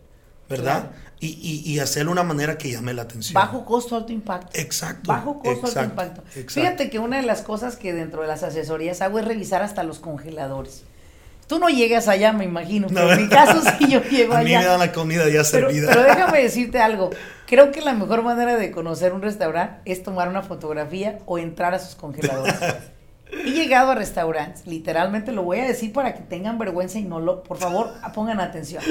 ¿verdad? 0.49 0.91
Y, 1.19 1.63
y, 1.65 1.79
hacerlo 1.79 2.12
de 2.12 2.13
una 2.13 2.23
manera 2.23 2.60
que 2.60 2.71
llame 2.71 2.93
la 2.93 3.01
atención. 3.01 3.33
Bajo 3.33 3.65
costo, 3.65 3.95
alto 3.95 4.13
impacto. 4.13 4.51
Exacto. 4.53 5.07
Bajo 5.07 5.39
costo, 5.39 5.65
alto 5.65 5.83
impacto. 5.83 6.23
Fíjate 6.47 6.91
que 6.91 6.99
una 6.99 7.17
de 7.17 7.23
las 7.23 7.41
cosas 7.41 7.75
que 7.75 7.91
dentro 7.91 8.21
de 8.21 8.27
las 8.27 8.43
asesorías 8.43 9.01
hago 9.01 9.17
es 9.17 9.25
revisar 9.25 9.63
hasta 9.63 9.83
los 9.83 9.97
congeladores. 9.97 10.83
Tú 11.47 11.60
no 11.60 11.69
llegas 11.69 12.07
allá, 12.07 12.33
me 12.33 12.43
imagino, 12.43 12.88
pero 12.88 13.13
en 13.13 13.23
mi 13.23 13.29
caso 13.29 13.62
sí 13.79 13.89
yo 13.89 14.03
llego 14.12 14.33
allá. 14.33 14.57
A 14.57 14.60
mí 14.60 14.65
me 14.65 14.69
dan 14.69 14.79
la 14.79 14.91
comida 14.91 15.29
ya 15.29 15.43
servida. 15.43 15.89
Pero 15.89 16.03
déjame 16.03 16.43
decirte 16.43 16.79
algo. 16.79 17.10
Creo 17.47 17.71
que 17.71 17.81
la 17.81 17.93
mejor 17.93 18.21
manera 18.21 18.57
de 18.57 18.69
conocer 18.69 19.13
un 19.13 19.21
restaurante 19.21 19.79
es 19.86 20.03
tomar 20.03 20.27
una 20.27 20.43
fotografía 20.43 21.19
o 21.25 21.38
entrar 21.38 21.73
a 21.73 21.79
sus 21.79 21.95
congeladores. 21.95 22.53
He 23.32 23.52
llegado 23.52 23.92
a 23.92 23.96
restaurantes, 23.96 24.66
literalmente 24.66 25.32
lo 25.32 25.44
voy 25.44 25.60
a 25.60 25.68
decir 25.68 25.92
para 25.92 26.13
que 26.13 26.22
tengan 26.22 26.58
vergüenza 26.58 26.98
y 26.98 27.04
no 27.04 27.20
lo, 27.20 27.44
por 27.44 27.58
favor, 27.58 27.92
pongan 28.13 28.40
atención. 28.40 28.82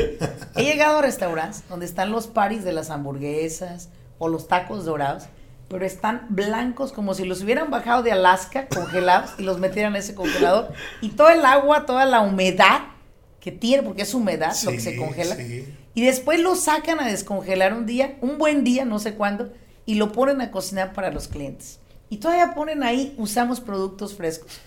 He 0.54 0.64
llegado 0.64 0.98
a 0.98 1.02
restaurantes 1.02 1.64
donde 1.68 1.86
están 1.86 2.10
los 2.10 2.26
paris 2.26 2.62
de 2.64 2.72
las 2.72 2.90
hamburguesas 2.90 3.88
o 4.18 4.28
los 4.28 4.46
tacos 4.46 4.84
dorados, 4.84 5.24
pero 5.68 5.84
están 5.84 6.26
blancos 6.28 6.92
como 6.92 7.14
si 7.14 7.24
los 7.24 7.42
hubieran 7.42 7.70
bajado 7.70 8.02
de 8.02 8.12
Alaska 8.12 8.68
congelados 8.68 9.30
y 9.38 9.42
los 9.42 9.58
metieran 9.58 9.94
en 9.94 10.00
ese 10.00 10.14
congelador 10.14 10.72
y 11.00 11.10
todo 11.10 11.30
el 11.30 11.44
agua, 11.44 11.86
toda 11.86 12.04
la 12.04 12.20
humedad 12.20 12.82
que 13.40 13.52
tiene, 13.52 13.82
porque 13.82 14.02
es 14.02 14.12
humedad 14.12 14.54
lo 14.64 14.72
que 14.72 14.80
se 14.80 14.96
congela, 14.96 15.36
y 15.94 16.04
después 16.04 16.40
lo 16.40 16.56
sacan 16.56 17.00
a 17.00 17.06
descongelar 17.06 17.72
un 17.74 17.86
día, 17.86 18.16
un 18.20 18.38
buen 18.38 18.64
día, 18.64 18.84
no 18.84 18.98
sé 18.98 19.14
cuándo, 19.14 19.52
y 19.86 19.94
lo 19.94 20.12
ponen 20.12 20.40
a 20.40 20.50
cocinar 20.50 20.92
para 20.92 21.12
los 21.12 21.28
clientes. 21.28 21.78
Y 22.08 22.18
todavía 22.18 22.54
ponen 22.54 22.82
ahí, 22.82 23.14
usamos 23.18 23.60
productos 23.60 24.14
frescos. 24.14 24.60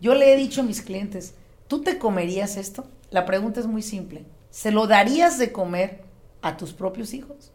Yo 0.00 0.14
le 0.14 0.32
he 0.32 0.36
dicho 0.36 0.60
a 0.60 0.64
mis 0.64 0.82
clientes, 0.82 1.34
¿tú 1.68 1.82
te 1.82 1.98
comerías 1.98 2.56
esto? 2.56 2.86
La 3.10 3.24
pregunta 3.24 3.60
es 3.60 3.66
muy 3.66 3.82
simple. 3.82 4.24
¿Se 4.50 4.70
lo 4.70 4.86
darías 4.86 5.38
de 5.38 5.52
comer 5.52 6.02
a 6.42 6.56
tus 6.56 6.72
propios 6.72 7.14
hijos? 7.14 7.52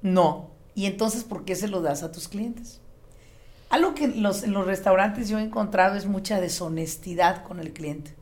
No. 0.00 0.50
¿Y 0.74 0.86
entonces 0.86 1.22
por 1.22 1.44
qué 1.44 1.54
se 1.54 1.68
lo 1.68 1.80
das 1.80 2.02
a 2.02 2.10
tus 2.10 2.28
clientes? 2.28 2.80
Algo 3.68 3.94
que 3.94 4.04
en 4.04 4.22
los, 4.22 4.42
en 4.42 4.52
los 4.52 4.66
restaurantes 4.66 5.28
yo 5.28 5.38
he 5.38 5.42
encontrado 5.42 5.96
es 5.96 6.06
mucha 6.06 6.40
deshonestidad 6.40 7.44
con 7.44 7.60
el 7.60 7.72
cliente. 7.72 8.14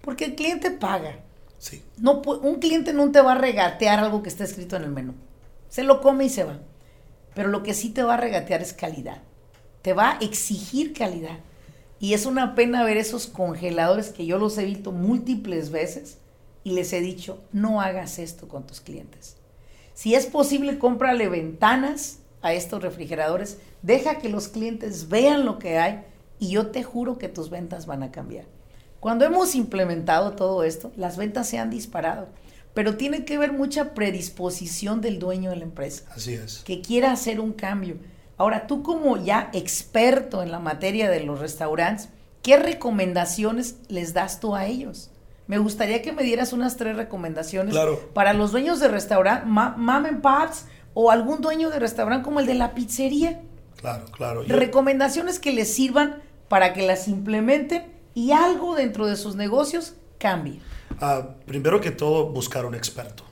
Porque 0.00 0.24
el 0.24 0.34
cliente 0.34 0.70
paga. 0.70 1.20
Sí. 1.58 1.82
No, 1.96 2.22
un 2.22 2.56
cliente 2.56 2.92
no 2.92 3.10
te 3.10 3.20
va 3.20 3.32
a 3.32 3.38
regatear 3.38 4.00
algo 4.00 4.22
que 4.22 4.28
está 4.28 4.44
escrito 4.44 4.76
en 4.76 4.84
el 4.84 4.90
menú. 4.90 5.14
Se 5.68 5.84
lo 5.84 6.00
come 6.00 6.24
y 6.24 6.28
se 6.28 6.44
va. 6.44 6.58
Pero 7.34 7.48
lo 7.48 7.62
que 7.62 7.74
sí 7.74 7.90
te 7.90 8.02
va 8.02 8.14
a 8.14 8.18
regatear 8.18 8.62
es 8.62 8.72
calidad 8.72 9.22
te 9.88 9.94
va 9.94 10.10
a 10.10 10.18
exigir 10.18 10.92
calidad. 10.92 11.38
Y 11.98 12.12
es 12.12 12.26
una 12.26 12.54
pena 12.54 12.84
ver 12.84 12.98
esos 12.98 13.26
congeladores 13.26 14.10
que 14.10 14.26
yo 14.26 14.36
los 14.36 14.58
he 14.58 14.66
visto 14.66 14.92
múltiples 14.92 15.70
veces 15.70 16.18
y 16.62 16.72
les 16.72 16.92
he 16.92 17.00
dicho, 17.00 17.42
no 17.52 17.80
hagas 17.80 18.18
esto 18.18 18.48
con 18.48 18.66
tus 18.66 18.82
clientes. 18.82 19.38
Si 19.94 20.14
es 20.14 20.26
posible, 20.26 20.78
cómprale 20.78 21.30
ventanas 21.30 22.18
a 22.42 22.52
estos 22.52 22.82
refrigeradores, 22.82 23.60
deja 23.80 24.18
que 24.18 24.28
los 24.28 24.48
clientes 24.48 25.08
vean 25.08 25.46
lo 25.46 25.58
que 25.58 25.78
hay 25.78 26.02
y 26.38 26.50
yo 26.50 26.66
te 26.66 26.82
juro 26.82 27.16
que 27.16 27.30
tus 27.30 27.48
ventas 27.48 27.86
van 27.86 28.02
a 28.02 28.12
cambiar. 28.12 28.44
Cuando 29.00 29.24
hemos 29.24 29.54
implementado 29.54 30.32
todo 30.32 30.64
esto, 30.64 30.92
las 30.96 31.16
ventas 31.16 31.48
se 31.48 31.56
han 31.56 31.70
disparado, 31.70 32.28
pero 32.74 32.98
tiene 32.98 33.24
que 33.24 33.38
ver 33.38 33.54
mucha 33.54 33.94
predisposición 33.94 35.00
del 35.00 35.18
dueño 35.18 35.48
de 35.48 35.56
la 35.56 35.64
empresa. 35.64 36.04
Así 36.14 36.34
es. 36.34 36.58
Que 36.58 36.82
quiera 36.82 37.10
hacer 37.10 37.40
un 37.40 37.54
cambio. 37.54 37.96
Ahora, 38.38 38.68
tú 38.68 38.84
como 38.84 39.16
ya 39.16 39.50
experto 39.52 40.42
en 40.44 40.52
la 40.52 40.60
materia 40.60 41.10
de 41.10 41.20
los 41.24 41.40
restaurantes, 41.40 42.08
¿qué 42.40 42.56
recomendaciones 42.56 43.76
les 43.88 44.14
das 44.14 44.38
tú 44.38 44.54
a 44.54 44.66
ellos? 44.66 45.10
Me 45.48 45.58
gustaría 45.58 46.02
que 46.02 46.12
me 46.12 46.22
dieras 46.22 46.52
unas 46.52 46.76
tres 46.76 46.96
recomendaciones 46.96 47.74
para 48.14 48.32
los 48.34 48.52
dueños 48.52 48.78
de 48.78 48.88
restaurante, 48.88 49.46
mom 49.46 50.06
and 50.06 50.20
pops 50.20 50.66
o 50.94 51.10
algún 51.10 51.40
dueño 51.40 51.68
de 51.70 51.80
restaurante 51.80 52.24
como 52.24 52.38
el 52.38 52.46
de 52.46 52.54
la 52.54 52.74
pizzería. 52.74 53.40
Claro, 53.76 54.04
claro. 54.12 54.42
Recomendaciones 54.46 55.40
que 55.40 55.52
les 55.52 55.74
sirvan 55.74 56.22
para 56.48 56.74
que 56.74 56.86
las 56.86 57.08
implementen 57.08 57.86
y 58.14 58.32
algo 58.32 58.76
dentro 58.76 59.06
de 59.06 59.16
sus 59.16 59.34
negocios 59.34 59.94
cambie. 60.18 60.60
Ah, 61.00 61.30
primero 61.46 61.80
que 61.80 61.90
todo, 61.90 62.26
buscar 62.26 62.66
un 62.66 62.74
experto. 62.74 63.24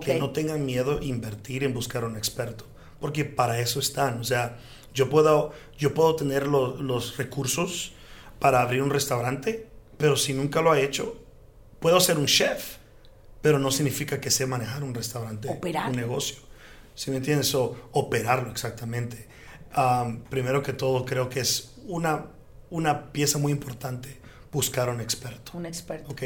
Que 0.00 0.18
no 0.18 0.30
tengan 0.30 0.64
miedo 0.64 0.98
a 1.00 1.04
invertir 1.04 1.64
en 1.64 1.74
buscar 1.74 2.04
un 2.04 2.16
experto 2.16 2.64
porque 3.02 3.26
para 3.26 3.58
eso 3.58 3.80
están. 3.80 4.20
O 4.20 4.24
sea, 4.24 4.58
yo 4.94 5.10
puedo, 5.10 5.52
yo 5.76 5.92
puedo 5.92 6.16
tener 6.16 6.46
los 6.46 7.18
recursos 7.18 7.92
para 8.38 8.62
abrir 8.62 8.82
un 8.82 8.90
restaurante, 8.90 9.66
pero 9.98 10.16
si 10.16 10.32
nunca 10.32 10.62
lo 10.62 10.74
he 10.74 10.82
hecho, 10.84 11.20
puedo 11.80 12.00
ser 12.00 12.16
un 12.16 12.26
chef, 12.26 12.76
pero 13.42 13.58
no 13.58 13.70
significa 13.70 14.20
que 14.20 14.30
sé 14.30 14.46
manejar 14.46 14.84
un 14.84 14.94
restaurante, 14.94 15.48
un 15.48 15.96
negocio. 15.96 16.36
¿Sí 16.94 17.10
me 17.10 17.18
entiendes? 17.18 17.54
O 17.54 17.76
operarlo 17.92 18.50
exactamente. 18.50 19.26
primero 20.30 20.62
que 20.62 20.72
todo, 20.72 21.04
creo 21.04 21.28
que 21.28 21.40
es 21.40 21.74
una, 21.86 22.26
una 22.70 23.12
pieza 23.12 23.38
muy 23.38 23.52
importante 23.52 24.20
buscar 24.52 24.88
un 24.90 25.00
experto. 25.00 25.52
Un 25.54 25.66
experto. 25.66 26.12
Ok, 26.12 26.22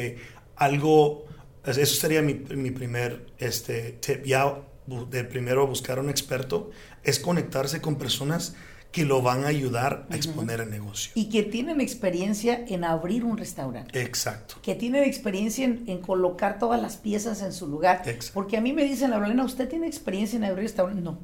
algo, 0.57 1.25
eso 1.65 1.95
sería 1.95 2.21
mi, 2.21 2.35
mi 2.35 2.71
primer 2.71 3.27
este, 3.39 3.93
tip. 3.93 4.25
Ya 4.25 4.61
de 4.87 5.25
primero 5.25 5.67
buscar 5.67 5.99
un 5.99 6.11
experto 6.11 6.71
es 7.03 7.19
conectarse 7.19 7.81
con 7.81 7.97
personas 7.97 8.55
que 8.93 9.05
lo 9.05 9.21
van 9.21 9.45
a 9.45 9.49
ayudar 9.49 10.07
a 10.11 10.17
exponer 10.17 10.61
el 10.61 10.71
negocio. 10.71 11.13
Y 11.15 11.29
que 11.29 11.43
tienen 11.43 11.83
experiencia 11.83 12.65
en 12.67 12.83
abrir 12.83 13.25
un 13.25 13.37
restaurante. 13.37 14.01
Exacto. 14.01 14.55
Que 14.63 14.75
tienen 14.75 15.05
experiencia 15.05 15.67
en, 15.67 15.99
colocar 16.01 16.59
todas 16.59 16.81
las 16.81 16.97
piezas 16.97 17.43
en 17.43 17.53
su 17.53 17.67
lugar. 17.67 18.03
Porque 18.33 18.57
a 18.57 18.63
mí 18.63 18.73
me 18.73 18.85
dicen, 18.85 19.11
la 19.11 19.19
Lorena, 19.19 19.45
¿usted 19.45 19.69
tiene 19.69 19.87
experiencia 19.87 20.39
en 20.39 20.45
abrir 20.45 20.63
restaurante? 20.63 21.03
No. 21.03 21.19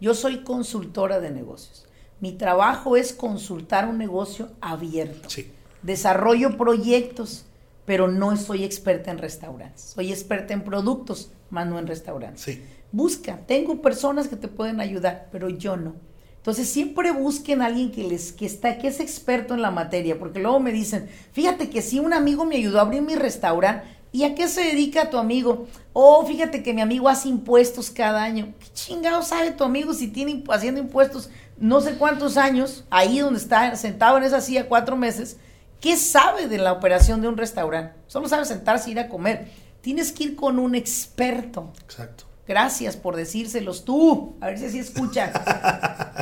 Yo 0.00 0.12
soy 0.12 0.42
consultora 0.42 1.18
de 1.20 1.30
negocios. 1.30 1.86
Mi 2.20 2.32
trabajo 2.32 2.96
es 2.96 3.14
consultar 3.14 3.88
un 3.88 3.96
negocio 3.96 4.50
abierto. 4.60 5.30
Sí. 5.30 5.50
Desarrollo 5.82 6.58
proyectos, 6.58 7.46
pero 7.86 8.06
no 8.06 8.36
soy 8.36 8.64
experta 8.64 9.10
en 9.10 9.18
restaurantes. 9.18 9.94
Soy 9.94 10.12
experta 10.12 10.52
en 10.52 10.62
productos, 10.62 11.30
más 11.48 11.66
no 11.66 11.78
en 11.78 11.86
restaurantes. 11.86 12.42
Sí 12.42 12.62
busca. 12.94 13.40
Tengo 13.46 13.82
personas 13.82 14.28
que 14.28 14.36
te 14.36 14.48
pueden 14.48 14.80
ayudar, 14.80 15.28
pero 15.32 15.48
yo 15.48 15.76
no. 15.76 15.94
Entonces 16.36 16.68
siempre 16.68 17.10
busquen 17.10 17.62
a 17.62 17.66
alguien 17.66 17.90
que 17.90 18.04
les 18.04 18.32
que 18.32 18.44
está 18.44 18.78
que 18.78 18.88
es 18.88 19.00
experto 19.00 19.54
en 19.54 19.62
la 19.62 19.70
materia, 19.70 20.18
porque 20.18 20.40
luego 20.40 20.60
me 20.60 20.72
dicen, 20.72 21.08
"Fíjate 21.32 21.70
que 21.70 21.82
si 21.82 21.98
un 21.98 22.12
amigo 22.12 22.44
me 22.44 22.56
ayudó 22.56 22.78
a 22.78 22.82
abrir 22.82 23.02
mi 23.02 23.14
restaurante, 23.14 23.86
¿y 24.12 24.24
a 24.24 24.34
qué 24.34 24.46
se 24.46 24.62
dedica 24.62 25.08
tu 25.10 25.16
amigo?" 25.16 25.66
"Oh, 25.94 26.24
fíjate 26.26 26.62
que 26.62 26.74
mi 26.74 26.82
amigo 26.82 27.08
hace 27.08 27.28
impuestos 27.28 27.90
cada 27.90 28.22
año." 28.22 28.52
¿Qué 28.60 28.66
chingado 28.74 29.22
sabe 29.22 29.52
tu 29.52 29.64
amigo 29.64 29.94
si 29.94 30.08
tiene 30.08 30.44
haciendo 30.50 30.80
impuestos 30.80 31.30
no 31.56 31.80
sé 31.80 31.94
cuántos 31.94 32.36
años, 32.36 32.84
ahí 32.90 33.20
donde 33.20 33.38
está 33.38 33.74
sentado 33.76 34.18
en 34.18 34.24
esa 34.24 34.42
silla 34.42 34.68
cuatro 34.68 34.96
meses? 34.96 35.38
¿Qué 35.80 35.96
sabe 35.96 36.46
de 36.46 36.58
la 36.58 36.72
operación 36.72 37.22
de 37.22 37.28
un 37.28 37.36
restaurante? 37.38 37.94
Solo 38.06 38.28
sabe 38.28 38.44
sentarse 38.44 38.90
y 38.90 38.92
ir 38.92 39.00
a 39.00 39.08
comer. 39.08 39.48
Tienes 39.80 40.12
que 40.12 40.24
ir 40.24 40.36
con 40.36 40.58
un 40.58 40.74
experto. 40.74 41.72
Exacto. 41.82 42.24
Gracias 42.46 42.96
por 42.96 43.16
decírselos 43.16 43.84
tú. 43.84 44.36
A 44.40 44.46
ver 44.46 44.58
si 44.58 44.66
así 44.66 44.78
escucha. 44.78 45.32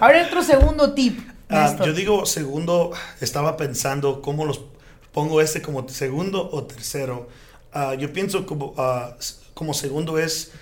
Ahora 0.00 0.24
otro 0.26 0.42
segundo 0.42 0.94
tip. 0.94 1.18
Ah, 1.48 1.76
yo 1.84 1.92
digo 1.92 2.24
segundo, 2.24 2.92
estaba 3.20 3.56
pensando 3.56 4.22
cómo 4.22 4.44
los 4.44 4.60
pongo 5.12 5.40
este 5.40 5.60
como 5.60 5.88
segundo 5.88 6.48
o 6.50 6.64
tercero. 6.64 7.28
Ah, 7.72 7.94
yo 7.94 8.12
pienso 8.12 8.46
como, 8.46 8.74
ah, 8.78 9.16
como 9.54 9.74
segundo 9.74 10.18
es 10.18 10.52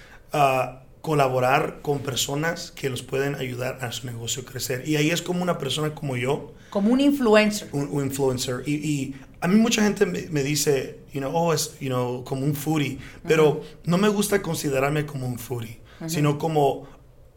colaborar 1.00 1.80
con 1.82 2.00
personas 2.00 2.72
que 2.72 2.90
los 2.90 3.02
pueden 3.02 3.34
ayudar 3.36 3.78
a 3.80 3.90
su 3.92 4.06
negocio 4.06 4.42
a 4.42 4.50
crecer. 4.50 4.86
Y 4.86 4.96
ahí 4.96 5.10
es 5.10 5.22
como 5.22 5.42
una 5.42 5.58
persona 5.58 5.94
como 5.94 6.16
yo. 6.16 6.52
Como 6.70 6.92
un 6.92 7.00
influencer. 7.00 7.68
Un, 7.72 8.04
influencer. 8.04 8.62
Y, 8.68 9.14
a 9.40 9.48
mí 9.48 9.56
mucha 9.56 9.82
gente 9.82 10.04
me, 10.04 10.42
dice, 10.42 11.00
you 11.12 11.20
know, 11.20 11.32
oh, 11.34 11.54
es, 11.54 11.78
you 11.80 11.88
know, 11.88 12.22
como 12.24 12.44
un 12.44 12.54
foodie. 12.54 12.98
Pero 13.26 13.62
no 13.84 13.96
me 13.96 14.08
gusta 14.08 14.42
considerarme 14.42 15.06
como 15.06 15.26
un 15.26 15.38
foodie, 15.38 15.80
sino 16.06 16.38
como 16.38 16.86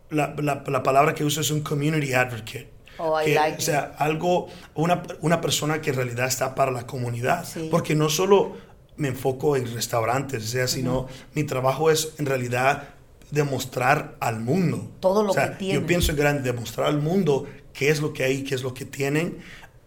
la, 0.10 0.36
la, 0.38 0.64
la, 0.68 0.84
palabra 0.84 1.16
que 1.16 1.24
uso 1.24 1.40
es 1.40 1.50
un 1.50 1.62
community 1.62 2.14
advocate. 2.14 2.70
Oh, 2.98 3.20
I 3.20 3.26
que, 3.26 3.36
like 3.36 3.58
o 3.58 3.62
sea, 3.62 3.96
algo, 3.98 4.48
una, 4.76 5.02
una 5.22 5.40
persona 5.42 5.82
que 5.82 5.92
en 5.92 5.96
realidad 5.96 6.28
está 6.28 6.54
para 6.54 6.72
la 6.72 6.86
comunidad. 6.86 7.48
Porque 7.72 7.96
no 7.96 8.10
solo 8.10 8.58
me 8.98 9.08
enfoco 9.08 9.56
en 9.56 9.74
restaurantes, 9.74 10.44
o 10.44 10.48
sea, 10.48 10.68
sino 10.68 11.08
mi 11.34 11.44
trabajo 11.44 11.90
es 11.90 12.14
en 12.20 12.26
realidad 12.26 12.93
demostrar 13.34 14.16
al 14.20 14.40
mundo. 14.40 14.92
Todo 15.00 15.24
lo 15.24 15.34
que 15.34 15.48
tienen. 15.58 15.82
Yo 15.82 15.88
pienso 15.88 16.12
en 16.12 16.18
grande, 16.18 16.44
demostrar 16.44 16.88
al 16.88 17.02
mundo 17.02 17.46
qué 17.74 17.90
es 17.90 18.00
lo 18.00 18.14
que 18.14 18.24
hay, 18.24 18.44
qué 18.44 18.54
es 18.54 18.62
lo 18.62 18.74
que 18.76 18.86
tienen 18.86 19.40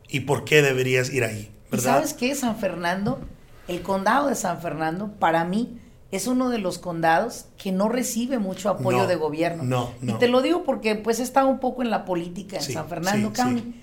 y 0.08 0.20
por 0.20 0.44
qué 0.44 0.62
deberías 0.62 1.12
ir 1.12 1.22
ahí. 1.22 1.52
¿verdad? 1.70 1.78
¿Y 1.78 1.94
¿Sabes 1.94 2.14
qué? 2.14 2.34
San 2.34 2.56
Fernando, 2.56 3.20
el 3.68 3.82
condado 3.82 4.28
de 4.28 4.34
San 4.34 4.60
Fernando, 4.60 5.12
para 5.20 5.44
mí 5.44 5.78
es 6.10 6.26
uno 6.26 6.50
de 6.50 6.58
los 6.58 6.78
condados 6.78 7.46
que 7.56 7.70
no 7.70 7.88
recibe 7.88 8.38
mucho 8.40 8.68
apoyo 8.68 9.06
de 9.06 9.14
gobierno. 9.14 9.62
No, 9.62 9.92
no. 10.00 10.16
Y 10.16 10.18
te 10.18 10.26
lo 10.26 10.42
digo 10.42 10.64
porque 10.64 10.96
pues 10.96 11.20
he 11.20 11.22
estado 11.22 11.46
un 11.46 11.60
poco 11.60 11.82
en 11.82 11.90
la 11.90 12.04
política 12.04 12.56
en 12.56 12.62
San 12.62 12.88
Fernando 12.88 13.32
County, 13.32 13.80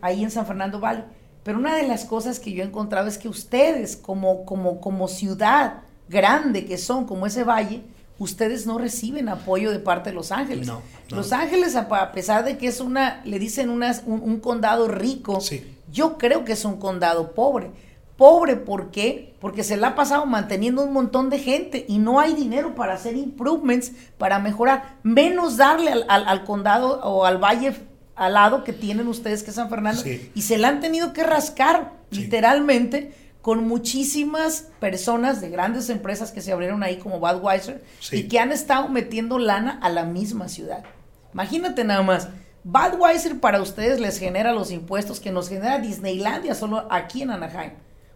ahí 0.00 0.24
en 0.24 0.30
San 0.30 0.46
Fernando 0.46 0.80
Valley. 0.80 1.04
Pero 1.42 1.58
una 1.58 1.76
de 1.76 1.86
las 1.86 2.06
cosas 2.06 2.40
que 2.40 2.52
yo 2.52 2.62
he 2.62 2.66
encontrado 2.66 3.08
es 3.08 3.18
que 3.18 3.28
ustedes, 3.28 3.96
como, 3.96 4.44
como, 4.44 4.80
como 4.80 5.08
ciudad 5.08 5.82
grande 6.08 6.64
que 6.64 6.76
son, 6.76 7.06
como 7.06 7.26
ese 7.26 7.44
valle, 7.44 7.82
ustedes 8.20 8.66
no 8.66 8.76
reciben 8.76 9.30
apoyo 9.30 9.70
de 9.72 9.78
parte 9.78 10.10
de 10.10 10.14
Los 10.14 10.30
Ángeles. 10.30 10.66
No, 10.66 10.82
Los 11.08 11.32
Ángeles, 11.32 11.74
a 11.74 12.12
pesar 12.12 12.44
de 12.44 12.58
que 12.58 12.68
es 12.68 12.80
una, 12.80 13.22
le 13.24 13.38
dicen 13.38 13.70
un, 13.70 13.82
un, 14.06 14.40
condado 14.40 14.88
rico, 14.88 15.40
yo 15.90 16.18
creo 16.18 16.44
que 16.44 16.52
es 16.52 16.64
un 16.66 16.78
condado 16.78 17.32
pobre. 17.32 17.70
Pobre, 18.18 18.56
¿por 18.56 18.90
qué? 18.90 19.34
Porque 19.40 19.64
se 19.64 19.78
la 19.78 19.88
ha 19.88 19.94
pasado 19.94 20.26
manteniendo 20.26 20.84
un 20.84 20.92
montón 20.92 21.30
de 21.30 21.38
gente 21.38 21.86
y 21.88 21.96
no 21.96 22.20
hay 22.20 22.34
dinero 22.34 22.74
para 22.74 22.92
hacer 22.92 23.16
improvements, 23.16 23.92
para 24.18 24.38
mejorar, 24.38 24.98
menos 25.02 25.56
darle 25.56 25.90
al, 25.90 26.04
al 26.06 26.44
condado 26.44 27.00
o 27.02 27.24
al 27.24 27.38
valle 27.38 27.74
al 28.16 28.34
lado 28.34 28.64
que 28.64 28.74
tienen 28.74 29.08
ustedes 29.08 29.42
que 29.42 29.48
es 29.48 29.56
San 29.56 29.70
Fernando 29.70 30.02
y 30.34 30.42
se 30.42 30.58
la 30.58 30.68
han 30.68 30.80
tenido 30.80 31.14
que 31.14 31.22
rascar 31.22 31.94
literalmente 32.10 33.14
con 33.42 33.66
muchísimas 33.66 34.66
personas 34.80 35.40
de 35.40 35.50
grandes 35.50 35.88
empresas 35.88 36.30
que 36.30 36.42
se 36.42 36.52
abrieron 36.52 36.82
ahí 36.82 36.98
como 36.98 37.20
Budweiser 37.20 37.82
y 38.12 38.28
que 38.28 38.38
han 38.38 38.52
estado 38.52 38.88
metiendo 38.88 39.38
lana 39.38 39.78
a 39.82 39.88
la 39.88 40.04
misma 40.04 40.48
ciudad. 40.48 40.84
Imagínate 41.32 41.84
nada 41.84 42.02
más, 42.02 42.28
Budweiser 42.64 43.40
para 43.40 43.62
ustedes 43.62 44.00
les 44.00 44.18
genera 44.18 44.52
los 44.52 44.70
impuestos 44.70 45.20
que 45.20 45.30
nos 45.30 45.48
genera 45.48 45.78
Disneylandia 45.78 46.54
solo 46.54 46.86
aquí 46.90 47.22
en 47.22 47.30
Anaheim. 47.30 47.72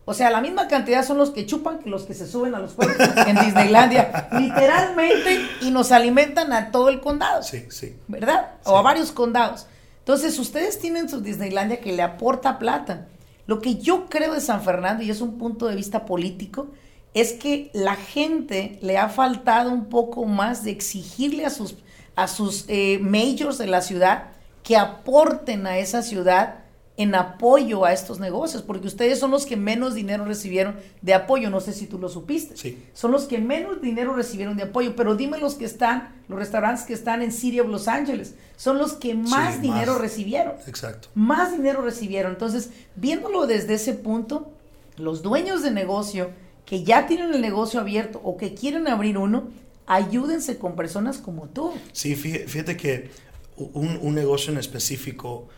O 0.06 0.12
sea, 0.12 0.28
la 0.28 0.42
misma 0.42 0.68
cantidad 0.68 1.02
son 1.04 1.16
los 1.16 1.30
que 1.30 1.46
chupan 1.46 1.78
que 1.78 1.88
los 1.88 2.02
que 2.02 2.12
se 2.12 2.26
suben 2.26 2.54
a 2.54 2.58
los 2.58 2.74
juegos 2.74 2.96
en 3.26 3.36
Disneylandia, 3.36 4.28
literalmente, 4.38 5.40
y 5.62 5.70
nos 5.70 5.92
alimentan 5.92 6.52
a 6.52 6.70
todo 6.70 6.90
el 6.90 7.00
condado. 7.00 7.42
Sí, 7.42 7.64
sí. 7.70 7.96
¿Verdad? 8.06 8.50
O 8.64 8.76
a 8.76 8.82
varios 8.82 9.12
condados. 9.12 9.66
Entonces, 10.00 10.38
ustedes 10.38 10.78
tienen 10.78 11.08
su 11.08 11.22
Disneylandia 11.22 11.80
que 11.80 11.94
le 11.94 12.02
aporta 12.02 12.58
plata. 12.58 13.06
Lo 13.46 13.60
que 13.60 13.76
yo 13.76 14.06
creo 14.06 14.34
de 14.34 14.40
San 14.40 14.62
Fernando, 14.62 15.02
y 15.02 15.10
es 15.10 15.20
un 15.20 15.38
punto 15.38 15.66
de 15.66 15.76
vista 15.76 16.06
político, 16.06 16.68
es 17.12 17.32
que 17.32 17.70
la 17.72 17.94
gente 17.94 18.78
le 18.82 18.98
ha 18.98 19.08
faltado 19.08 19.70
un 19.70 19.86
poco 19.86 20.24
más 20.24 20.64
de 20.64 20.72
exigirle 20.72 21.46
a 21.46 21.50
sus, 21.50 21.76
a 22.16 22.26
sus 22.26 22.64
eh, 22.68 22.98
majors 23.00 23.58
de 23.58 23.66
la 23.66 23.82
ciudad 23.82 24.30
que 24.62 24.76
aporten 24.76 25.66
a 25.66 25.78
esa 25.78 26.02
ciudad 26.02 26.63
en 26.96 27.14
apoyo 27.16 27.84
a 27.84 27.92
estos 27.92 28.20
negocios, 28.20 28.62
porque 28.62 28.86
ustedes 28.86 29.18
son 29.18 29.32
los 29.32 29.46
que 29.46 29.56
menos 29.56 29.94
dinero 29.94 30.24
recibieron 30.24 30.76
de 31.02 31.14
apoyo, 31.14 31.50
no 31.50 31.60
sé 31.60 31.72
si 31.72 31.86
tú 31.86 31.98
lo 31.98 32.08
supiste. 32.08 32.56
Sí. 32.56 32.84
Son 32.92 33.10
los 33.10 33.24
que 33.24 33.38
menos 33.38 33.80
dinero 33.82 34.14
recibieron 34.14 34.56
de 34.56 34.64
apoyo, 34.64 34.94
pero 34.94 35.16
dime 35.16 35.38
los 35.38 35.56
que 35.56 35.64
están, 35.64 36.14
los 36.28 36.38
restaurantes 36.38 36.84
que 36.84 36.92
están 36.92 37.22
en 37.22 37.32
City 37.32 37.58
of 37.58 37.68
Los 37.68 37.88
Ángeles, 37.88 38.36
son 38.56 38.78
los 38.78 38.92
que 38.92 39.14
más 39.14 39.60
dinero 39.60 39.98
recibieron. 39.98 40.54
Exacto. 40.68 41.08
Más 41.14 41.50
dinero 41.52 41.82
recibieron. 41.82 42.32
Entonces, 42.32 42.70
viéndolo 42.94 43.48
desde 43.48 43.74
ese 43.74 43.94
punto, 43.94 44.52
los 44.96 45.22
dueños 45.22 45.62
de 45.62 45.72
negocio 45.72 46.30
que 46.64 46.84
ya 46.84 47.08
tienen 47.08 47.34
el 47.34 47.40
negocio 47.40 47.80
abierto 47.80 48.20
o 48.22 48.36
que 48.36 48.54
quieren 48.54 48.86
abrir 48.86 49.18
uno, 49.18 49.48
ayúdense 49.86 50.58
con 50.58 50.76
personas 50.76 51.18
como 51.18 51.48
tú. 51.48 51.72
Sí, 51.92 52.14
fíjate 52.14 52.76
que 52.76 53.10
un, 53.56 53.98
un 54.00 54.14
negocio 54.14 54.52
en 54.52 54.58
específico 54.58 55.48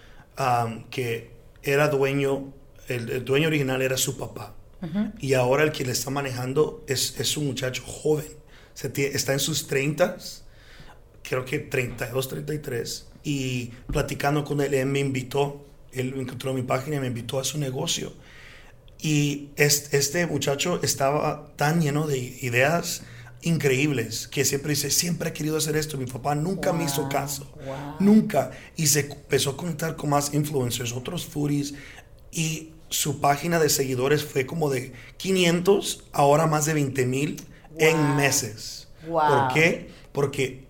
que 0.91 1.31
era 1.63 1.89
dueño, 1.89 2.53
el, 2.89 3.25
dueño 3.25 3.49
original 3.49 3.83
era 3.83 3.97
su 3.97 4.17
papá. 4.17 4.55
Y 5.19 5.33
ahora 5.33 5.65
el 5.65 5.73
que 5.73 5.85
le 5.85 5.93
está 5.93 6.11
manejando 6.11 6.85
es, 6.87 7.19
es 7.19 7.37
un 7.37 7.47
muchacho 7.47 7.83
joven. 7.85 8.27
está 8.75 9.33
en 9.33 9.41
sus 9.41 9.67
30, 9.67 10.17
creo 11.23 11.45
que 11.45 11.59
32, 11.59 12.29
33. 12.29 13.09
Y 13.25 13.73
platicando 13.89 14.45
con 14.45 14.61
él, 14.61 14.75
él 14.75 14.87
me 14.87 15.01
invitó, 15.01 15.65
él 15.93 16.15
encontró 16.17 16.55
mi 16.55 16.63
página 16.63 16.97
y 16.97 17.01
me 17.01 17.09
invitó 17.09 17.41
a 17.41 17.45
su 17.45 17.59
negocio. 17.59 18.13
Y 19.01 19.49
este, 19.57 19.97
este 19.97 20.27
muchacho 20.27 20.79
estaba 20.83 21.49
tan 21.57 21.81
lleno 21.81 22.07
de 22.07 22.19
ideas 22.19 23.03
increíbles 23.47 24.27
que 24.27 24.45
siempre 24.45 24.71
dice, 24.71 24.91
siempre 24.91 25.31
he 25.31 25.33
querido 25.33 25.57
hacer 25.57 25.77
esto, 25.77 25.97
mi 25.97 26.07
papá 26.07 26.35
nunca 26.35 26.73
me 26.73 26.85
hizo 26.85 27.09
caso, 27.09 27.49
nunca. 28.01 28.51
Y 28.77 28.89
se 28.89 29.01
empezó 29.01 29.51
a 29.51 29.57
conectar 29.57 29.95
con 29.97 30.11
más 30.11 30.35
influencers, 30.35 30.93
otros 30.93 31.25
foodies, 31.25 31.75
y 32.33 32.73
su 32.89 33.21
página 33.21 33.61
de 33.61 33.69
seguidores 33.69 34.25
fue 34.25 34.47
como 34.47 34.69
de 34.69 34.93
500, 35.17 36.05
ahora 36.13 36.47
más 36.47 36.67
de 36.67 36.75
20 36.75 37.07
mil 37.07 37.43
en 37.79 38.17
meses. 38.17 38.89
¿Por 39.07 39.55
qué? 39.55 39.91
Porque 40.13 40.67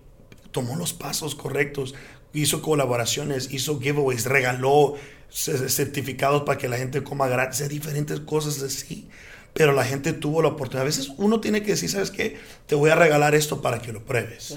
tomó 0.51 0.75
los 0.75 0.93
pasos 0.93 1.33
correctos, 1.33 1.95
hizo 2.33 2.61
colaboraciones, 2.61 3.51
hizo 3.51 3.79
giveaways, 3.79 4.25
regaló 4.25 4.95
certificados 5.29 6.43
para 6.43 6.57
que 6.57 6.67
la 6.69 6.77
gente 6.77 7.03
coma 7.03 7.27
gratis, 7.27 7.67
diferentes 7.69 8.19
cosas 8.19 8.61
así 8.61 9.09
pero 9.57 9.73
la 9.73 9.83
gente 9.83 10.13
tuvo 10.13 10.43
la 10.43 10.49
oportunidad. 10.49 10.83
A 10.83 10.85
veces 10.85 11.11
uno 11.17 11.41
tiene 11.41 11.63
que 11.63 11.71
decir, 11.71 11.89
¿sabes 11.89 12.11
qué? 12.11 12.37
Te 12.67 12.75
voy 12.75 12.91
a 12.91 12.95
regalar 12.95 13.33
esto 13.33 13.59
para 13.59 13.79
que 13.79 13.91
lo 13.91 14.05
pruebes. 14.05 14.55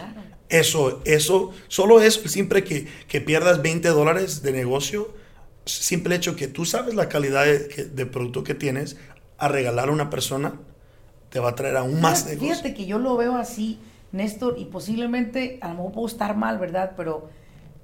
Eso, 0.50 1.00
eso, 1.06 1.52
solo 1.68 2.02
eso, 2.02 2.28
siempre 2.28 2.64
que, 2.64 2.86
que 3.08 3.22
pierdas 3.22 3.62
20 3.62 3.88
dólares 3.88 4.42
de 4.42 4.52
negocio, 4.52 5.14
simple 5.64 6.16
hecho 6.16 6.36
que 6.36 6.48
tú 6.48 6.66
sabes 6.66 6.94
la 6.94 7.08
calidad 7.08 7.46
de, 7.46 8.06
producto 8.06 8.44
que 8.44 8.54
tienes, 8.54 8.98
a 9.38 9.48
regalar 9.48 9.88
a 9.88 9.92
una 9.92 10.10
persona, 10.10 10.60
te 11.30 11.40
va 11.40 11.50
a 11.50 11.54
traer 11.54 11.78
aún 11.78 12.00
más 12.02 12.26
negocio. 12.26 12.50
Fíjate 12.50 12.74
que 12.74 12.84
yo 12.84 12.98
lo 12.98 13.16
veo 13.16 13.36
así, 13.36 13.78
Néstor, 14.12 14.56
y 14.58 14.66
posiblemente, 14.66 15.58
a 15.62 15.68
lo 15.68 15.74
mejor 15.76 15.92
puedo 15.92 16.06
estar 16.08 16.36
mal, 16.36 16.58
¿verdad? 16.58 16.92
Pero 16.94 17.30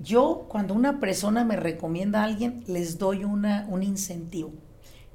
yo, 0.00 0.44
cuando 0.48 0.74
una 0.74 1.00
persona 1.00 1.44
me 1.44 1.56
recomienda 1.56 2.20
a 2.20 2.24
alguien, 2.24 2.62
les 2.66 2.98
doy 2.98 3.24
una, 3.24 3.64
un 3.70 3.82
incentivo. 3.82 4.52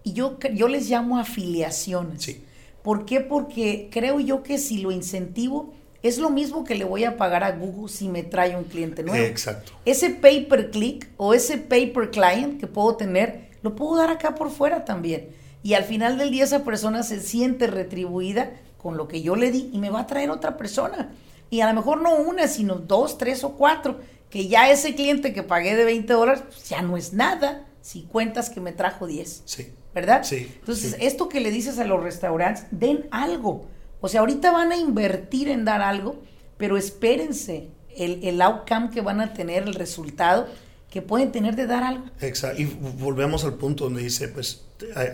Y 0.03 0.13
yo, 0.13 0.37
yo 0.53 0.67
les 0.67 0.89
llamo 0.89 1.19
afiliaciones. 1.19 2.23
Sí. 2.23 2.43
¿Por 2.83 3.05
qué? 3.05 3.21
Porque 3.21 3.89
creo 3.91 4.19
yo 4.19 4.43
que 4.43 4.57
si 4.57 4.79
lo 4.79 4.91
incentivo, 4.91 5.73
es 6.03 6.17
lo 6.17 6.29
mismo 6.29 6.63
que 6.63 6.75
le 6.75 6.83
voy 6.83 7.03
a 7.03 7.17
pagar 7.17 7.43
a 7.43 7.51
Google 7.51 7.89
si 7.89 8.09
me 8.09 8.23
trae 8.23 8.55
un 8.55 8.63
cliente 8.63 9.03
nuevo. 9.03 9.23
Exacto. 9.23 9.73
Ese 9.85 10.09
pay 10.09 10.45
per 10.45 10.71
click 10.71 11.09
o 11.17 11.33
ese 11.33 11.57
pay 11.57 11.91
per 11.91 12.09
client 12.09 12.59
que 12.59 12.67
puedo 12.67 12.95
tener, 12.95 13.49
lo 13.61 13.75
puedo 13.75 13.97
dar 13.97 14.09
acá 14.09 14.33
por 14.33 14.49
fuera 14.49 14.83
también. 14.83 15.29
Y 15.63 15.75
al 15.75 15.83
final 15.83 16.17
del 16.17 16.31
día 16.31 16.43
esa 16.43 16.63
persona 16.63 17.03
se 17.03 17.19
siente 17.19 17.67
retribuida 17.67 18.51
con 18.77 18.97
lo 18.97 19.07
que 19.07 19.21
yo 19.21 19.35
le 19.35 19.51
di 19.51 19.69
y 19.71 19.77
me 19.77 19.91
va 19.91 20.01
a 20.01 20.07
traer 20.07 20.31
otra 20.31 20.57
persona. 20.57 21.11
Y 21.51 21.61
a 21.61 21.67
lo 21.67 21.75
mejor 21.75 22.01
no 22.01 22.15
una, 22.15 22.47
sino 22.47 22.75
dos, 22.75 23.19
tres 23.19 23.43
o 23.43 23.51
cuatro. 23.51 23.99
Que 24.31 24.47
ya 24.47 24.71
ese 24.71 24.95
cliente 24.95 25.33
que 25.33 25.43
pagué 25.43 25.75
de 25.75 25.83
20 25.83 26.13
dólares, 26.13 26.43
pues 26.47 26.69
ya 26.69 26.81
no 26.81 26.97
es 26.97 27.13
nada 27.13 27.67
si 27.81 28.03
cuentas 28.03 28.49
que 28.49 28.61
me 28.61 28.71
trajo 28.71 29.05
10. 29.05 29.43
Sí. 29.45 29.67
¿Verdad? 29.93 30.23
Sí. 30.23 30.51
Entonces, 30.59 30.95
esto 30.99 31.29
que 31.29 31.39
le 31.39 31.51
dices 31.51 31.79
a 31.79 31.85
los 31.85 32.01
restaurantes, 32.01 32.65
den 32.71 33.07
algo. 33.11 33.67
O 33.99 34.07
sea, 34.07 34.21
ahorita 34.21 34.51
van 34.51 34.71
a 34.71 34.77
invertir 34.77 35.49
en 35.49 35.65
dar 35.65 35.81
algo, 35.81 36.21
pero 36.57 36.77
espérense 36.77 37.69
el, 37.95 38.23
el 38.23 38.41
outcome 38.41 38.89
que 38.89 39.01
van 39.01 39.21
a 39.21 39.33
tener, 39.33 39.63
el 39.63 39.73
resultado 39.73 40.47
que 40.91 41.01
pueden 41.01 41.31
tener 41.31 41.55
de 41.55 41.65
dar 41.65 41.83
algo. 41.83 42.05
Exacto. 42.19 42.61
Y 42.61 42.65
volvemos 42.65 43.45
al 43.45 43.55
punto 43.55 43.85
donde 43.85 44.03
dice, 44.03 44.27
pues 44.27 44.65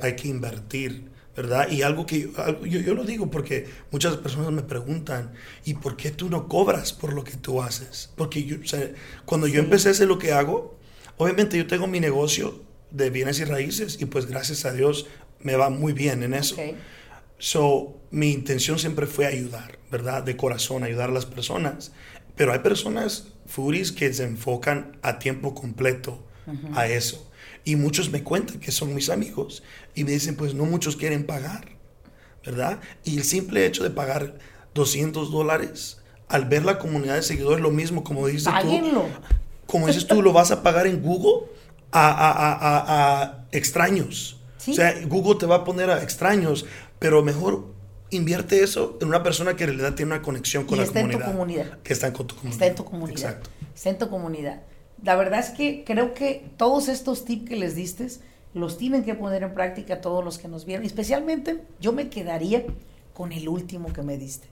hay, 0.01 0.15
que 0.15 0.27
invertir, 0.27 1.09
¿verdad? 1.35 1.69
Y 1.69 1.83
algo 1.83 2.05
que 2.05 2.31
yo, 2.63 2.79
yo, 2.79 2.95
lo 2.95 3.03
digo 3.03 3.29
porque 3.29 3.67
muchas 3.91 4.17
personas 4.17 4.51
me 4.51 4.63
preguntan, 4.63 5.31
¿y 5.65 5.75
por 5.75 5.95
qué 5.95 6.09
tú 6.09 6.29
no 6.29 6.47
cobras 6.47 6.93
por 6.93 7.13
lo 7.13 7.23
que 7.23 7.37
tú 7.37 7.61
haces? 7.61 8.11
Porque 8.15 8.43
yo, 8.43 8.57
cuando 9.25 9.45
yo 9.47 9.59
empecé 9.59 9.89
a 9.89 9.91
hacer 9.91 10.07
lo 10.07 10.17
que 10.17 10.33
hago, 10.33 10.77
obviamente 11.17 11.57
yo 11.57 11.67
tengo 11.67 11.85
mi 11.85 11.99
negocio 11.99 12.66
de 12.91 13.09
bienes 13.09 13.39
y 13.39 13.45
raíces 13.45 13.97
y 13.99 14.05
pues 14.05 14.25
gracias 14.27 14.65
a 14.65 14.73
Dios 14.73 15.07
me 15.39 15.55
va 15.55 15.69
muy 15.69 15.93
bien 15.93 16.23
en 16.23 16.33
eso. 16.33 16.55
So, 17.39 17.99
mi 18.09 18.31
intención 18.31 18.79
siempre 18.79 19.05
fue 19.05 19.25
ayudar, 19.25 19.77
¿verdad? 19.91 20.23
De 20.23 20.35
corazón, 20.35 20.83
ayudar 20.83 21.09
a 21.09 21.13
las 21.13 21.25
personas. 21.25 21.91
Pero 22.35 22.53
hay 22.53 22.59
personas, 22.59 23.27
furis, 23.45 23.91
que 23.91 24.11
se 24.13 24.23
enfocan 24.23 24.97
a 25.01 25.19
tiempo 25.19 25.53
completo 25.53 26.23
a 26.73 26.87
eso. 26.87 27.29
Y 27.63 27.75
muchos 27.75 28.09
me 28.11 28.23
cuentan 28.23 28.59
que 28.59 28.71
son 28.71 28.95
mis 28.95 29.09
amigos 29.09 29.63
y 29.93 30.03
me 30.03 30.11
dicen, 30.11 30.35
pues 30.35 30.53
no 30.53 30.65
muchos 30.65 30.95
quieren 30.95 31.25
pagar, 31.25 31.69
¿verdad? 32.45 32.79
Y 33.03 33.17
el 33.17 33.23
simple 33.23 33.65
hecho 33.65 33.83
de 33.83 33.89
pagar 33.89 34.37
200 34.73 35.31
dólares, 35.31 36.01
al 36.29 36.45
ver 36.45 36.63
la 36.63 36.79
comunidad 36.79 37.15
de 37.15 37.23
seguidores, 37.23 37.61
lo 37.61 37.71
mismo, 37.71 38.03
como 38.03 38.25
dices 38.27 38.53
tú. 38.61 38.69
Como 39.65 39.87
dices 39.87 40.07
tú, 40.07 40.21
lo 40.21 40.31
vas 40.31 40.51
a 40.51 40.63
pagar 40.63 40.87
en 40.87 41.01
Google 41.01 41.49
a, 41.91 42.09
a, 42.09 42.53
a, 42.53 43.21
a 43.23 43.45
extraños. 43.51 44.41
O 44.67 44.73
sea, 44.73 44.93
Google 45.07 45.35
te 45.39 45.45
va 45.45 45.55
a 45.57 45.63
poner 45.63 45.89
a 45.89 46.03
extraños 46.03 46.65
pero 46.99 47.23
mejor 47.23 47.65
invierte 48.09 48.63
eso 48.63 48.97
en 49.01 49.09
una 49.09 49.23
persona 49.23 49.55
que 49.55 49.65
en 49.65 49.71
realidad 49.71 49.95
tiene 49.95 50.13
una 50.13 50.21
conexión 50.21 50.65
con 50.65 50.77
la 50.77 50.85
está 50.85 51.01
comunidad. 51.01 51.21
En 51.21 51.25
tu 51.25 51.31
comunidad. 51.31 51.79
Que 51.83 51.93
está 51.93 52.07
en 52.07 52.13
tu 52.13 52.27
comunidad. 52.27 52.51
Está 52.51 52.65
en 52.65 52.75
tu 52.75 52.85
comunidad. 52.85 53.19
Exacto. 53.19 53.49
Está 53.75 53.89
en 53.89 53.97
tu 53.97 54.09
comunidad. 54.09 54.61
La 55.03 55.15
verdad 55.15 55.39
es 55.39 55.49
que 55.49 55.83
creo 55.85 56.13
que 56.13 56.49
todos 56.57 56.87
estos 56.87 57.25
tips 57.25 57.49
que 57.49 57.55
les 57.55 57.75
diste 57.75 58.07
los 58.53 58.77
tienen 58.77 59.03
que 59.03 59.13
poner 59.13 59.43
en 59.43 59.53
práctica 59.53 60.01
todos 60.01 60.23
los 60.23 60.37
que 60.39 60.47
nos 60.47 60.65
vieron. 60.65 60.85
Especialmente 60.85 61.61
yo 61.79 61.93
me 61.93 62.09
quedaría 62.09 62.65
con 63.13 63.31
el 63.31 63.47
último 63.47 63.93
que 63.93 64.01
me 64.01 64.17
diste. 64.17 64.47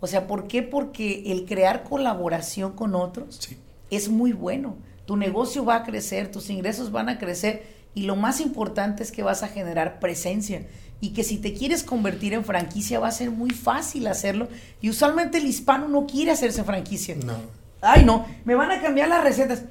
O 0.00 0.06
sea, 0.06 0.26
¿por 0.26 0.48
qué? 0.48 0.62
Porque 0.62 1.30
el 1.32 1.44
crear 1.46 1.84
colaboración 1.84 2.72
con 2.72 2.94
otros 2.94 3.48
es 3.90 4.08
muy 4.08 4.32
bueno. 4.32 4.76
Tu 5.06 5.16
negocio 5.16 5.64
va 5.64 5.76
a 5.76 5.84
crecer, 5.84 6.30
tus 6.30 6.50
ingresos 6.50 6.92
van 6.92 7.08
a 7.08 7.18
crecer 7.18 7.64
y 7.94 8.02
lo 8.02 8.14
más 8.14 8.40
importante 8.40 9.02
es 9.02 9.10
que 9.10 9.22
vas 9.22 9.42
a 9.42 9.48
generar 9.48 9.98
presencia 10.00 10.66
y 11.00 11.10
que 11.10 11.24
si 11.24 11.38
te 11.38 11.54
quieres 11.54 11.82
convertir 11.82 12.34
en 12.34 12.44
franquicia 12.44 13.00
va 13.00 13.08
a 13.08 13.12
ser 13.12 13.30
muy 13.30 13.50
fácil 13.50 14.06
hacerlo 14.06 14.48
y 14.80 14.90
usualmente 14.90 15.38
el 15.38 15.46
hispano 15.46 15.88
no 15.88 16.06
quiere 16.06 16.30
hacerse 16.32 16.64
franquicia. 16.64 17.14
No. 17.14 17.34
Ay, 17.80 18.04
no, 18.04 18.26
me 18.44 18.54
van 18.54 18.70
a 18.70 18.82
cambiar 18.82 19.08
las 19.08 19.22
recetas. 19.22 19.62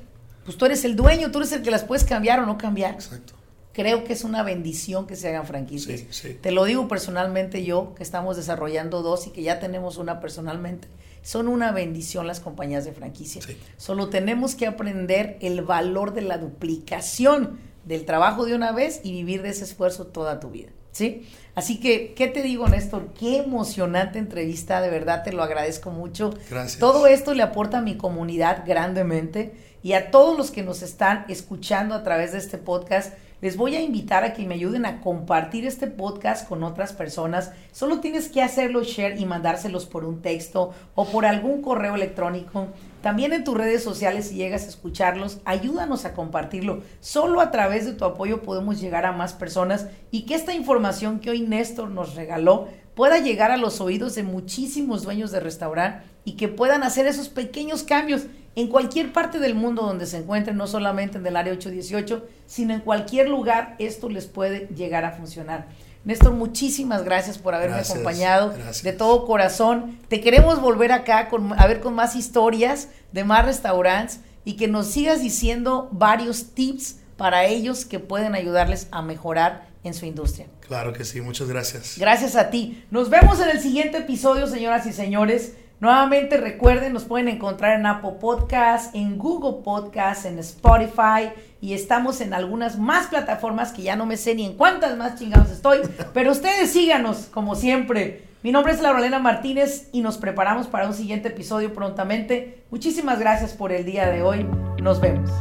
Pues 0.45 0.57
tú 0.57 0.65
eres 0.65 0.86
el 0.86 0.95
dueño, 0.95 1.31
tú 1.31 1.39
eres 1.39 1.51
el 1.51 1.63
que 1.63 1.71
las 1.71 1.83
puedes 1.83 2.03
cambiar 2.03 2.39
o 2.39 2.45
no 2.45 2.57
cambiar. 2.57 2.93
Exacto. 2.93 3.33
Creo 3.73 4.05
que 4.05 4.13
es 4.13 4.23
una 4.23 4.41
bendición 4.41 5.05
que 5.05 5.15
se 5.17 5.27
hagan 5.27 5.45
franquicias. 5.45 6.03
Te 6.41 6.51
lo 6.51 6.63
digo 6.63 6.88
personalmente 6.88 7.65
yo, 7.65 7.93
que 7.95 8.03
estamos 8.03 8.38
desarrollando 8.38 9.01
dos 9.01 9.27
y 9.27 9.31
que 9.31 9.43
ya 9.43 9.59
tenemos 9.59 9.97
una 9.97 10.21
personalmente. 10.21 10.88
Son 11.26 11.47
una 11.47 11.71
bendición 11.71 12.28
las 12.28 12.39
compañías 12.39 12.86
de 12.86 12.91
franquicia. 12.91 13.41
Solo 13.78 14.09
tenemos 14.09 14.53
que 14.53 14.67
aprender 14.67 15.39
el 15.41 15.63
valor 15.63 16.13
de 16.13 16.21
la 16.21 16.38
duplicación 16.38 17.57
del 17.84 18.05
trabajo 18.05 18.45
de 18.45 18.53
una 18.53 18.71
vez 18.71 19.01
y 19.03 19.11
vivir 19.11 19.41
de 19.41 19.49
ese 19.49 19.63
esfuerzo 19.63 20.05
toda 20.05 20.39
tu 20.39 20.51
vida. 20.51 20.69
¿Sí? 20.91 21.28
Así 21.55 21.80
que, 21.80 22.13
¿qué 22.13 22.28
te 22.28 22.43
digo, 22.43 22.69
Néstor? 22.69 23.11
Qué 23.19 23.38
emocionante 23.38 24.19
entrevista, 24.19 24.82
de 24.82 24.91
verdad 24.91 25.23
te 25.23 25.34
lo 25.34 25.41
agradezco 25.41 25.89
mucho. 25.89 26.30
Gracias. 26.47 26.80
Todo 26.80 27.07
esto 27.07 27.34
le 27.34 27.41
aporta 27.41 27.80
a 27.80 27.82
mi 27.82 27.97
comunidad 27.97 28.63
grandemente 28.63 29.55
y 29.82 29.93
a 29.93 30.11
todos 30.11 30.38
los 30.38 30.51
que 30.51 30.61
nos 30.61 30.84
están 30.84 31.26
escuchando 31.28 31.95
a 31.95 32.03
través 32.03 32.34
de 32.34 32.38
este 32.38 32.59
podcast 32.59 33.13
les 33.46 33.58
voy 33.58 33.76
a 33.76 33.82
invitar 33.84 34.24
a 34.24 34.34
que 34.34 34.43
me 34.43 34.56
ayuden 34.56 34.88
a 34.88 35.02
compartir 35.02 35.68
este 35.68 35.86
podcast 35.86 36.50
con 36.50 36.64
otras 36.64 36.93
personas. 36.93 37.52
Solo 37.72 38.00
tienes 38.00 38.28
que 38.28 38.41
hacerlo 38.41 38.82
share 38.82 39.22
y 39.22 39.26
mandárselos 39.28 39.86
por 39.86 40.04
un 40.04 40.24
texto 40.24 40.74
o 40.96 41.06
por 41.06 41.28
algún 41.28 41.62
correo 41.62 41.93
electrónico. 41.93 42.70
También 43.04 43.34
en 43.34 43.43
tus 43.43 43.56
redes 43.56 43.84
sociales, 43.84 44.30
si 44.30 44.36
llegas 44.38 44.66
a 44.66 44.70
escucharlos, 44.70 45.41
ayúdanos 45.46 46.06
a 46.06 46.16
compartirlo. 46.16 46.82
Solo 47.02 47.39
a 47.39 47.52
través 47.52 47.86
de 47.86 47.93
tu 47.93 48.06
apoyo 48.06 48.41
podemos 48.41 48.82
llegar 48.82 49.06
a 49.06 49.12
más 49.12 49.34
personas 49.34 49.89
y 50.10 50.26
que 50.26 50.34
esta 50.34 50.56
información 50.56 51.20
que 51.20 51.30
hoy 51.30 51.41
Néstor 51.41 51.91
nos 51.91 52.16
regaló 52.16 52.68
pueda 52.96 53.20
llegar 53.20 53.52
a 53.52 53.58
los 53.58 53.80
oídos 53.80 54.16
de 54.16 54.24
muchísimos 54.24 55.04
dueños 55.04 55.30
de 55.30 55.39
restaurante 55.39 56.04
y 56.24 56.32
que 56.32 56.48
puedan 56.48 56.82
hacer 56.82 57.06
esos 57.06 57.30
pequeños 57.30 57.84
cambios 57.84 58.24
en 58.56 58.68
cualquier 58.70 59.12
parte 59.12 59.39
del 59.39 59.53
mundo 59.53 59.82
donde 59.82 60.06
se 60.06 60.18
encuentren, 60.18 60.56
no 60.56 60.68
solamente 60.68 61.18
en 61.18 61.28
el 61.28 61.36
área 61.36 61.53
818, 61.53 62.26
sino 62.47 62.74
en 62.74 62.80
cualquier 62.80 63.28
lugar, 63.28 63.76
esto 63.80 64.10
les 64.10 64.28
puede 64.28 64.68
llegar 64.76 65.03
a 65.03 65.12
funcionar. 65.12 65.68
Néstor, 66.06 66.34
muchísimas 66.34 67.03
gracias 67.03 67.38
por 67.38 67.56
haberme 67.56 67.78
acompañado 67.78 68.53
de 68.84 68.93
todo 68.93 69.26
corazón. 69.26 69.99
Te 70.08 70.22
queremos 70.22 70.62
volver 70.62 70.91
acá 70.91 71.30
con, 71.30 71.60
a 71.60 71.66
ver 71.66 71.82
con 71.82 71.95
más 71.95 72.16
historias 72.16 72.89
de 73.12 73.24
más 73.24 73.43
restaurantes 73.43 74.20
y 74.45 74.56
que 74.56 74.68
nos 74.68 74.88
sigas 74.88 75.22
diciendo 75.22 75.89
varios 75.91 76.53
tips 76.53 76.97
para 77.18 77.45
ellos 77.45 77.86
que 77.86 77.99
pueden 77.99 78.36
ayudarles 78.36 78.88
a 78.91 79.01
mejorar 79.01 79.68
en 79.84 79.93
su 79.93 80.06
industria. 80.06 80.47
Claro 80.62 80.93
que 80.93 81.03
sí, 81.06 81.22
muchas 81.22 81.47
gracias. 81.47 81.97
Gracias 81.97 82.36
a 82.36 82.49
ti. 82.51 82.84
Nos 82.91 83.10
vemos 83.10 83.39
en 83.39 83.49
el 83.49 83.60
siguiente 83.60 83.97
episodio, 83.97 84.47
señoras 84.47 84.86
y 84.86 84.93
señores. 84.93 85.53
Nuevamente 85.82 86.38
recuerden, 86.38 86.93
nos 86.93 87.03
pueden 87.03 87.28
encontrar 87.28 87.78
en 87.78 87.86
Apple 87.86 88.13
Podcast, 88.19 88.95
en 88.95 89.17
Google 89.17 89.61
Podcast, 89.63 90.26
en 90.26 90.39
Spotify 90.39 91.34
y 91.59 91.73
estamos 91.73 92.21
en 92.21 92.34
algunas 92.34 92.80
más 92.80 93.07
plataformas 93.07 93.73
que 93.73 93.82
ya 93.82 93.97
no 93.97 94.05
me 94.05 94.15
sé 94.15 94.36
ni 94.36 94.45
en 94.45 94.53
cuántas 94.55 94.97
más 94.97 95.19
chingados 95.19 95.51
estoy, 95.51 95.80
pero 96.13 96.32
ustedes 96.32 96.71
síganos 96.71 97.28
como 97.32 97.55
siempre. 97.55 98.23
Mi 98.41 98.51
nombre 98.51 98.71
es 98.71 98.82
Laurelena 98.82 99.19
Martínez 99.19 99.89
y 99.91 100.01
nos 100.01 100.17
preparamos 100.17 100.67
para 100.67 100.88
un 100.88 100.93
siguiente 100.93 101.30
episodio 101.30 101.73
prontamente. 101.73 102.63
Muchísimas 102.69 103.19
gracias 103.19 103.53
por 103.53 103.71
el 103.71 103.86
día 103.86 104.07
de 104.09 104.21
hoy. 104.21 104.45
Nos 104.82 105.01
vemos. 105.01 105.32